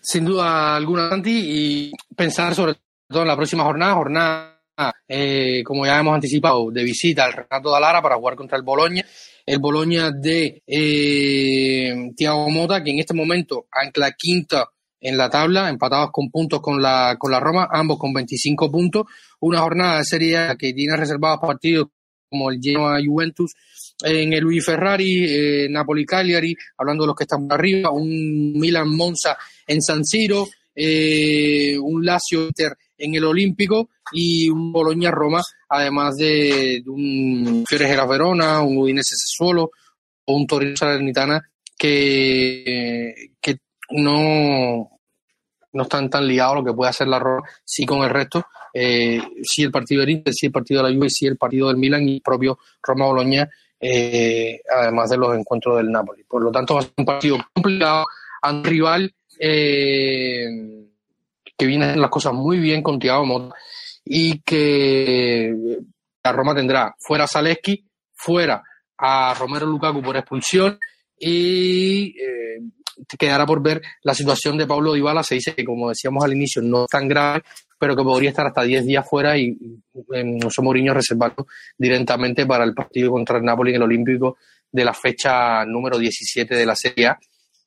Sin 0.00 0.24
duda 0.24 0.76
alguna, 0.76 1.08
Santi, 1.08 1.40
y 1.42 1.92
pensar 2.16 2.54
sobre 2.54 2.76
todo 3.08 3.22
en 3.22 3.28
la 3.28 3.36
próxima 3.36 3.64
jornada, 3.64 3.94
jornada, 3.94 4.60
eh, 5.08 5.64
como 5.64 5.84
ya 5.84 5.98
hemos 5.98 6.14
anticipado, 6.14 6.70
de 6.70 6.84
visita 6.84 7.24
al 7.24 7.32
Renato 7.32 7.72
Dalara 7.72 8.00
para 8.00 8.14
jugar 8.14 8.36
contra 8.36 8.56
el 8.56 8.62
Boloña. 8.62 9.04
El 9.44 9.58
Boloña 9.58 10.12
de 10.12 10.62
eh, 10.64 12.12
Thiago 12.16 12.48
Mota, 12.48 12.84
que 12.84 12.92
en 12.92 13.00
este 13.00 13.12
momento 13.12 13.66
ancla 13.72 14.12
quinta 14.12 14.68
en 15.00 15.16
la 15.16 15.28
tabla, 15.28 15.68
empatados 15.68 16.10
con 16.12 16.30
puntos 16.30 16.60
con 16.60 16.80
la, 16.80 17.16
con 17.18 17.32
la 17.32 17.40
Roma, 17.40 17.68
ambos 17.72 17.98
con 17.98 18.12
25 18.12 18.70
puntos. 18.70 19.06
Una 19.40 19.58
jornada 19.62 19.98
de 19.98 20.04
serie 20.04 20.56
que 20.56 20.72
tiene 20.72 20.96
reservados 20.96 21.40
partidos 21.40 21.88
como 22.32 22.50
el 22.50 22.58
Genoa 22.60 22.98
Juventus, 23.04 23.52
en 24.02 24.32
el 24.32 24.40
Luis 24.40 24.64
Ferrari, 24.64 25.26
eh, 25.28 25.68
Napoli 25.68 26.06
Cagliari, 26.06 26.56
hablando 26.78 27.04
de 27.04 27.08
los 27.08 27.16
que 27.16 27.24
están 27.24 27.46
arriba, 27.50 27.90
un 27.90 28.54
Milan 28.54 28.88
Monza 28.88 29.36
en 29.66 29.82
San 29.82 30.02
Siro, 30.02 30.48
eh, 30.74 31.78
un 31.78 32.04
Lazio 32.04 32.46
Inter 32.46 32.72
en 32.96 33.14
el 33.14 33.24
Olímpico 33.24 33.90
y 34.12 34.48
un 34.48 34.72
Bologna 34.72 35.10
Roma, 35.10 35.42
además 35.68 36.16
de, 36.16 36.82
un 36.86 37.64
Fiore 37.68 38.06
Verona, 38.06 38.62
un 38.62 38.78
Udinese 38.78 39.14
Sassuolo 39.14 39.70
o 40.24 40.34
un 40.34 40.46
Torino 40.46 40.76
Salernitana 40.76 41.42
que, 41.76 43.32
que 43.40 43.58
no, 43.90 44.90
no 45.72 45.82
están 45.82 46.08
tan 46.08 46.26
ligados 46.26 46.54
a 46.54 46.58
lo 46.60 46.64
que 46.64 46.72
puede 46.72 46.90
hacer 46.90 47.08
la 47.08 47.18
Roma, 47.18 47.46
sí 47.62 47.84
con 47.84 48.02
el 48.02 48.10
resto, 48.10 48.46
eh, 48.72 49.20
sí 49.42 49.62
el 49.62 49.70
partido 49.70 50.00
del 50.00 50.10
Inter, 50.10 50.32
sí 50.32 50.46
el 50.46 50.52
partido 50.52 50.82
de 50.82 50.90
la 50.90 50.96
Juve, 50.96 51.10
sí 51.10 51.26
el 51.26 51.36
partido 51.36 51.68
del 51.68 51.76
Milan 51.76 52.08
y 52.08 52.16
el 52.16 52.22
propio 52.22 52.58
Roma 52.82 53.06
Boloña, 53.06 53.48
eh, 53.80 54.60
además 54.70 55.10
de 55.10 55.16
los 55.16 55.36
encuentros 55.36 55.76
del 55.76 55.90
Napoli. 55.90 56.24
Por 56.24 56.42
lo 56.42 56.50
tanto, 56.50 56.74
va 56.74 56.80
a 56.80 56.82
ser 56.82 56.92
un 56.96 57.04
partido 57.04 57.38
complicado 57.52 58.06
a 58.40 58.50
un 58.50 58.64
rival 58.64 59.14
eh, 59.38 60.46
que 61.56 61.66
viene 61.66 61.96
las 61.96 62.10
cosas 62.10 62.32
muy 62.32 62.58
bien 62.58 62.82
con 62.82 62.98
Thiago 62.98 63.26
Motta 63.26 63.54
y 64.04 64.40
que 64.40 65.54
la 66.24 66.32
Roma 66.32 66.54
tendrá 66.54 66.94
fuera 66.98 67.24
a 67.24 67.28
Zaleski, 67.28 67.84
fuera 68.14 68.62
a 68.98 69.34
Romero 69.34 69.66
Lukaku 69.66 70.02
por 70.02 70.16
expulsión 70.16 70.78
y 71.18 72.14
quedará 73.18 73.46
por 73.46 73.62
ver 73.62 73.82
la 74.02 74.14
situación 74.14 74.56
de 74.56 74.66
Pablo 74.66 74.92
Dybala. 74.92 75.22
Se 75.22 75.36
dice 75.36 75.54
que, 75.54 75.64
como 75.64 75.88
decíamos 75.88 76.24
al 76.24 76.32
inicio, 76.32 76.62
no 76.62 76.84
es 76.84 76.90
tan 76.90 77.08
grave, 77.08 77.42
pero 77.82 77.96
que 77.96 78.04
podría 78.04 78.30
estar 78.30 78.46
hasta 78.46 78.62
10 78.62 78.86
días 78.86 79.04
fuera 79.10 79.36
y 79.36 79.58
José 79.92 80.62
Mourinho 80.62 80.94
reservado 80.94 81.48
directamente 81.76 82.46
para 82.46 82.62
el 82.62 82.74
partido 82.74 83.10
contra 83.10 83.38
el 83.38 83.44
Napoli 83.44 83.70
en 83.70 83.76
el 83.78 83.82
Olímpico 83.82 84.36
de 84.70 84.84
la 84.84 84.94
fecha 84.94 85.64
número 85.64 85.98
17 85.98 86.54
de 86.54 86.64
la 86.64 86.76
Serie 86.76 87.08
A. 87.08 87.18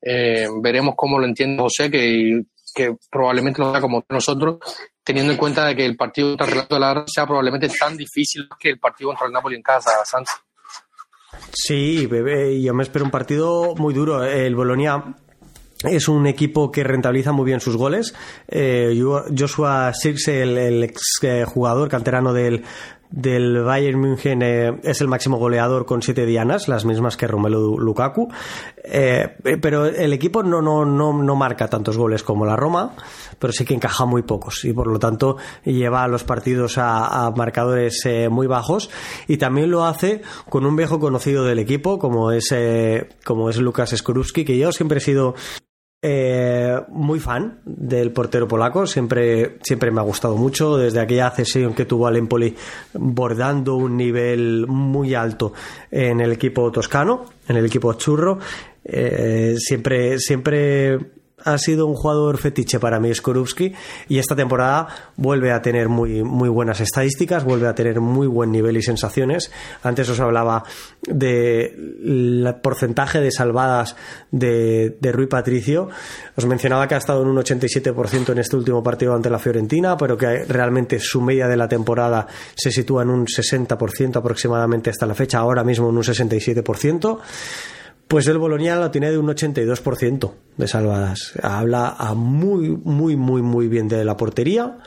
Eh, 0.01 0.47
veremos 0.61 0.93
cómo 0.95 1.19
lo 1.19 1.25
entiende 1.25 1.61
José, 1.61 1.91
que, 1.91 2.45
probablemente 3.11 3.59
lo 3.59 3.67
haga 3.67 3.81
como 3.81 4.05
nosotros, 4.07 4.59
teniendo 5.03 5.33
en 5.33 5.37
cuenta 5.37 5.65
de 5.65 5.75
que 5.75 5.85
el 5.85 5.97
partido 5.97 6.37
contra 6.37 6.61
el 6.61 6.65
de 6.65 6.79
la 6.79 7.03
sea 7.07 7.25
probablemente 7.25 7.67
tan 7.77 7.97
difícil 7.97 8.47
que 8.57 8.69
el 8.69 8.79
partido 8.79 9.09
contra 9.09 9.27
el 9.27 9.33
Napoli 9.33 9.57
en 9.57 9.63
casa, 9.63 9.91
Sanz. 10.05 10.29
Sí, 11.51 12.07
bebé, 12.07 12.61
yo 12.61 12.73
me 12.73 12.83
espero 12.83 13.03
un 13.03 13.11
partido 13.11 13.75
muy 13.75 13.93
duro. 13.93 14.23
El 14.23 14.55
Bolonia 14.55 15.03
es 15.83 16.07
un 16.07 16.25
equipo 16.25 16.71
que 16.71 16.83
rentabiliza 16.83 17.31
muy 17.31 17.45
bien 17.45 17.59
sus 17.59 17.75
goles. 17.75 18.13
Eh, 18.47 18.99
Joshua 19.37 19.93
Sirse, 19.93 20.41
el, 20.41 20.83
ex 20.83 21.01
eh, 21.21 21.43
jugador 21.45 21.89
canterano 21.89 22.33
del, 22.33 22.63
del 23.09 23.63
Bayern 23.63 23.99
München 23.99 24.41
eh, 24.41 24.79
es 24.83 25.01
el 25.01 25.07
máximo 25.07 25.37
goleador 25.37 25.85
con 25.85 26.01
siete 26.01 26.25
dianas, 26.25 26.67
las 26.67 26.85
mismas 26.85 27.17
que 27.17 27.27
Romelu 27.27 27.77
Lukaku. 27.77 28.29
pero 29.61 29.85
el 29.85 30.13
equipo 30.13 30.43
no, 30.43 30.61
no, 30.61 30.85
no, 30.85 31.13
no 31.13 31.35
marca 31.35 31.67
tantos 31.67 31.97
goles 31.97 32.23
como 32.23 32.45
la 32.45 32.55
Roma, 32.55 32.95
pero 33.39 33.53
sí 33.53 33.65
que 33.65 33.73
encaja 33.73 34.05
muy 34.05 34.23
pocos 34.23 34.63
y 34.65 34.73
por 34.73 34.87
lo 34.87 34.99
tanto 34.99 35.37
lleva 35.63 36.03
a 36.03 36.07
los 36.07 36.23
partidos 36.23 36.77
a, 36.77 37.31
marcadores 37.35 38.07
muy 38.29 38.47
bajos 38.47 38.89
y 39.27 39.37
también 39.37 39.71
lo 39.71 39.85
hace 39.85 40.21
con 40.49 40.65
un 40.65 40.75
viejo 40.75 40.99
conocido 40.99 41.43
del 41.43 41.59
equipo 41.59 41.99
como 41.99 42.31
es, 42.31 42.53
como 43.23 43.49
es 43.49 43.57
Lukas 43.57 43.91
Skorupski, 43.95 44.45
que 44.45 44.57
yo 44.57 44.71
siempre 44.71 44.99
he 44.99 45.01
sido 45.01 45.35
eh, 46.01 46.79
muy 46.89 47.19
fan 47.19 47.61
del 47.65 48.11
portero 48.11 48.47
polaco, 48.47 48.85
siempre, 48.85 49.57
siempre 49.63 49.91
me 49.91 50.01
ha 50.01 50.03
gustado 50.03 50.35
mucho, 50.35 50.77
desde 50.77 50.99
aquella 50.99 51.31
cesión 51.31 51.73
que 51.73 51.85
tuvo 51.85 52.07
al 52.07 52.17
Empoli 52.17 52.55
bordando 52.93 53.75
un 53.75 53.97
nivel 53.97 54.67
muy 54.67 55.15
alto 55.15 55.53
en 55.89 56.21
el 56.21 56.31
equipo 56.31 56.71
toscano, 56.71 57.25
en 57.47 57.57
el 57.57 57.65
equipo 57.65 57.93
churro, 57.93 58.37
eh, 58.83 59.55
siempre, 59.57 60.19
siempre 60.19 60.99
ha 61.45 61.57
sido 61.59 61.85
un 61.85 61.93
jugador 61.93 62.37
fetiche 62.37 62.79
para 62.79 62.99
mí 62.99 63.13
Skorupski 63.13 63.73
y 64.09 64.17
esta 64.17 64.35
temporada 64.35 64.87
vuelve 65.15 65.51
a 65.51 65.61
tener 65.61 65.89
muy, 65.89 66.23
muy 66.23 66.49
buenas 66.49 66.81
estadísticas, 66.81 67.43
vuelve 67.43 67.67
a 67.67 67.75
tener 67.75 68.01
muy 68.01 68.27
buen 68.27 68.51
nivel 68.51 68.77
y 68.77 68.81
sensaciones. 68.81 69.51
Antes 69.83 70.09
os 70.09 70.19
hablaba 70.19 70.63
del 71.03 72.55
porcentaje 72.61 73.21
de 73.21 73.31
salvadas 73.31 73.95
de, 74.31 74.97
de 74.99 75.11
Rui 75.11 75.27
Patricio. 75.27 75.87
Os 76.35 76.45
mencionaba 76.45 76.87
que 76.87 76.95
ha 76.95 76.97
estado 76.97 77.21
en 77.21 77.29
un 77.29 77.37
87% 77.37 78.31
en 78.31 78.39
este 78.39 78.55
último 78.55 78.81
partido 78.81 79.13
ante 79.13 79.29
la 79.29 79.39
Fiorentina, 79.39 79.95
pero 79.95 80.17
que 80.17 80.45
realmente 80.45 80.99
su 80.99 81.21
media 81.21 81.47
de 81.47 81.57
la 81.57 81.67
temporada 81.67 82.25
se 82.55 82.71
sitúa 82.71 83.03
en 83.03 83.11
un 83.11 83.27
60% 83.27 84.17
aproximadamente 84.17 84.89
hasta 84.89 85.05
la 85.05 85.13
fecha, 85.13 85.37
ahora 85.37 85.63
mismo 85.63 85.89
en 85.89 85.97
un 85.97 86.03
67%. 86.03 87.19
Pues 88.07 88.27
el 88.27 88.37
Bolonia 88.37 88.75
lo 88.75 88.91
tiene 88.91 89.09
de 89.09 89.17
un 89.17 89.27
82% 89.27 90.31
de 90.57 90.67
salvadas. 90.67 91.33
Habla 91.41 91.95
a 91.97 92.13
muy, 92.13 92.69
muy, 92.69 93.15
muy, 93.15 93.41
muy 93.41 93.67
bien 93.67 93.87
de 93.87 94.05
la 94.05 94.15
portería 94.15 94.77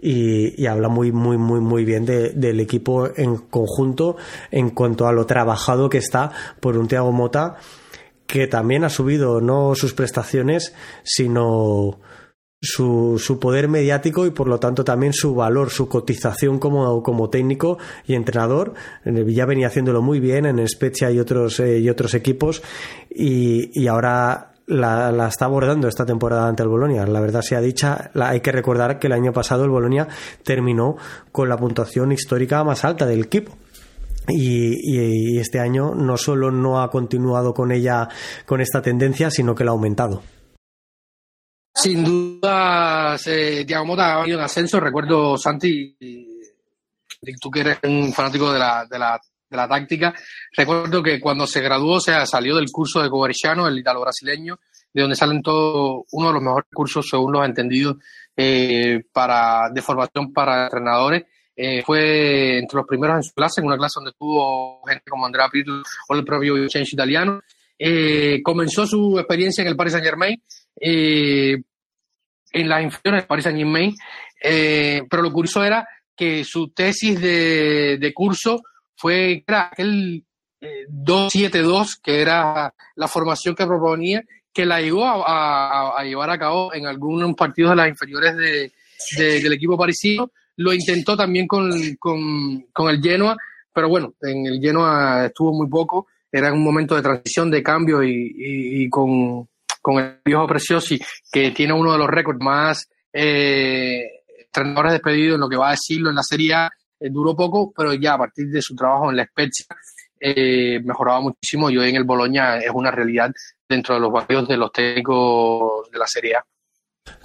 y, 0.00 0.66
habla 0.66 0.88
muy, 0.88 1.10
muy, 1.10 1.38
muy, 1.38 1.60
muy 1.60 1.84
bien 1.84 2.04
del 2.04 2.60
equipo 2.60 3.08
en 3.16 3.36
conjunto 3.36 4.16
en 4.50 4.70
cuanto 4.70 5.06
a 5.06 5.12
lo 5.12 5.26
trabajado 5.26 5.88
que 5.88 5.98
está 5.98 6.30
por 6.60 6.76
un 6.76 6.88
Thiago 6.88 7.10
Mota 7.10 7.56
que 8.26 8.46
también 8.46 8.84
ha 8.84 8.90
subido 8.90 9.40
no 9.40 9.74
sus 9.74 9.94
prestaciones, 9.94 10.74
sino 11.02 11.98
su, 12.60 13.20
su, 13.24 13.38
poder 13.38 13.68
mediático 13.68 14.26
y 14.26 14.30
por 14.30 14.48
lo 14.48 14.58
tanto 14.58 14.84
también 14.84 15.12
su 15.12 15.34
valor, 15.34 15.70
su 15.70 15.88
cotización 15.88 16.58
como, 16.58 17.30
técnico 17.30 17.78
y 18.06 18.14
entrenador. 18.14 18.74
Ya 19.04 19.46
venía 19.46 19.68
haciéndolo 19.68 20.02
muy 20.02 20.20
bien 20.20 20.46
en 20.46 20.66
Spezia 20.66 21.10
y 21.10 21.20
otros, 21.20 21.60
eh, 21.60 21.78
y 21.78 21.88
otros 21.88 22.14
equipos 22.14 22.62
y, 23.10 23.86
ahora 23.86 24.52
la, 24.66 25.10
la, 25.12 25.28
está 25.28 25.46
abordando 25.46 25.88
esta 25.88 26.04
temporada 26.04 26.48
ante 26.48 26.62
el 26.62 26.68
Bolonia. 26.68 27.06
La 27.06 27.20
verdad 27.20 27.42
sea 27.42 27.60
dicha, 27.60 28.10
la, 28.14 28.30
hay 28.30 28.40
que 28.40 28.52
recordar 28.52 28.98
que 28.98 29.06
el 29.06 29.12
año 29.12 29.32
pasado 29.32 29.64
el 29.64 29.70
Bolonia 29.70 30.08
terminó 30.42 30.96
con 31.32 31.48
la 31.48 31.56
puntuación 31.56 32.12
histórica 32.12 32.64
más 32.64 32.84
alta 32.84 33.06
del 33.06 33.24
equipo. 33.24 33.56
Y, 34.30 35.38
este 35.38 35.58
año 35.58 35.94
no 35.94 36.18
solo 36.18 36.50
no 36.50 36.82
ha 36.82 36.90
continuado 36.90 37.54
con 37.54 37.72
ella, 37.72 38.08
con 38.44 38.60
esta 38.60 38.82
tendencia, 38.82 39.30
sino 39.30 39.54
que 39.54 39.64
la 39.64 39.70
ha 39.70 39.72
aumentado. 39.72 40.22
Sin 41.80 42.02
duda, 42.02 43.16
eh, 43.24 43.64
Mota 43.84 44.14
ha 44.14 44.20
venido 44.22 44.38
en 44.38 44.44
ascenso. 44.44 44.80
Recuerdo, 44.80 45.38
Santi, 45.38 45.96
tú 47.40 47.50
que 47.52 47.60
eres 47.60 47.78
un 47.84 48.12
fanático 48.12 48.52
de 48.52 48.58
la, 48.58 48.84
de 48.90 48.98
la, 48.98 49.20
de 49.48 49.56
la 49.56 49.68
táctica, 49.68 50.12
recuerdo 50.56 51.00
que 51.00 51.20
cuando 51.20 51.46
se 51.46 51.60
graduó, 51.60 51.98
o 51.98 52.00
sea, 52.00 52.26
salió 52.26 52.56
del 52.56 52.72
curso 52.72 53.00
de 53.00 53.08
Coverciano, 53.08 53.68
el 53.68 53.78
italo 53.78 54.00
brasileño, 54.00 54.58
de 54.92 55.02
donde 55.02 55.14
salen 55.14 55.40
todos 55.40 56.02
uno 56.10 56.26
de 56.26 56.34
los 56.34 56.42
mejores 56.42 56.68
cursos, 56.74 57.06
según 57.08 57.34
los 57.34 57.46
entendidos, 57.46 57.98
eh, 58.36 59.04
para, 59.12 59.70
de 59.72 59.80
formación 59.80 60.32
para 60.32 60.64
entrenadores. 60.64 61.26
Eh, 61.54 61.84
fue 61.84 62.58
entre 62.58 62.78
los 62.78 62.88
primeros 62.88 63.18
en 63.18 63.22
su 63.22 63.34
clase, 63.34 63.60
en 63.60 63.68
una 63.68 63.76
clase 63.76 64.00
donde 64.00 64.16
tuvo 64.18 64.84
gente 64.84 65.04
como 65.08 65.26
Andrea 65.26 65.48
Pirlo 65.48 65.84
o 66.08 66.14
el 66.16 66.24
propio 66.24 66.54
Vincenzo 66.54 66.96
Italiano. 66.96 67.40
Eh, 67.78 68.40
comenzó 68.42 68.84
su 68.84 69.16
experiencia 69.16 69.62
en 69.62 69.68
el 69.68 69.76
Paris 69.76 69.92
Saint 69.92 70.04
Germain 70.04 70.42
eh, 70.80 71.62
en 72.52 72.68
las 72.68 72.82
inferiores 72.82 73.22
de 73.22 73.26
Paris 73.26 73.44
Saint 73.44 73.58
Germain, 73.58 73.94
eh, 74.42 75.02
pero 75.08 75.22
lo 75.22 75.32
curioso 75.32 75.64
era 75.64 75.86
que 76.16 76.44
su 76.44 76.68
tesis 76.70 77.20
de, 77.20 78.12
curso 78.14 78.62
fue 78.96 79.44
era 79.46 79.70
aquel 79.72 80.24
272, 80.88 81.96
que 81.96 82.20
era 82.20 82.74
la 82.96 83.08
formación 83.08 83.54
que 83.54 83.66
proponía, 83.66 84.22
que 84.52 84.66
la 84.66 84.80
llegó 84.80 85.04
a, 85.06 86.02
llevar 86.02 86.30
a 86.30 86.38
cabo 86.38 86.74
en 86.74 86.86
algunos 86.86 87.34
partidos 87.34 87.70
de 87.70 87.76
las 87.76 87.88
inferiores 87.88 88.34
del 89.16 89.52
equipo 89.52 89.78
parisino. 89.78 90.32
Lo 90.56 90.72
intentó 90.72 91.16
también 91.16 91.46
con, 91.46 91.70
con 92.00 92.88
el 92.90 93.00
Genoa, 93.00 93.36
pero 93.72 93.88
bueno, 93.88 94.14
en 94.22 94.46
el 94.46 94.60
Genoa 94.60 95.26
estuvo 95.26 95.52
muy 95.52 95.68
poco, 95.68 96.08
era 96.32 96.52
un 96.52 96.64
momento 96.64 96.96
de 96.96 97.02
transición, 97.02 97.48
de 97.48 97.62
cambio 97.62 98.02
y, 98.02 98.88
con, 98.90 99.48
el 99.96 100.20
viejo 100.24 100.46
Preciosi, 100.46 101.00
que 101.30 101.52
tiene 101.52 101.72
uno 101.72 101.92
de 101.92 101.98
los 101.98 102.08
récords 102.08 102.40
más 102.40 102.88
eh, 103.12 104.02
entrenadores 104.38 104.92
despedidos 104.92 105.36
en 105.36 105.40
lo 105.40 105.48
que 105.48 105.56
va 105.56 105.68
a 105.68 105.72
decirlo 105.72 106.10
en 106.10 106.16
la 106.16 106.22
Serie 106.22 106.54
A, 106.54 106.70
eh, 107.00 107.08
duró 107.10 107.34
poco, 107.36 107.72
pero 107.74 107.94
ya 107.94 108.14
a 108.14 108.18
partir 108.18 108.48
de 108.48 108.60
su 108.60 108.74
trabajo 108.74 109.10
en 109.10 109.16
la 109.16 109.24
Spezia 109.24 109.66
eh, 110.20 110.80
mejoraba 110.84 111.20
muchísimo 111.20 111.70
y 111.70 111.78
hoy 111.78 111.90
en 111.90 111.96
el 111.96 112.04
Boloña 112.04 112.58
es 112.58 112.70
una 112.72 112.90
realidad 112.90 113.30
dentro 113.68 113.94
de 113.94 114.00
los 114.00 114.12
barrios 114.12 114.48
de 114.48 114.56
los 114.56 114.72
técnicos 114.72 115.90
de 115.90 115.98
la 115.98 116.06
Serie 116.06 116.36
A. 116.36 116.44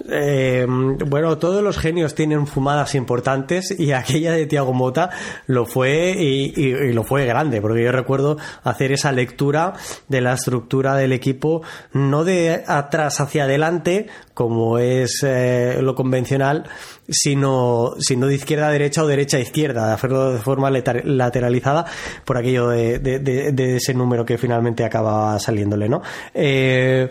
Eh, 0.08 0.66
bueno, 0.68 1.38
todos 1.38 1.62
los 1.62 1.78
genios 1.78 2.14
tienen 2.14 2.46
fumadas 2.46 2.94
importantes 2.94 3.74
y 3.78 3.92
aquella 3.92 4.32
de 4.32 4.46
Tiago 4.46 4.72
Mota 4.72 5.10
lo 5.46 5.64
fue 5.64 6.10
y, 6.10 6.92
lo 6.92 7.04
fue 7.04 7.24
grande, 7.24 7.60
porque 7.60 7.82
yo 7.82 7.92
recuerdo 7.92 8.36
hacer 8.62 8.92
esa 8.92 9.12
lectura 9.12 9.74
de 10.08 10.20
la 10.20 10.34
estructura 10.34 10.94
del 10.96 11.12
equipo, 11.12 11.62
no 11.92 12.24
de 12.24 12.64
atrás 12.66 13.20
hacia 13.20 13.44
adelante, 13.44 14.08
como 14.34 14.78
es 14.78 15.22
eh, 15.22 15.78
lo 15.80 15.94
convencional, 15.94 16.64
sino, 17.08 17.94
sino 17.98 18.26
de 18.26 18.34
izquierda 18.34 18.68
a 18.68 18.72
derecha 18.72 19.02
o 19.02 19.06
derecha 19.06 19.36
a 19.38 19.40
izquierda, 19.40 19.86
de 19.86 19.92
hacerlo 19.94 20.32
de 20.32 20.38
forma 20.38 20.70
lateralizada 20.70 21.86
por 22.24 22.36
aquello 22.36 22.68
de, 22.68 23.76
ese 23.76 23.94
número 23.94 24.24
que 24.24 24.38
finalmente 24.38 24.84
acaba 24.84 25.38
saliéndole, 25.38 25.88
¿no? 25.88 26.02
Eh, 26.34 27.10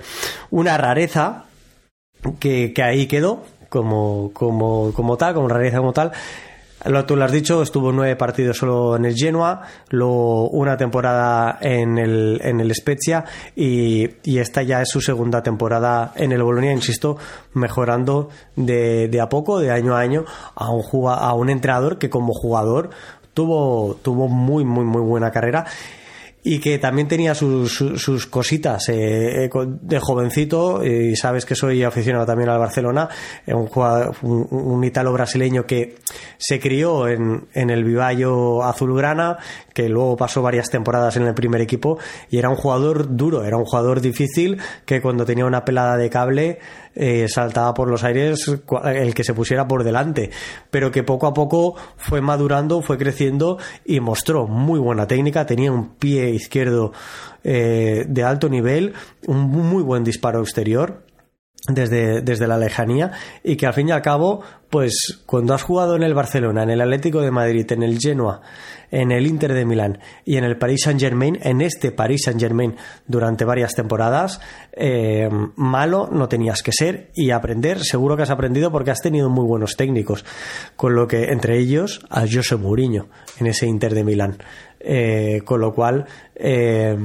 una 0.52 0.78
rareza 0.78 1.46
que, 2.40 2.74
ahí 2.84 3.08
quedó 3.08 3.44
como, 3.70 4.32
como, 4.34 4.92
como 4.94 5.18
tal, 5.18 5.34
como 5.34 5.48
rareza 5.48 5.78
como 5.78 5.94
tal. 5.94 6.12
Lo, 6.86 7.06
tú 7.06 7.16
lo 7.16 7.24
has 7.24 7.32
dicho, 7.32 7.62
estuvo 7.62 7.94
nueve 7.94 8.18
partidos 8.18 8.58
solo 8.58 8.98
en 8.98 9.06
el 9.06 9.16
Genoa, 9.16 9.62
luego 9.90 10.50
una 10.50 10.76
temporada 10.76 11.58
en 11.62 11.98
el, 11.98 12.42
en 12.44 12.60
el 12.60 12.76
Spezia 12.76 13.24
y, 13.56 14.10
y, 14.24 14.40
esta 14.40 14.64
ya 14.64 14.82
es 14.82 14.90
su 14.90 15.00
segunda 15.00 15.42
temporada 15.42 16.12
en 16.16 16.34
el 16.34 16.44
Bolonia, 16.44 16.74
insisto, 16.74 17.18
mejorando 17.54 18.30
de, 18.58 19.08
de 19.08 19.22
a 19.22 19.30
poco, 19.30 19.60
de 19.60 19.72
año 19.72 19.96
a 19.96 20.02
año, 20.02 20.26
a 20.56 20.72
un, 20.72 20.84
a 21.08 21.34
un 21.34 21.50
entrenador 21.50 22.00
que 22.00 22.10
como 22.10 22.34
jugador 22.34 22.90
tuvo, 23.34 23.96
tuvo 24.02 24.28
muy, 24.28 24.66
muy, 24.66 24.84
muy 24.84 25.02
buena 25.02 25.32
carrera 25.32 25.66
y 26.44 26.60
que 26.60 26.78
también 26.78 27.08
tenía 27.08 27.34
sus, 27.34 27.74
sus, 27.74 28.28
cositas 28.28 28.90
eh, 28.90 29.46
eh, 29.46 29.50
de 29.82 30.00
jovencito 30.00 30.84
y 30.84 31.16
sabes 31.16 31.46
que 31.46 31.56
soy 31.56 31.84
aficionado 31.84 32.26
también 32.26 32.50
al 32.50 32.60
Barcelona 32.60 33.08
un, 33.48 33.70
un, 34.22 34.48
un 34.52 34.84
italo 34.84 35.14
brasileño 35.14 35.66
que 35.66 35.96
se 36.38 36.60
crió 36.60 37.08
en, 37.08 37.48
en 37.54 37.70
el 37.70 37.84
Vivallo 37.84 38.64
azulgrana 38.64 39.38
que 39.74 39.90
luego 39.90 40.16
pasó 40.16 40.42
varias 40.42 40.70
temporadas 40.70 41.18
en 41.18 41.24
el 41.24 41.34
primer 41.34 41.62
equipo 41.62 41.98
y 42.30 42.38
era 42.38 42.50
un 42.50 42.56
jugador 42.56 43.16
duro 43.16 43.44
era 43.44 43.58
un 43.58 43.66
jugador 43.66 44.02
difícil 44.02 44.60
que 44.86 45.02
cuando 45.02 45.26
tenía 45.26 45.46
una 45.46 45.66
pelada 45.66 45.98
de 45.98 46.10
cable 46.10 46.60
eh, 46.96 47.28
saltaba 47.28 47.74
por 47.74 47.90
los 47.90 48.04
aires 48.04 48.52
el 48.86 49.16
que 49.16 49.24
se 49.24 49.34
pusiera 49.34 49.68
por 49.68 49.84
delante, 49.84 50.30
pero 50.70 50.92
que 50.92 51.02
poco 51.02 51.26
a 51.26 51.34
poco 51.34 51.76
fue 51.98 52.22
madurando, 52.22 52.82
fue 52.84 53.00
creciendo 53.00 53.58
y 53.84 54.00
mostró 54.00 54.48
muy 54.48 54.80
buena 54.80 55.08
técnica, 55.08 55.46
tenía 55.48 55.72
un 55.72 55.96
pie 55.96 56.30
izquierdo 56.30 56.94
eh, 57.44 58.06
de 58.08 58.24
alto 58.24 58.48
nivel, 58.48 58.94
un 59.26 59.42
muy 59.42 59.82
buen 59.82 60.04
disparo 60.04 60.42
exterior 60.42 61.04
desde, 61.68 62.22
desde 62.22 62.48
la 62.48 62.58
lejanía 62.58 63.12
y 63.44 63.56
que 63.56 63.66
al 63.66 63.74
fin 63.74 63.90
y 63.90 63.92
al 63.92 64.02
cabo, 64.02 64.42
pues 64.70 65.24
cuando 65.26 65.54
has 65.54 65.64
jugado 65.64 65.96
en 65.96 66.04
el 66.04 66.14
Barcelona, 66.14 66.64
en 66.64 66.72
el 66.72 66.82
Atlético 66.82 67.22
de 67.22 67.32
Madrid, 67.32 67.72
en 67.72 67.84
el 67.84 68.00
Genoa, 68.00 68.42
en 68.92 69.12
el 69.12 69.26
Inter 69.26 69.54
de 69.54 69.66
Milán 69.66 70.00
y 70.26 70.38
en 70.38 70.44
el 70.44 70.58
Paris 70.58 70.82
Saint 70.84 71.00
Germain, 71.00 71.40
en 71.42 71.62
este 71.62 71.92
Paris 71.92 72.24
Saint 72.26 72.40
Germain 72.40 72.76
durante 73.08 73.46
varias 73.46 73.74
temporadas, 73.74 74.42
eh, 74.74 75.30
malo 75.56 76.10
no 76.12 76.28
tenías 76.28 76.62
que 76.62 76.72
ser 76.74 77.12
y 77.16 77.32
aprender, 77.32 77.84
seguro 77.84 78.18
que 78.18 78.24
has 78.24 78.30
aprendido 78.30 78.72
porque 78.72 78.92
has 78.92 79.02
tenido 79.02 79.30
muy 79.30 79.46
buenos 79.46 79.78
técnicos, 79.78 80.26
con 80.76 80.96
lo 80.96 81.08
que 81.08 81.32
entre 81.32 81.58
ellos 81.58 82.06
a 82.10 82.22
José 82.22 82.58
Mourinho 82.58 83.08
en 83.40 83.48
ese 83.48 83.68
Inter 83.68 83.94
de 83.94 84.04
Milán, 84.04 84.38
eh, 84.80 85.42
con 85.46 85.62
lo 85.62 85.74
cual 85.74 86.06
eh, 86.36 86.98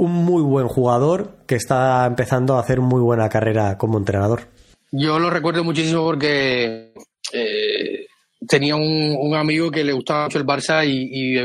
un 0.00 0.12
muy 0.12 0.42
buen 0.42 0.66
jugador 0.66 1.44
que 1.46 1.56
está 1.56 2.06
empezando 2.06 2.56
a 2.56 2.60
hacer 2.60 2.80
muy 2.80 3.02
buena 3.02 3.28
carrera 3.28 3.76
como 3.76 3.98
entrenador. 3.98 4.48
Yo 4.90 5.18
lo 5.18 5.28
recuerdo 5.28 5.62
muchísimo 5.62 6.02
porque 6.04 6.94
eh, 7.34 8.06
tenía 8.48 8.76
un, 8.76 9.34
amigo 9.34 9.70
que 9.70 9.84
le 9.84 9.92
gustaba 9.92 10.24
mucho 10.24 10.38
el 10.38 10.46
Barça 10.46 10.86
y, 10.86 11.34
de 11.34 11.44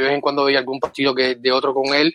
vez 0.00 0.12
en 0.12 0.20
cuando 0.20 0.44
veía 0.44 0.58
algún 0.58 0.78
partido 0.78 1.14
que 1.14 1.36
de 1.36 1.50
otro 1.50 1.72
con 1.72 1.94
él. 1.94 2.14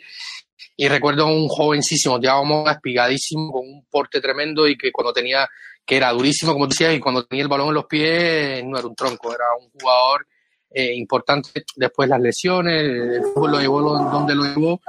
Y 0.78 0.88
recuerdo 0.88 1.24
a 1.24 1.32
un 1.32 1.48
jovencísimo, 1.48 2.20
digamos, 2.20 2.70
espigadísimo, 2.70 3.52
con 3.52 3.68
un 3.68 3.84
porte 3.90 4.22
tremendo 4.22 4.68
y 4.68 4.78
que 4.78 4.92
cuando 4.92 5.12
tenía, 5.12 5.48
que 5.84 5.98
era 5.98 6.12
durísimo, 6.12 6.54
como 6.54 6.68
decías, 6.68 6.94
y 6.94 7.00
cuando 7.00 7.26
tenía 7.26 7.44
el 7.44 7.50
balón 7.50 7.70
en 7.70 7.74
los 7.74 7.86
pies 7.86 8.64
no 8.64 8.78
era 8.78 8.88
un 8.88 8.96
tronco, 8.96 9.34
era 9.34 9.46
un 9.60 9.68
jugador 9.72 10.28
eh, 10.74 10.96
importante 10.96 11.66
después 11.76 12.08
las 12.08 12.22
lesiones, 12.22 12.82
el 12.82 13.24
fútbol 13.34 13.52
lo 13.52 13.60
llevó 13.60 13.82
donde 13.82 14.36
lo 14.36 14.44
llevó, 14.44 14.80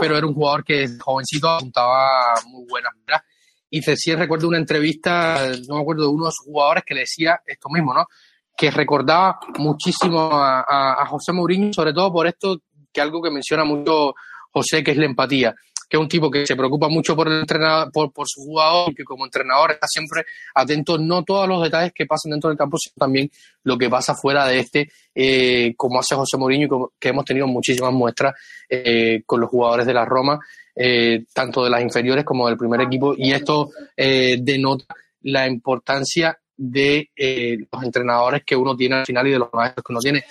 pero 0.00 0.16
era 0.16 0.26
un 0.26 0.34
jugador 0.34 0.64
que 0.64 0.88
jovencito 0.98 1.48
apuntaba 1.48 2.34
muy 2.48 2.64
buenas. 2.68 2.92
Y 3.68 3.82
sí 3.82 4.14
recuerdo 4.14 4.48
una 4.48 4.58
entrevista, 4.58 5.50
no 5.68 5.76
me 5.76 5.80
acuerdo 5.82 6.04
de 6.04 6.08
uno 6.08 6.26
de 6.26 6.32
sus 6.32 6.46
jugadores 6.46 6.84
que 6.86 6.94
le 6.94 7.00
decía 7.00 7.40
esto 7.44 7.68
mismo, 7.68 7.92
¿no? 7.92 8.06
Que 8.56 8.70
recordaba 8.70 9.38
muchísimo 9.58 10.30
a, 10.32 11.02
a 11.02 11.06
José 11.06 11.32
Mourinho, 11.32 11.72
sobre 11.72 11.92
todo 11.92 12.10
por 12.12 12.26
esto, 12.26 12.58
que 12.92 13.00
algo 13.00 13.20
que 13.20 13.30
menciona 13.30 13.64
mucho 13.64 14.14
José, 14.50 14.82
que 14.82 14.92
es 14.92 14.96
la 14.96 15.04
empatía 15.04 15.54
que 15.88 15.96
es 15.96 16.00
un 16.00 16.08
tipo 16.08 16.30
que 16.30 16.46
se 16.46 16.56
preocupa 16.56 16.88
mucho 16.88 17.14
por 17.14 17.28
el 17.28 17.40
entrenador, 17.40 17.90
por, 17.92 18.26
su 18.26 18.42
jugador, 18.42 18.94
que 18.94 19.04
como 19.04 19.24
entrenador 19.24 19.72
está 19.72 19.86
siempre 19.86 20.24
atento 20.54 20.98
no 20.98 21.22
todos 21.22 21.48
los 21.48 21.62
detalles 21.62 21.92
que 21.94 22.06
pasan 22.06 22.32
dentro 22.32 22.50
del 22.50 22.58
campo, 22.58 22.76
sino 22.78 22.94
también 22.98 23.30
lo 23.62 23.78
que 23.78 23.88
pasa 23.88 24.14
fuera 24.14 24.46
de 24.46 24.58
este, 24.58 24.90
eh, 25.14 25.74
como 25.76 26.00
hace 26.00 26.14
José 26.14 26.36
Mourinho, 26.36 26.90
que 26.98 27.08
hemos 27.08 27.24
tenido 27.24 27.46
muchísimas 27.46 27.92
muestras 27.92 28.34
eh, 28.68 29.22
con 29.24 29.40
los 29.40 29.48
jugadores 29.48 29.86
de 29.86 29.94
la 29.94 30.04
Roma, 30.04 30.40
eh, 30.74 31.24
tanto 31.32 31.62
de 31.62 31.70
las 31.70 31.82
inferiores 31.82 32.24
como 32.24 32.48
del 32.48 32.56
primer 32.56 32.80
equipo, 32.80 33.14
y 33.16 33.32
esto 33.32 33.70
denota 33.96 34.94
la 35.22 35.46
importancia 35.46 36.38
de 36.56 37.10
los 37.70 37.82
entrenadores 37.82 38.42
que 38.44 38.56
uno 38.56 38.76
tiene 38.76 38.96
al 38.96 39.06
final 39.06 39.26
y 39.26 39.32
de 39.32 39.38
los 39.38 39.52
maestros 39.52 39.84
que 39.84 39.92
uno 39.92 40.00
tiene. 40.00 40.24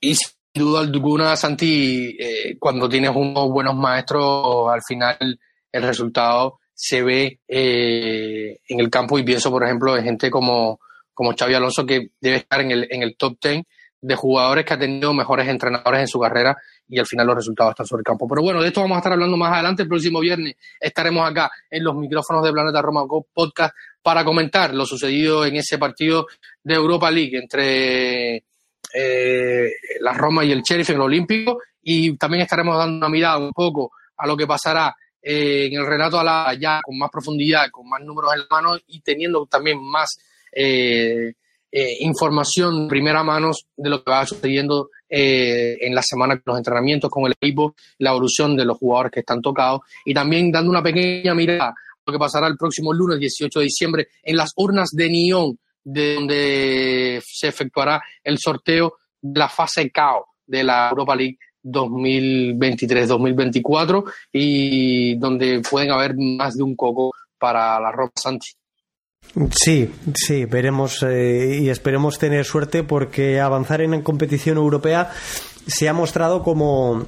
Y 0.00 0.14
duda 0.54 0.80
alguna, 0.80 1.36
Santi, 1.36 2.16
eh, 2.18 2.56
cuando 2.58 2.88
tienes 2.88 3.10
unos 3.14 3.48
buenos 3.50 3.74
maestros, 3.74 4.68
al 4.72 4.82
final 4.86 5.38
el 5.72 5.82
resultado 5.82 6.60
se 6.72 7.02
ve 7.02 7.40
eh, 7.48 8.58
en 8.68 8.80
el 8.80 8.88
campo 8.88 9.18
y 9.18 9.24
pienso, 9.24 9.50
por 9.50 9.64
ejemplo, 9.64 9.96
en 9.96 10.04
gente 10.04 10.30
como, 10.30 10.80
como 11.12 11.34
Xavi 11.36 11.54
Alonso 11.54 11.84
que 11.84 12.10
debe 12.20 12.36
estar 12.36 12.60
en 12.60 12.70
el, 12.70 12.88
en 12.90 13.02
el 13.02 13.16
top 13.16 13.36
10 13.42 13.62
de 14.00 14.16
jugadores 14.16 14.64
que 14.64 14.74
ha 14.74 14.78
tenido 14.78 15.14
mejores 15.14 15.48
entrenadores 15.48 16.02
en 16.02 16.08
su 16.08 16.20
carrera 16.20 16.56
y 16.86 16.98
al 16.98 17.06
final 17.06 17.26
los 17.26 17.36
resultados 17.36 17.70
están 17.70 17.86
sobre 17.86 18.00
el 18.00 18.04
campo. 18.04 18.28
Pero 18.28 18.42
bueno, 18.42 18.60
de 18.60 18.68
esto 18.68 18.82
vamos 18.82 18.96
a 18.96 18.98
estar 18.98 19.12
hablando 19.12 19.36
más 19.36 19.52
adelante. 19.54 19.82
El 19.82 19.88
próximo 19.88 20.20
viernes 20.20 20.56
estaremos 20.78 21.28
acá 21.28 21.50
en 21.70 21.82
los 21.82 21.96
micrófonos 21.96 22.44
de 22.44 22.52
Planeta 22.52 22.82
Roma 22.82 23.06
Podcast 23.32 23.74
para 24.02 24.22
comentar 24.24 24.74
lo 24.74 24.84
sucedido 24.84 25.46
en 25.46 25.56
ese 25.56 25.78
partido 25.78 26.26
de 26.62 26.74
Europa 26.74 27.10
League 27.10 27.38
entre 27.38 28.44
eh, 28.96 29.72
la 30.00 30.12
Roma 30.12 30.44
y 30.44 30.52
el 30.52 30.62
Sheriff 30.62 30.90
en 30.90 30.96
el 30.96 31.02
Olímpico 31.02 31.58
y 31.82 32.16
también 32.16 32.42
estaremos 32.42 32.78
dando 32.78 32.96
una 32.98 33.08
mirada 33.08 33.38
un 33.38 33.52
poco 33.52 33.90
a 34.16 34.26
lo 34.26 34.36
que 34.36 34.46
pasará 34.46 34.94
eh, 35.20 35.66
en 35.66 35.80
el 35.80 35.86
Renato 35.86 36.22
la 36.22 36.54
ya 36.54 36.80
con 36.80 36.96
más 36.96 37.10
profundidad, 37.10 37.70
con 37.72 37.88
más 37.88 38.00
números 38.02 38.32
en 38.34 38.40
la 38.40 38.46
mano 38.48 38.78
y 38.86 39.00
teniendo 39.00 39.46
también 39.46 39.82
más 39.82 40.16
eh, 40.52 41.34
información 42.00 42.86
primera 42.86 43.24
mano 43.24 43.50
de 43.76 43.90
lo 43.90 44.04
que 44.04 44.12
va 44.12 44.24
sucediendo 44.24 44.90
en 45.08 45.94
la 45.94 46.02
semana 46.02 46.36
con 46.36 46.52
los 46.52 46.58
entrenamientos 46.58 47.10
con 47.10 47.26
el 47.26 47.32
equipo, 47.32 47.74
la 47.98 48.10
evolución 48.10 48.56
de 48.56 48.64
los 48.64 48.78
jugadores 48.78 49.10
que 49.10 49.20
están 49.20 49.42
tocados 49.42 49.80
y 50.04 50.14
también 50.14 50.52
dando 50.52 50.70
una 50.70 50.82
pequeña 50.82 51.34
mirada 51.34 51.70
a 51.70 51.74
lo 52.06 52.12
que 52.12 52.18
pasará 52.18 52.46
el 52.46 52.56
próximo 52.56 52.92
lunes 52.92 53.18
18 53.18 53.58
de 53.58 53.64
diciembre 53.64 54.08
en 54.22 54.36
las 54.36 54.52
urnas 54.56 54.90
de 54.92 55.08
Nión 55.10 55.58
de 55.84 56.14
donde 56.14 57.22
se 57.24 57.48
efectuará 57.48 58.02
el 58.22 58.38
sorteo 58.38 58.94
de 59.20 59.38
la 59.38 59.48
fase 59.48 59.90
KO 59.90 60.28
de 60.46 60.62
la 60.64 60.88
Europa 60.90 61.16
League 61.16 61.38
2023-2024 61.62 64.04
y 64.32 65.16
donde 65.16 65.60
pueden 65.68 65.92
haber 65.92 66.14
más 66.16 66.54
de 66.54 66.62
un 66.62 66.74
coco 66.76 67.12
para 67.38 67.78
la 67.80 67.92
Roma 67.92 68.12
Santi. 68.16 68.48
Sí, 69.50 69.90
sí, 70.14 70.44
veremos 70.44 71.02
eh, 71.02 71.60
y 71.62 71.70
esperemos 71.70 72.18
tener 72.18 72.44
suerte 72.44 72.82
porque 72.82 73.40
avanzar 73.40 73.80
en 73.80 74.02
competición 74.02 74.58
europea 74.58 75.10
se 75.66 75.88
ha 75.88 75.94
mostrado 75.94 76.42
como 76.42 77.06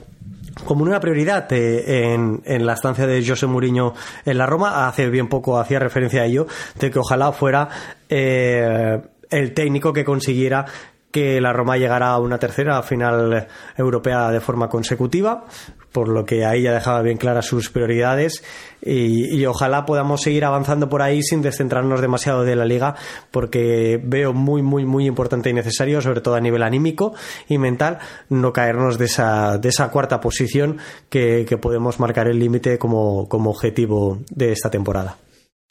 como 0.65 0.83
una 0.83 1.01
prioridad 1.01 1.47
eh, 1.53 2.15
en, 2.15 2.67
la 2.67 2.73
estancia 2.73 3.07
de 3.07 3.25
José 3.27 3.47
Mourinho 3.47 3.95
en 4.25 4.39
la 4.39 4.47
Roma. 4.47 4.89
Hace 4.89 5.11
bien 5.11 5.29
poco 5.29 5.59
hacía 5.59 5.79
referencia 5.79 6.23
a 6.23 6.25
ello, 6.25 6.47
de 6.79 6.91
que 6.91 6.99
ojalá 6.99 7.33
fuera 7.33 7.69
eh, 8.09 9.01
el 9.31 9.55
técnico 9.55 9.93
que 9.93 10.05
consiguiera 10.05 10.65
que 11.11 11.41
la 11.41 11.53
Roma 11.53 11.77
llegara 11.77 12.11
a 12.11 12.19
una 12.19 12.39
tercera 12.39 12.83
final 12.83 13.49
europea 13.77 14.31
de 14.31 14.41
forma 14.41 14.69
consecutiva, 14.69 15.45
por 15.93 16.09
lo 16.09 16.24
que 16.24 16.45
ahí 16.45 16.62
ya 16.62 16.72
dejaba 16.72 17.03
bien 17.03 17.16
claras 17.16 17.47
sus 17.47 17.70
prioridades 17.70 18.45
y, 18.82 19.45
ojalá 19.47 19.87
podamos 19.87 20.22
seguir 20.22 20.45
avanzando 20.45 20.89
por 20.89 21.03
ahí 21.03 21.22
sin 21.22 21.43
descentrarnos 21.43 22.01
demasiado 22.01 22.45
de 22.45 22.57
la 22.57 22.64
liga, 22.64 22.95
porque 23.30 24.01
veo 24.03 24.32
muy, 24.32 24.62
muy, 24.62 24.84
muy 24.84 25.07
importante 25.07 25.51
y 25.51 25.53
necesario, 25.53 26.01
sobre 26.01 26.20
todo 26.20 26.34
a 26.34 26.41
nivel 26.41 26.62
anímico 26.62 27.14
y 27.49 27.59
mental, 27.59 27.99
no 28.28 28.53
caernos 28.53 28.99
de 28.99 29.07
esa, 29.07 29.59
de 29.59 29.68
esa 29.68 29.91
cuarta 29.91 30.20
posición 30.20 30.78
que, 31.09 31.47
podemos 31.61 31.99
marcar 31.99 32.28
el 32.28 32.39
límite 32.39 32.78
como, 32.78 33.28
como 33.28 33.51
objetivo 33.51 34.18
de 34.30 34.53
esta 34.53 34.70
temporada. 34.70 35.16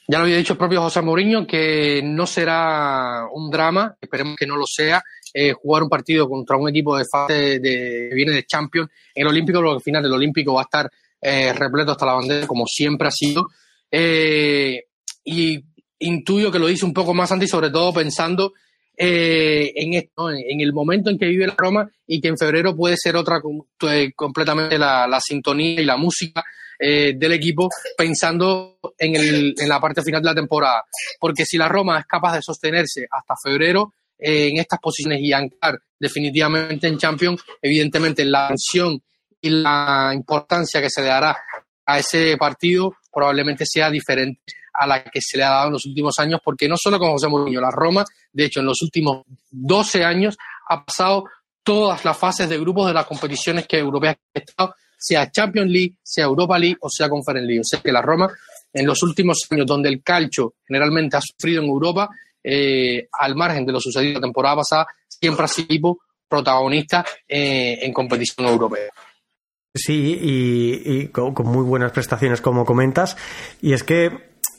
Ya 0.07 0.19
lo 0.19 0.25
había 0.25 0.37
dicho 0.37 0.53
el 0.53 0.59
propio 0.59 0.81
José 0.81 1.01
Mourinho 1.01 1.47
que 1.47 2.01
no 2.03 2.25
será 2.25 3.25
un 3.31 3.49
drama, 3.49 3.95
esperemos 4.01 4.35
que 4.37 4.45
no 4.45 4.55
lo 4.55 4.65
sea, 4.67 5.01
eh, 5.37 5.51
jugar 5.51 5.83
un 5.83 5.89
partido 5.89 6.29
contra 6.29 6.55
un 6.55 6.69
equipo 6.69 6.95
de 6.95 7.03
fase 7.03 7.59
de, 7.59 8.09
viene 8.13 8.31
de 8.31 8.45
Champions 8.45 8.89
en 9.13 9.23
el 9.23 9.27
Olímpico, 9.27 9.59
porque 9.59 9.75
al 9.75 9.81
final 9.81 10.01
del 10.01 10.13
Olímpico 10.13 10.53
va 10.53 10.61
a 10.61 10.63
estar 10.63 10.89
eh, 11.19 11.51
repleto 11.51 11.91
hasta 11.91 12.05
la 12.05 12.13
bandera, 12.13 12.47
como 12.47 12.65
siempre 12.65 13.09
ha 13.09 13.11
sido. 13.11 13.47
Eh, 13.91 14.85
y 15.25 15.61
intuyo 15.99 16.49
que 16.49 16.59
lo 16.59 16.67
dice 16.67 16.85
un 16.85 16.93
poco 16.93 17.13
más 17.13 17.33
antes, 17.33 17.49
sobre 17.49 17.69
todo 17.69 17.91
pensando 17.91 18.53
en 18.97 19.93
esto, 19.93 20.31
en 20.31 20.61
el 20.61 20.71
momento 20.71 21.09
en 21.09 21.17
que 21.17 21.25
vive 21.25 21.47
la 21.47 21.55
Roma 21.57 21.91
y 22.07 22.21
que 22.21 22.29
en 22.29 22.37
febrero 22.37 22.73
puede 22.73 22.95
ser 22.95 23.17
otra 23.17 23.41
completamente 24.15 24.77
la 24.77 25.19
sintonía 25.19 25.81
y 25.81 25.85
la 25.85 25.97
música 25.97 26.45
del 26.79 27.31
equipo 27.33 27.67
pensando 27.97 28.79
en, 28.97 29.17
el, 29.17 29.53
en 29.57 29.67
la 29.67 29.81
parte 29.81 30.01
final 30.01 30.21
de 30.21 30.29
la 30.29 30.35
temporada. 30.35 30.85
Porque 31.19 31.43
si 31.43 31.57
la 31.57 31.67
Roma 31.67 31.99
es 31.99 32.05
capaz 32.05 32.35
de 32.35 32.41
sostenerse 32.41 33.05
hasta 33.11 33.35
febrero, 33.43 33.91
en 34.17 34.57
estas 34.57 34.79
posiciones 34.79 35.21
y 35.21 35.33
anclar 35.33 35.79
definitivamente 35.99 36.87
en 36.87 36.97
Champions, 36.97 37.41
evidentemente 37.61 38.25
la 38.25 38.47
tensión 38.49 39.01
y 39.41 39.49
la 39.49 40.11
importancia 40.13 40.81
que 40.81 40.89
se 40.89 41.01
le 41.01 41.07
dará 41.07 41.37
a 41.85 41.99
ese 41.99 42.35
partido 42.37 42.95
probablemente 43.11 43.65
sea 43.65 43.89
diferente 43.89 44.41
a 44.73 44.87
la 44.87 45.03
que 45.03 45.21
se 45.21 45.37
le 45.37 45.43
ha 45.43 45.49
dado 45.49 45.67
en 45.67 45.73
los 45.73 45.85
últimos 45.85 46.17
años, 46.19 46.41
porque 46.43 46.67
no 46.67 46.75
solo 46.77 46.99
con 46.99 47.11
José 47.11 47.27
Mourinho, 47.27 47.61
la 47.61 47.71
Roma, 47.71 48.03
de 48.33 48.45
hecho, 48.45 48.59
en 48.59 48.65
los 48.65 48.81
últimos 48.81 49.23
12 49.51 50.03
años 50.03 50.37
ha 50.67 50.83
pasado 50.83 51.25
todas 51.63 52.03
las 52.03 52.17
fases 52.17 52.49
de 52.49 52.59
grupos 52.59 52.87
de 52.87 52.93
las 52.93 53.05
competiciones 53.05 53.65
que 53.67 53.79
europeas 53.79 54.17
ha 54.33 54.39
estado, 54.39 54.75
sea 54.97 55.31
Champions 55.31 55.71
League, 55.71 55.95
sea 56.03 56.25
Europa 56.25 56.57
League 56.59 56.77
o 56.81 56.89
sea 56.89 57.09
Conference 57.09 57.47
League. 57.47 57.61
O 57.61 57.63
sea 57.63 57.79
que 57.79 57.91
la 57.91 58.01
Roma, 58.01 58.29
en 58.73 58.85
los 58.85 59.01
últimos 59.03 59.39
años, 59.49 59.65
donde 59.65 59.89
el 59.89 60.03
calcio 60.03 60.55
generalmente 60.67 61.17
ha 61.17 61.21
sufrido 61.21 61.61
en 61.61 61.69
Europa, 61.69 62.09
eh, 62.47 63.07
al 63.11 63.35
margen 63.35 63.65
de 63.65 63.71
lo 63.71 63.79
sucedido 63.79 64.15
la 64.15 64.21
temporada 64.21 64.57
pasada, 64.57 64.87
siempre 65.07 65.45
ha 65.45 65.47
sido 65.47 65.97
protagonista 66.29 67.03
eh, 67.27 67.79
en 67.81 67.91
competición 67.91 68.47
europea. 68.47 68.91
Sí, 69.73 70.17
y, 70.21 71.07
con, 71.07 71.33
muy 71.43 71.63
buenas 71.63 71.91
prestaciones, 71.91 72.41
como 72.41 72.63
comentas. 72.63 73.17
Y 73.61 73.73
es 73.73 73.83
que 73.83 74.11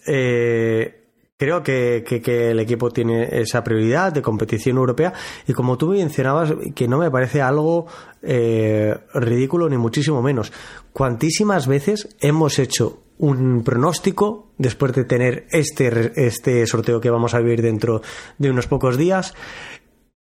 eh, 0.06 1.04
creo 1.38 1.62
que, 1.62 2.04
el 2.50 2.60
equipo 2.60 2.90
tiene 2.90 3.28
esa 3.40 3.62
prioridad 3.62 4.12
de 4.12 4.20
competición 4.20 4.76
europea. 4.76 5.12
Y 5.46 5.52
como 5.52 5.78
tú 5.78 5.90
mencionabas, 5.90 6.52
que 6.74 6.88
no 6.88 6.98
me 6.98 7.10
parece 7.10 7.40
algo 7.40 7.86
ridículo, 8.20 9.68
ni 9.68 9.78
muchísimo 9.78 10.20
menos. 10.22 10.52
Cuantísimas 10.92 11.66
veces 11.66 12.08
hemos 12.20 12.58
hecho 12.58 13.05
un 13.18 13.62
pronóstico 13.64 14.52
después 14.58 14.92
de 14.92 15.04
tener 15.04 15.46
este, 15.50 16.12
este 16.26 16.66
sorteo 16.66 17.00
que 17.00 17.10
vamos 17.10 17.34
a 17.34 17.40
vivir 17.40 17.62
dentro 17.62 18.02
de 18.38 18.50
unos 18.50 18.66
pocos 18.66 18.96
días 18.96 19.34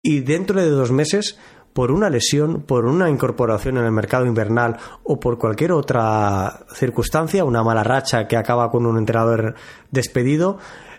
y 0.02 0.20
dentro 0.20 0.60
de 0.60 0.68
dos 0.68 0.92
meses 0.92 1.38
por 1.72 1.90
una 1.90 2.08
lesión, 2.08 2.62
por 2.62 2.86
una 2.86 3.10
incorporación 3.10 3.78
en 3.78 3.84
el 3.84 3.90
mercado 3.90 4.26
invernal 4.26 4.76
o 5.02 5.18
por 5.18 5.38
cualquier 5.38 5.72
otra 5.72 6.66
circunstancia, 6.72 7.44
una 7.44 7.64
mala 7.64 7.82
racha 7.82 8.28
que 8.28 8.36
acaba 8.36 8.70
con 8.70 8.86
un 8.86 8.96
entrenador 8.96 9.56
despedido, 9.90 10.58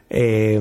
eh, 0.10 0.60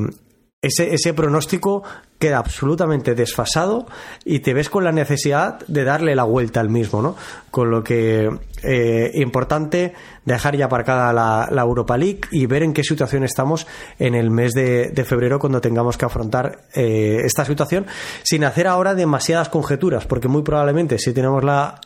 ese, 0.64 0.94
ese 0.94 1.14
pronóstico 1.14 1.82
queda 2.18 2.38
absolutamente 2.38 3.14
desfasado 3.14 3.86
y 4.24 4.40
te 4.40 4.54
ves 4.54 4.70
con 4.70 4.82
la 4.82 4.92
necesidad 4.92 5.58
de 5.66 5.84
darle 5.84 6.14
la 6.14 6.24
vuelta 6.24 6.60
al 6.60 6.70
mismo, 6.70 7.02
¿no? 7.02 7.16
Con 7.50 7.70
lo 7.70 7.84
que 7.84 8.30
eh, 8.62 9.10
importante 9.14 9.92
dejar 10.24 10.56
ya 10.56 10.66
aparcada 10.66 11.12
la, 11.12 11.62
Europa 11.62 11.98
League 11.98 12.20
y 12.30 12.46
ver 12.46 12.62
en 12.62 12.72
qué 12.72 12.82
situación 12.82 13.24
estamos 13.24 13.66
en 13.98 14.14
el 14.14 14.30
mes 14.30 14.52
de, 14.54 15.04
febrero 15.06 15.38
cuando 15.38 15.60
tengamos 15.60 15.98
que 15.98 16.06
afrontar 16.06 16.62
eh, 16.74 17.20
esta 17.24 17.44
situación 17.44 17.86
sin 18.22 18.44
hacer 18.44 18.66
ahora 18.66 18.94
demasiadas 18.94 19.50
conjeturas, 19.50 20.06
porque 20.06 20.28
muy 20.28 20.42
probablemente 20.42 20.98
si 20.98 21.12
tenemos 21.12 21.44
la 21.44 21.80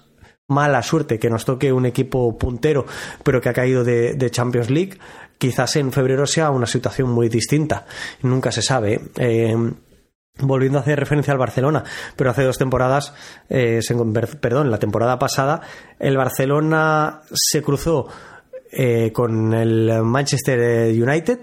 mala 0.47 0.83
suerte 0.83 1.18
que 1.18 1.29
nos 1.31 1.45
toque 1.45 1.72
un 1.72 1.85
equipo 1.85 2.39
puntero 2.39 2.87
pero 3.22 3.41
que 3.41 3.51
ha 3.51 3.53
caído 3.53 3.85
de 3.85 4.31
Champions 4.31 4.70
League 4.70 4.99
quizás 5.39 5.76
en 5.76 5.93
febrero 5.93 6.26
sea 6.26 6.51
una 6.51 6.66
situación 6.66 7.11
muy 7.11 7.28
distinta. 7.28 7.86
Nunca 8.22 8.53
se 8.53 8.62
sabe. 8.62 9.01
Eh, 9.16 9.55
volviendo 10.41 10.78
a 10.78 10.82
hacer 10.82 10.99
referencia 10.99 11.32
al 11.32 11.39
Barcelona, 11.39 11.84
pero 12.16 12.30
hace 12.30 12.45
dos 12.45 12.59
temporadas, 12.59 13.12
eh, 13.49 13.80
perdón, 14.41 14.70
la 14.70 14.78
temporada 14.78 15.18
pasada, 15.18 15.62
el 15.99 16.16
Barcelona 16.16 17.22
se 17.32 17.62
cruzó 17.62 18.09
eh, 18.70 19.12
con 19.12 19.53
el 19.55 20.03
Manchester 20.05 20.93
United 20.93 21.41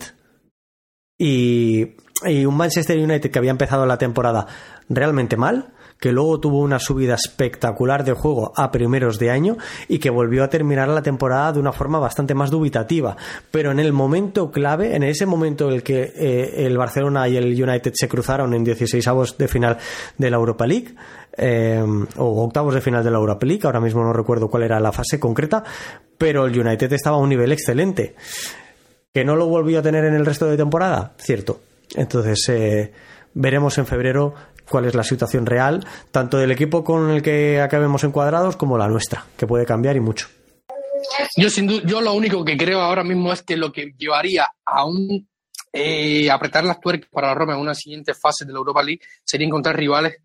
y, 1.18 1.96
y 2.26 2.46
un 2.46 2.56
Manchester 2.56 2.98
United 2.98 3.32
que 3.32 3.40
había 3.40 3.52
empezado 3.52 3.86
la 3.86 3.98
temporada 3.98 4.48
realmente 4.88 5.36
mal 5.36 5.74
que 6.00 6.12
luego 6.12 6.40
tuvo 6.40 6.60
una 6.60 6.80
subida 6.80 7.16
espectacular 7.16 8.04
de 8.04 8.14
juego 8.14 8.54
a 8.56 8.72
primeros 8.72 9.18
de 9.18 9.32
año 9.32 9.58
y 9.88 10.00
que 10.00 10.10
volvió 10.10 10.44
a 10.44 10.50
terminar 10.50 10.88
la 10.90 11.02
temporada 11.02 11.54
de 11.54 11.60
una 11.60 11.72
forma 11.72 12.00
bastante 12.00 12.34
más 12.34 12.52
dubitativa. 12.52 13.16
Pero 13.52 13.72
en 13.72 13.80
el 13.80 13.94
momento 13.94 14.52
clave, 14.52 14.96
en 14.96 15.04
ese 15.04 15.26
momento 15.26 15.68
en 15.68 15.76
el 15.76 15.84
que 15.84 16.14
eh, 16.16 16.66
el 16.66 16.78
Barcelona 16.78 17.28
y 17.28 17.38
el 17.38 17.46
United 17.46 17.94
se 17.96 18.08
cruzaron 18.08 18.54
en 18.54 18.64
16 18.64 19.08
avos 19.08 19.38
de 19.38 19.48
final 19.48 19.78
de 20.18 20.30
la 20.30 20.38
Europa 20.38 20.68
League, 20.68 20.96
eh, 21.38 21.84
o 22.18 22.44
octavos 22.44 22.74
de 22.74 22.82
final 22.82 23.04
de 23.04 23.12
la 23.12 23.18
Europa 23.18 23.46
League, 23.46 23.62
ahora 23.64 23.82
mismo 23.82 24.04
no 24.04 24.14
recuerdo 24.14 24.50
cuál 24.50 24.64
era 24.64 24.80
la 24.80 24.92
fase 24.92 25.20
concreta, 25.20 25.64
pero 26.18 26.46
el 26.46 26.58
United 26.58 26.92
estaba 26.94 27.18
a 27.18 27.20
un 27.20 27.30
nivel 27.30 27.52
excelente. 27.52 28.16
¿Que 29.14 29.24
no 29.24 29.36
lo 29.36 29.48
volvió 29.48 29.80
a 29.80 29.82
tener 29.82 30.06
en 30.06 30.14
el 30.14 30.26
resto 30.26 30.46
de 30.46 30.58
temporada? 30.58 31.14
Cierto. 31.18 31.62
Entonces, 31.96 32.50
eh, 32.50 32.92
veremos 33.34 33.78
en 33.78 33.86
febrero 33.86 34.34
cuál 34.70 34.86
es 34.86 34.96
la 34.96 35.04
situación 35.04 35.46
real, 35.46 35.86
tanto 36.12 36.38
del 36.38 36.52
equipo 36.52 36.84
con 36.84 37.10
el 37.10 37.22
que 37.22 37.62
acabemos 37.62 38.04
encuadrados 38.04 38.56
como 38.56 38.78
la 38.78 38.88
nuestra, 38.88 39.26
que 39.38 39.48
puede 39.48 39.66
cambiar 39.66 39.96
y 39.96 40.00
mucho. 40.00 40.28
Yo, 41.38 41.50
sin 41.50 41.70
yo 41.70 42.02
lo 42.02 42.14
único 42.14 42.44
que 42.44 42.58
creo 42.58 42.82
ahora 42.82 43.04
mismo 43.04 43.32
es 43.32 43.44
que 43.44 43.58
lo 43.58 43.72
que 43.72 43.94
llevaría 43.98 44.48
a 44.66 44.86
eh, 45.72 46.30
apretar 46.32 46.64
las 46.64 46.80
tuercas 46.80 47.10
para 47.12 47.28
la 47.28 47.36
Roma 47.36 47.54
en 47.54 47.60
una 47.60 47.76
siguiente 47.76 48.14
fase 48.14 48.46
de 48.46 48.54
la 48.54 48.60
Europa 48.60 48.82
League 48.82 49.02
sería 49.24 49.48
encontrar 49.48 49.78
rivales 49.78 50.18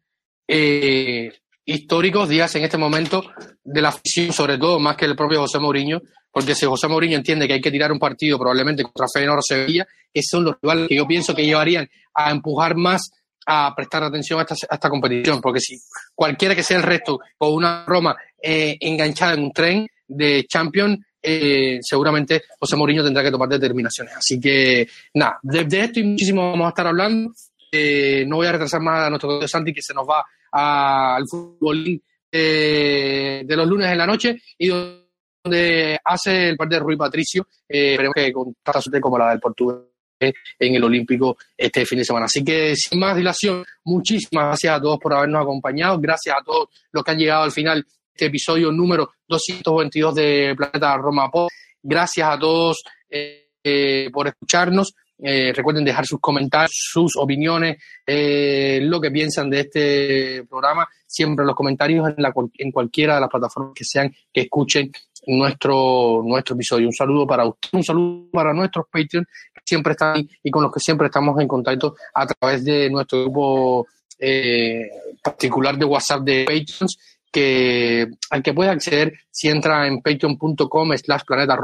eh, 0.46 1.32
históricos, 1.64 2.28
días 2.28 2.54
en 2.56 2.64
este 2.64 2.78
momento 2.78 3.22
de 3.62 3.82
la 3.82 3.90
afición, 3.90 4.32
sobre 4.32 4.58
todo 4.58 4.78
más 4.78 4.96
que 4.96 5.04
el 5.04 5.16
propio 5.16 5.40
José 5.40 5.58
Mourinho, 5.58 6.00
porque 6.32 6.54
si 6.54 6.66
José 6.66 6.88
Mourinho 6.88 7.16
entiende 7.16 7.46
que 7.46 7.54
hay 7.54 7.60
que 7.60 7.70
tirar 7.70 7.92
un 7.92 7.98
partido 7.98 8.38
probablemente 8.38 8.82
contra 8.82 9.06
Feyenoord 9.12 9.38
o 9.38 9.42
Sevilla, 9.42 9.86
esos 10.12 10.30
son 10.30 10.44
los 10.44 10.56
rivales 10.60 10.88
que 10.88 10.96
yo 10.96 11.06
pienso 11.06 11.34
que 11.34 11.44
llevarían 11.44 11.88
a 12.14 12.30
empujar 12.30 12.76
más 12.76 13.10
a 13.52 13.74
prestar 13.74 14.04
atención 14.04 14.38
a 14.38 14.42
esta, 14.44 14.88
competición, 14.88 15.40
porque 15.40 15.58
si 15.58 15.76
cualquiera 16.14 16.54
que 16.54 16.62
sea 16.62 16.76
el 16.76 16.84
resto 16.84 17.18
o 17.38 17.50
una 17.50 17.84
Roma 17.84 18.16
eh, 18.40 18.76
enganchada 18.78 19.34
en 19.34 19.42
un 19.42 19.52
tren 19.52 19.88
de 20.06 20.46
Champions, 20.48 21.00
eh, 21.20 21.80
seguramente 21.82 22.44
José 22.60 22.76
Mourinho 22.76 23.02
tendrá 23.02 23.24
que 23.24 23.30
tomar 23.32 23.48
determinaciones. 23.48 24.14
Así 24.14 24.38
que, 24.38 24.88
nada, 25.14 25.40
de, 25.42 25.80
esto 25.80 25.98
y 25.98 26.04
muchísimo 26.04 26.48
vamos 26.52 26.66
a 26.66 26.68
estar 26.68 26.86
hablando. 26.86 27.32
Eh, 27.72 28.24
no 28.24 28.36
voy 28.36 28.46
a 28.46 28.52
retrasar 28.52 28.80
más 28.80 29.06
a 29.06 29.10
nuestro 29.10 29.48
Santi, 29.48 29.72
que 29.72 29.82
se 29.82 29.94
nos 29.94 30.06
va 30.08 30.24
al 30.52 31.26
fútbol 31.26 32.00
de 32.30 33.44
los 33.48 33.66
lunes 33.66 33.88
en 33.90 33.98
la 33.98 34.06
noche 34.06 34.40
y 34.58 34.68
donde 34.68 35.98
hace 36.04 36.50
el 36.50 36.56
partido 36.56 36.78
de 36.78 36.84
Rui 36.84 36.96
Patricio. 36.96 37.48
esperemos 37.66 38.14
que 38.14 38.32
con 38.32 38.54
tanta 38.62 38.80
suerte 38.80 39.00
como 39.00 39.18
la 39.18 39.30
del 39.30 39.40
Portugal 39.40 39.90
en 40.20 40.74
el 40.74 40.84
Olímpico 40.84 41.38
este 41.56 41.86
fin 41.86 41.98
de 41.98 42.04
semana. 42.04 42.26
Así 42.26 42.44
que 42.44 42.76
sin 42.76 43.00
más 43.00 43.16
dilación, 43.16 43.64
muchísimas 43.84 44.46
gracias 44.46 44.76
a 44.76 44.80
todos 44.80 44.98
por 44.98 45.14
habernos 45.14 45.42
acompañado, 45.42 45.98
gracias 45.98 46.36
a 46.38 46.44
todos 46.44 46.68
los 46.92 47.02
que 47.02 47.10
han 47.10 47.18
llegado 47.18 47.44
al 47.44 47.52
final 47.52 47.82
de 47.82 47.88
este 48.12 48.26
episodio 48.26 48.70
número 48.70 49.10
222 49.28 50.14
de 50.14 50.54
Planeta 50.56 50.96
Roma 50.98 51.30
Pop, 51.30 51.48
gracias 51.82 52.28
a 52.28 52.38
todos 52.38 52.82
eh, 53.08 54.08
por 54.12 54.28
escucharnos. 54.28 54.94
recuerden 55.18 55.84
dejar 55.84 56.06
sus 56.06 56.20
comentarios, 56.20 56.70
sus 56.72 57.16
opiniones, 57.16 57.76
lo 58.06 59.00
que 59.00 59.10
piensan 59.10 59.50
de 59.50 59.60
este 59.60 60.44
programa, 60.48 60.86
siempre 61.06 61.44
los 61.44 61.54
comentarios 61.54 62.08
en, 62.08 62.22
la, 62.22 62.32
en 62.58 62.70
cualquiera 62.70 63.14
de 63.14 63.20
las 63.20 63.30
plataformas 63.30 63.72
que 63.74 63.84
sean 63.84 64.14
que 64.32 64.42
escuchen 64.42 64.90
nuestro, 65.26 66.22
nuestro 66.24 66.54
episodio. 66.54 66.86
Un 66.86 66.92
saludo 66.92 67.26
para 67.26 67.46
usted, 67.46 67.70
un 67.72 67.84
saludo 67.84 68.30
para 68.32 68.52
nuestros 68.52 68.86
Patreon 68.90 69.26
que 69.54 69.60
siempre 69.64 69.92
están 69.92 70.28
y 70.42 70.50
con 70.50 70.62
los 70.62 70.72
que 70.72 70.80
siempre 70.80 71.06
estamos 71.06 71.38
en 71.40 71.48
contacto 71.48 71.94
a 72.14 72.26
través 72.26 72.64
de 72.64 72.90
nuestro 72.90 73.22
grupo 73.22 73.86
eh, 74.18 74.88
particular 75.22 75.76
de 75.76 75.84
WhatsApp 75.84 76.22
de 76.22 76.44
Patreons 76.44 76.98
que 77.30 78.08
al 78.30 78.42
que 78.42 78.52
puede 78.52 78.70
acceder 78.70 79.14
si 79.30 79.48
entra 79.48 79.86
en 79.86 80.00
patreon.com 80.00 80.96
slash 80.96 81.22
planeta 81.24 81.56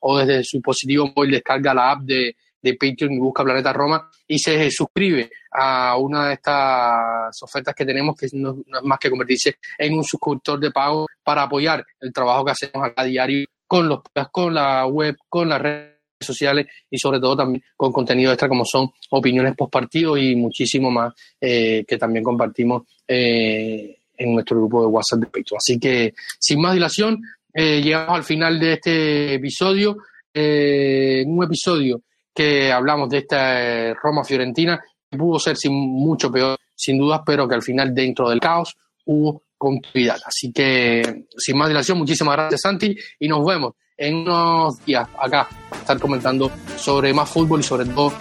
o 0.00 0.18
desde 0.18 0.44
su 0.44 0.58
dispositivo 0.58 1.10
móvil 1.14 1.32
descarga 1.32 1.72
la 1.72 1.92
app 1.92 2.02
de, 2.02 2.36
de 2.64 2.74
Patreon 2.74 3.12
y 3.12 3.18
busca 3.18 3.44
Planeta 3.44 3.74
Roma 3.74 4.10
y 4.26 4.38
se 4.38 4.70
suscribe 4.70 5.30
a 5.52 5.98
una 5.98 6.28
de 6.28 6.34
estas 6.34 7.42
ofertas 7.42 7.74
que 7.74 7.84
tenemos 7.84 8.16
que 8.16 8.26
es 8.26 8.32
más 8.34 8.98
que 8.98 9.10
convertirse 9.10 9.56
en 9.76 9.94
un 9.94 10.02
suscriptor 10.02 10.58
de 10.58 10.70
pago 10.70 11.06
para 11.22 11.42
apoyar 11.42 11.84
el 12.00 12.12
trabajo 12.12 12.44
que 12.44 12.52
hacemos 12.52 12.88
a 12.96 13.04
diario 13.04 13.46
con 13.66 13.86
los 13.86 14.00
con 14.32 14.54
la 14.54 14.86
web, 14.86 15.14
con 15.28 15.50
las 15.50 15.60
redes 15.60 15.98
sociales 16.20 16.66
y 16.90 16.98
sobre 16.98 17.20
todo 17.20 17.36
también 17.36 17.62
con 17.76 17.92
contenido 17.92 18.32
extra 18.32 18.48
como 18.48 18.64
son 18.64 18.90
opiniones 19.10 19.54
post 19.54 19.70
partido 19.70 20.16
y 20.16 20.34
muchísimo 20.34 20.90
más 20.90 21.12
eh, 21.38 21.84
que 21.86 21.98
también 21.98 22.24
compartimos 22.24 22.84
eh, 23.06 23.98
en 24.16 24.32
nuestro 24.32 24.56
grupo 24.56 24.80
de 24.80 24.86
WhatsApp 24.86 25.20
de 25.20 25.26
Patreon. 25.26 25.58
Así 25.58 25.78
que 25.78 26.14
sin 26.38 26.62
más 26.62 26.72
dilación, 26.72 27.20
eh, 27.52 27.82
llegamos 27.82 28.16
al 28.16 28.24
final 28.24 28.58
de 28.58 28.72
este 28.72 29.34
episodio, 29.34 29.98
un 30.34 31.44
episodio 31.44 32.00
que 32.34 32.72
hablamos 32.72 33.08
de 33.08 33.18
esta 33.18 33.94
Roma-Fiorentina, 33.94 34.82
que 35.10 35.16
pudo 35.18 35.38
ser 35.38 35.56
sin, 35.56 35.72
mucho 35.72 36.30
peor, 36.30 36.58
sin 36.74 36.98
dudas, 36.98 37.20
pero 37.24 37.48
que 37.48 37.54
al 37.54 37.62
final 37.62 37.94
dentro 37.94 38.28
del 38.28 38.40
caos 38.40 38.76
hubo 39.06 39.42
continuidad. 39.56 40.18
Así 40.26 40.52
que, 40.52 41.26
sin 41.36 41.56
más 41.56 41.68
dilación, 41.68 41.98
muchísimas 41.98 42.36
gracias 42.36 42.62
Santi 42.62 42.96
y 43.18 43.28
nos 43.28 43.44
vemos 43.46 43.74
en 43.96 44.16
unos 44.16 44.84
días 44.84 45.08
acá 45.18 45.48
para 45.68 45.80
estar 45.80 45.98
comentando 46.00 46.50
sobre 46.76 47.14
más 47.14 47.30
fútbol 47.30 47.60
y 47.60 47.62
sobre 47.62 47.86
todo 47.86 48.12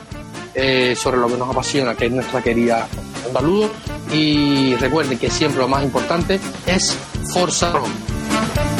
eh, 0.53 0.95
sobre 0.95 1.17
lo 1.17 1.27
que 1.27 1.37
nos 1.37 1.49
apasiona, 1.49 1.95
que 1.95 2.05
es 2.05 2.11
nuestra 2.11 2.41
querida 2.41 2.87
Un 3.27 3.33
saludo 3.33 3.71
y 4.11 4.75
recuerden 4.75 5.17
que 5.17 5.29
siempre 5.29 5.59
lo 5.59 5.67
más 5.67 5.83
importante 5.83 6.39
es 6.67 6.95
Forza 7.33 7.71
Roma. 7.71 8.72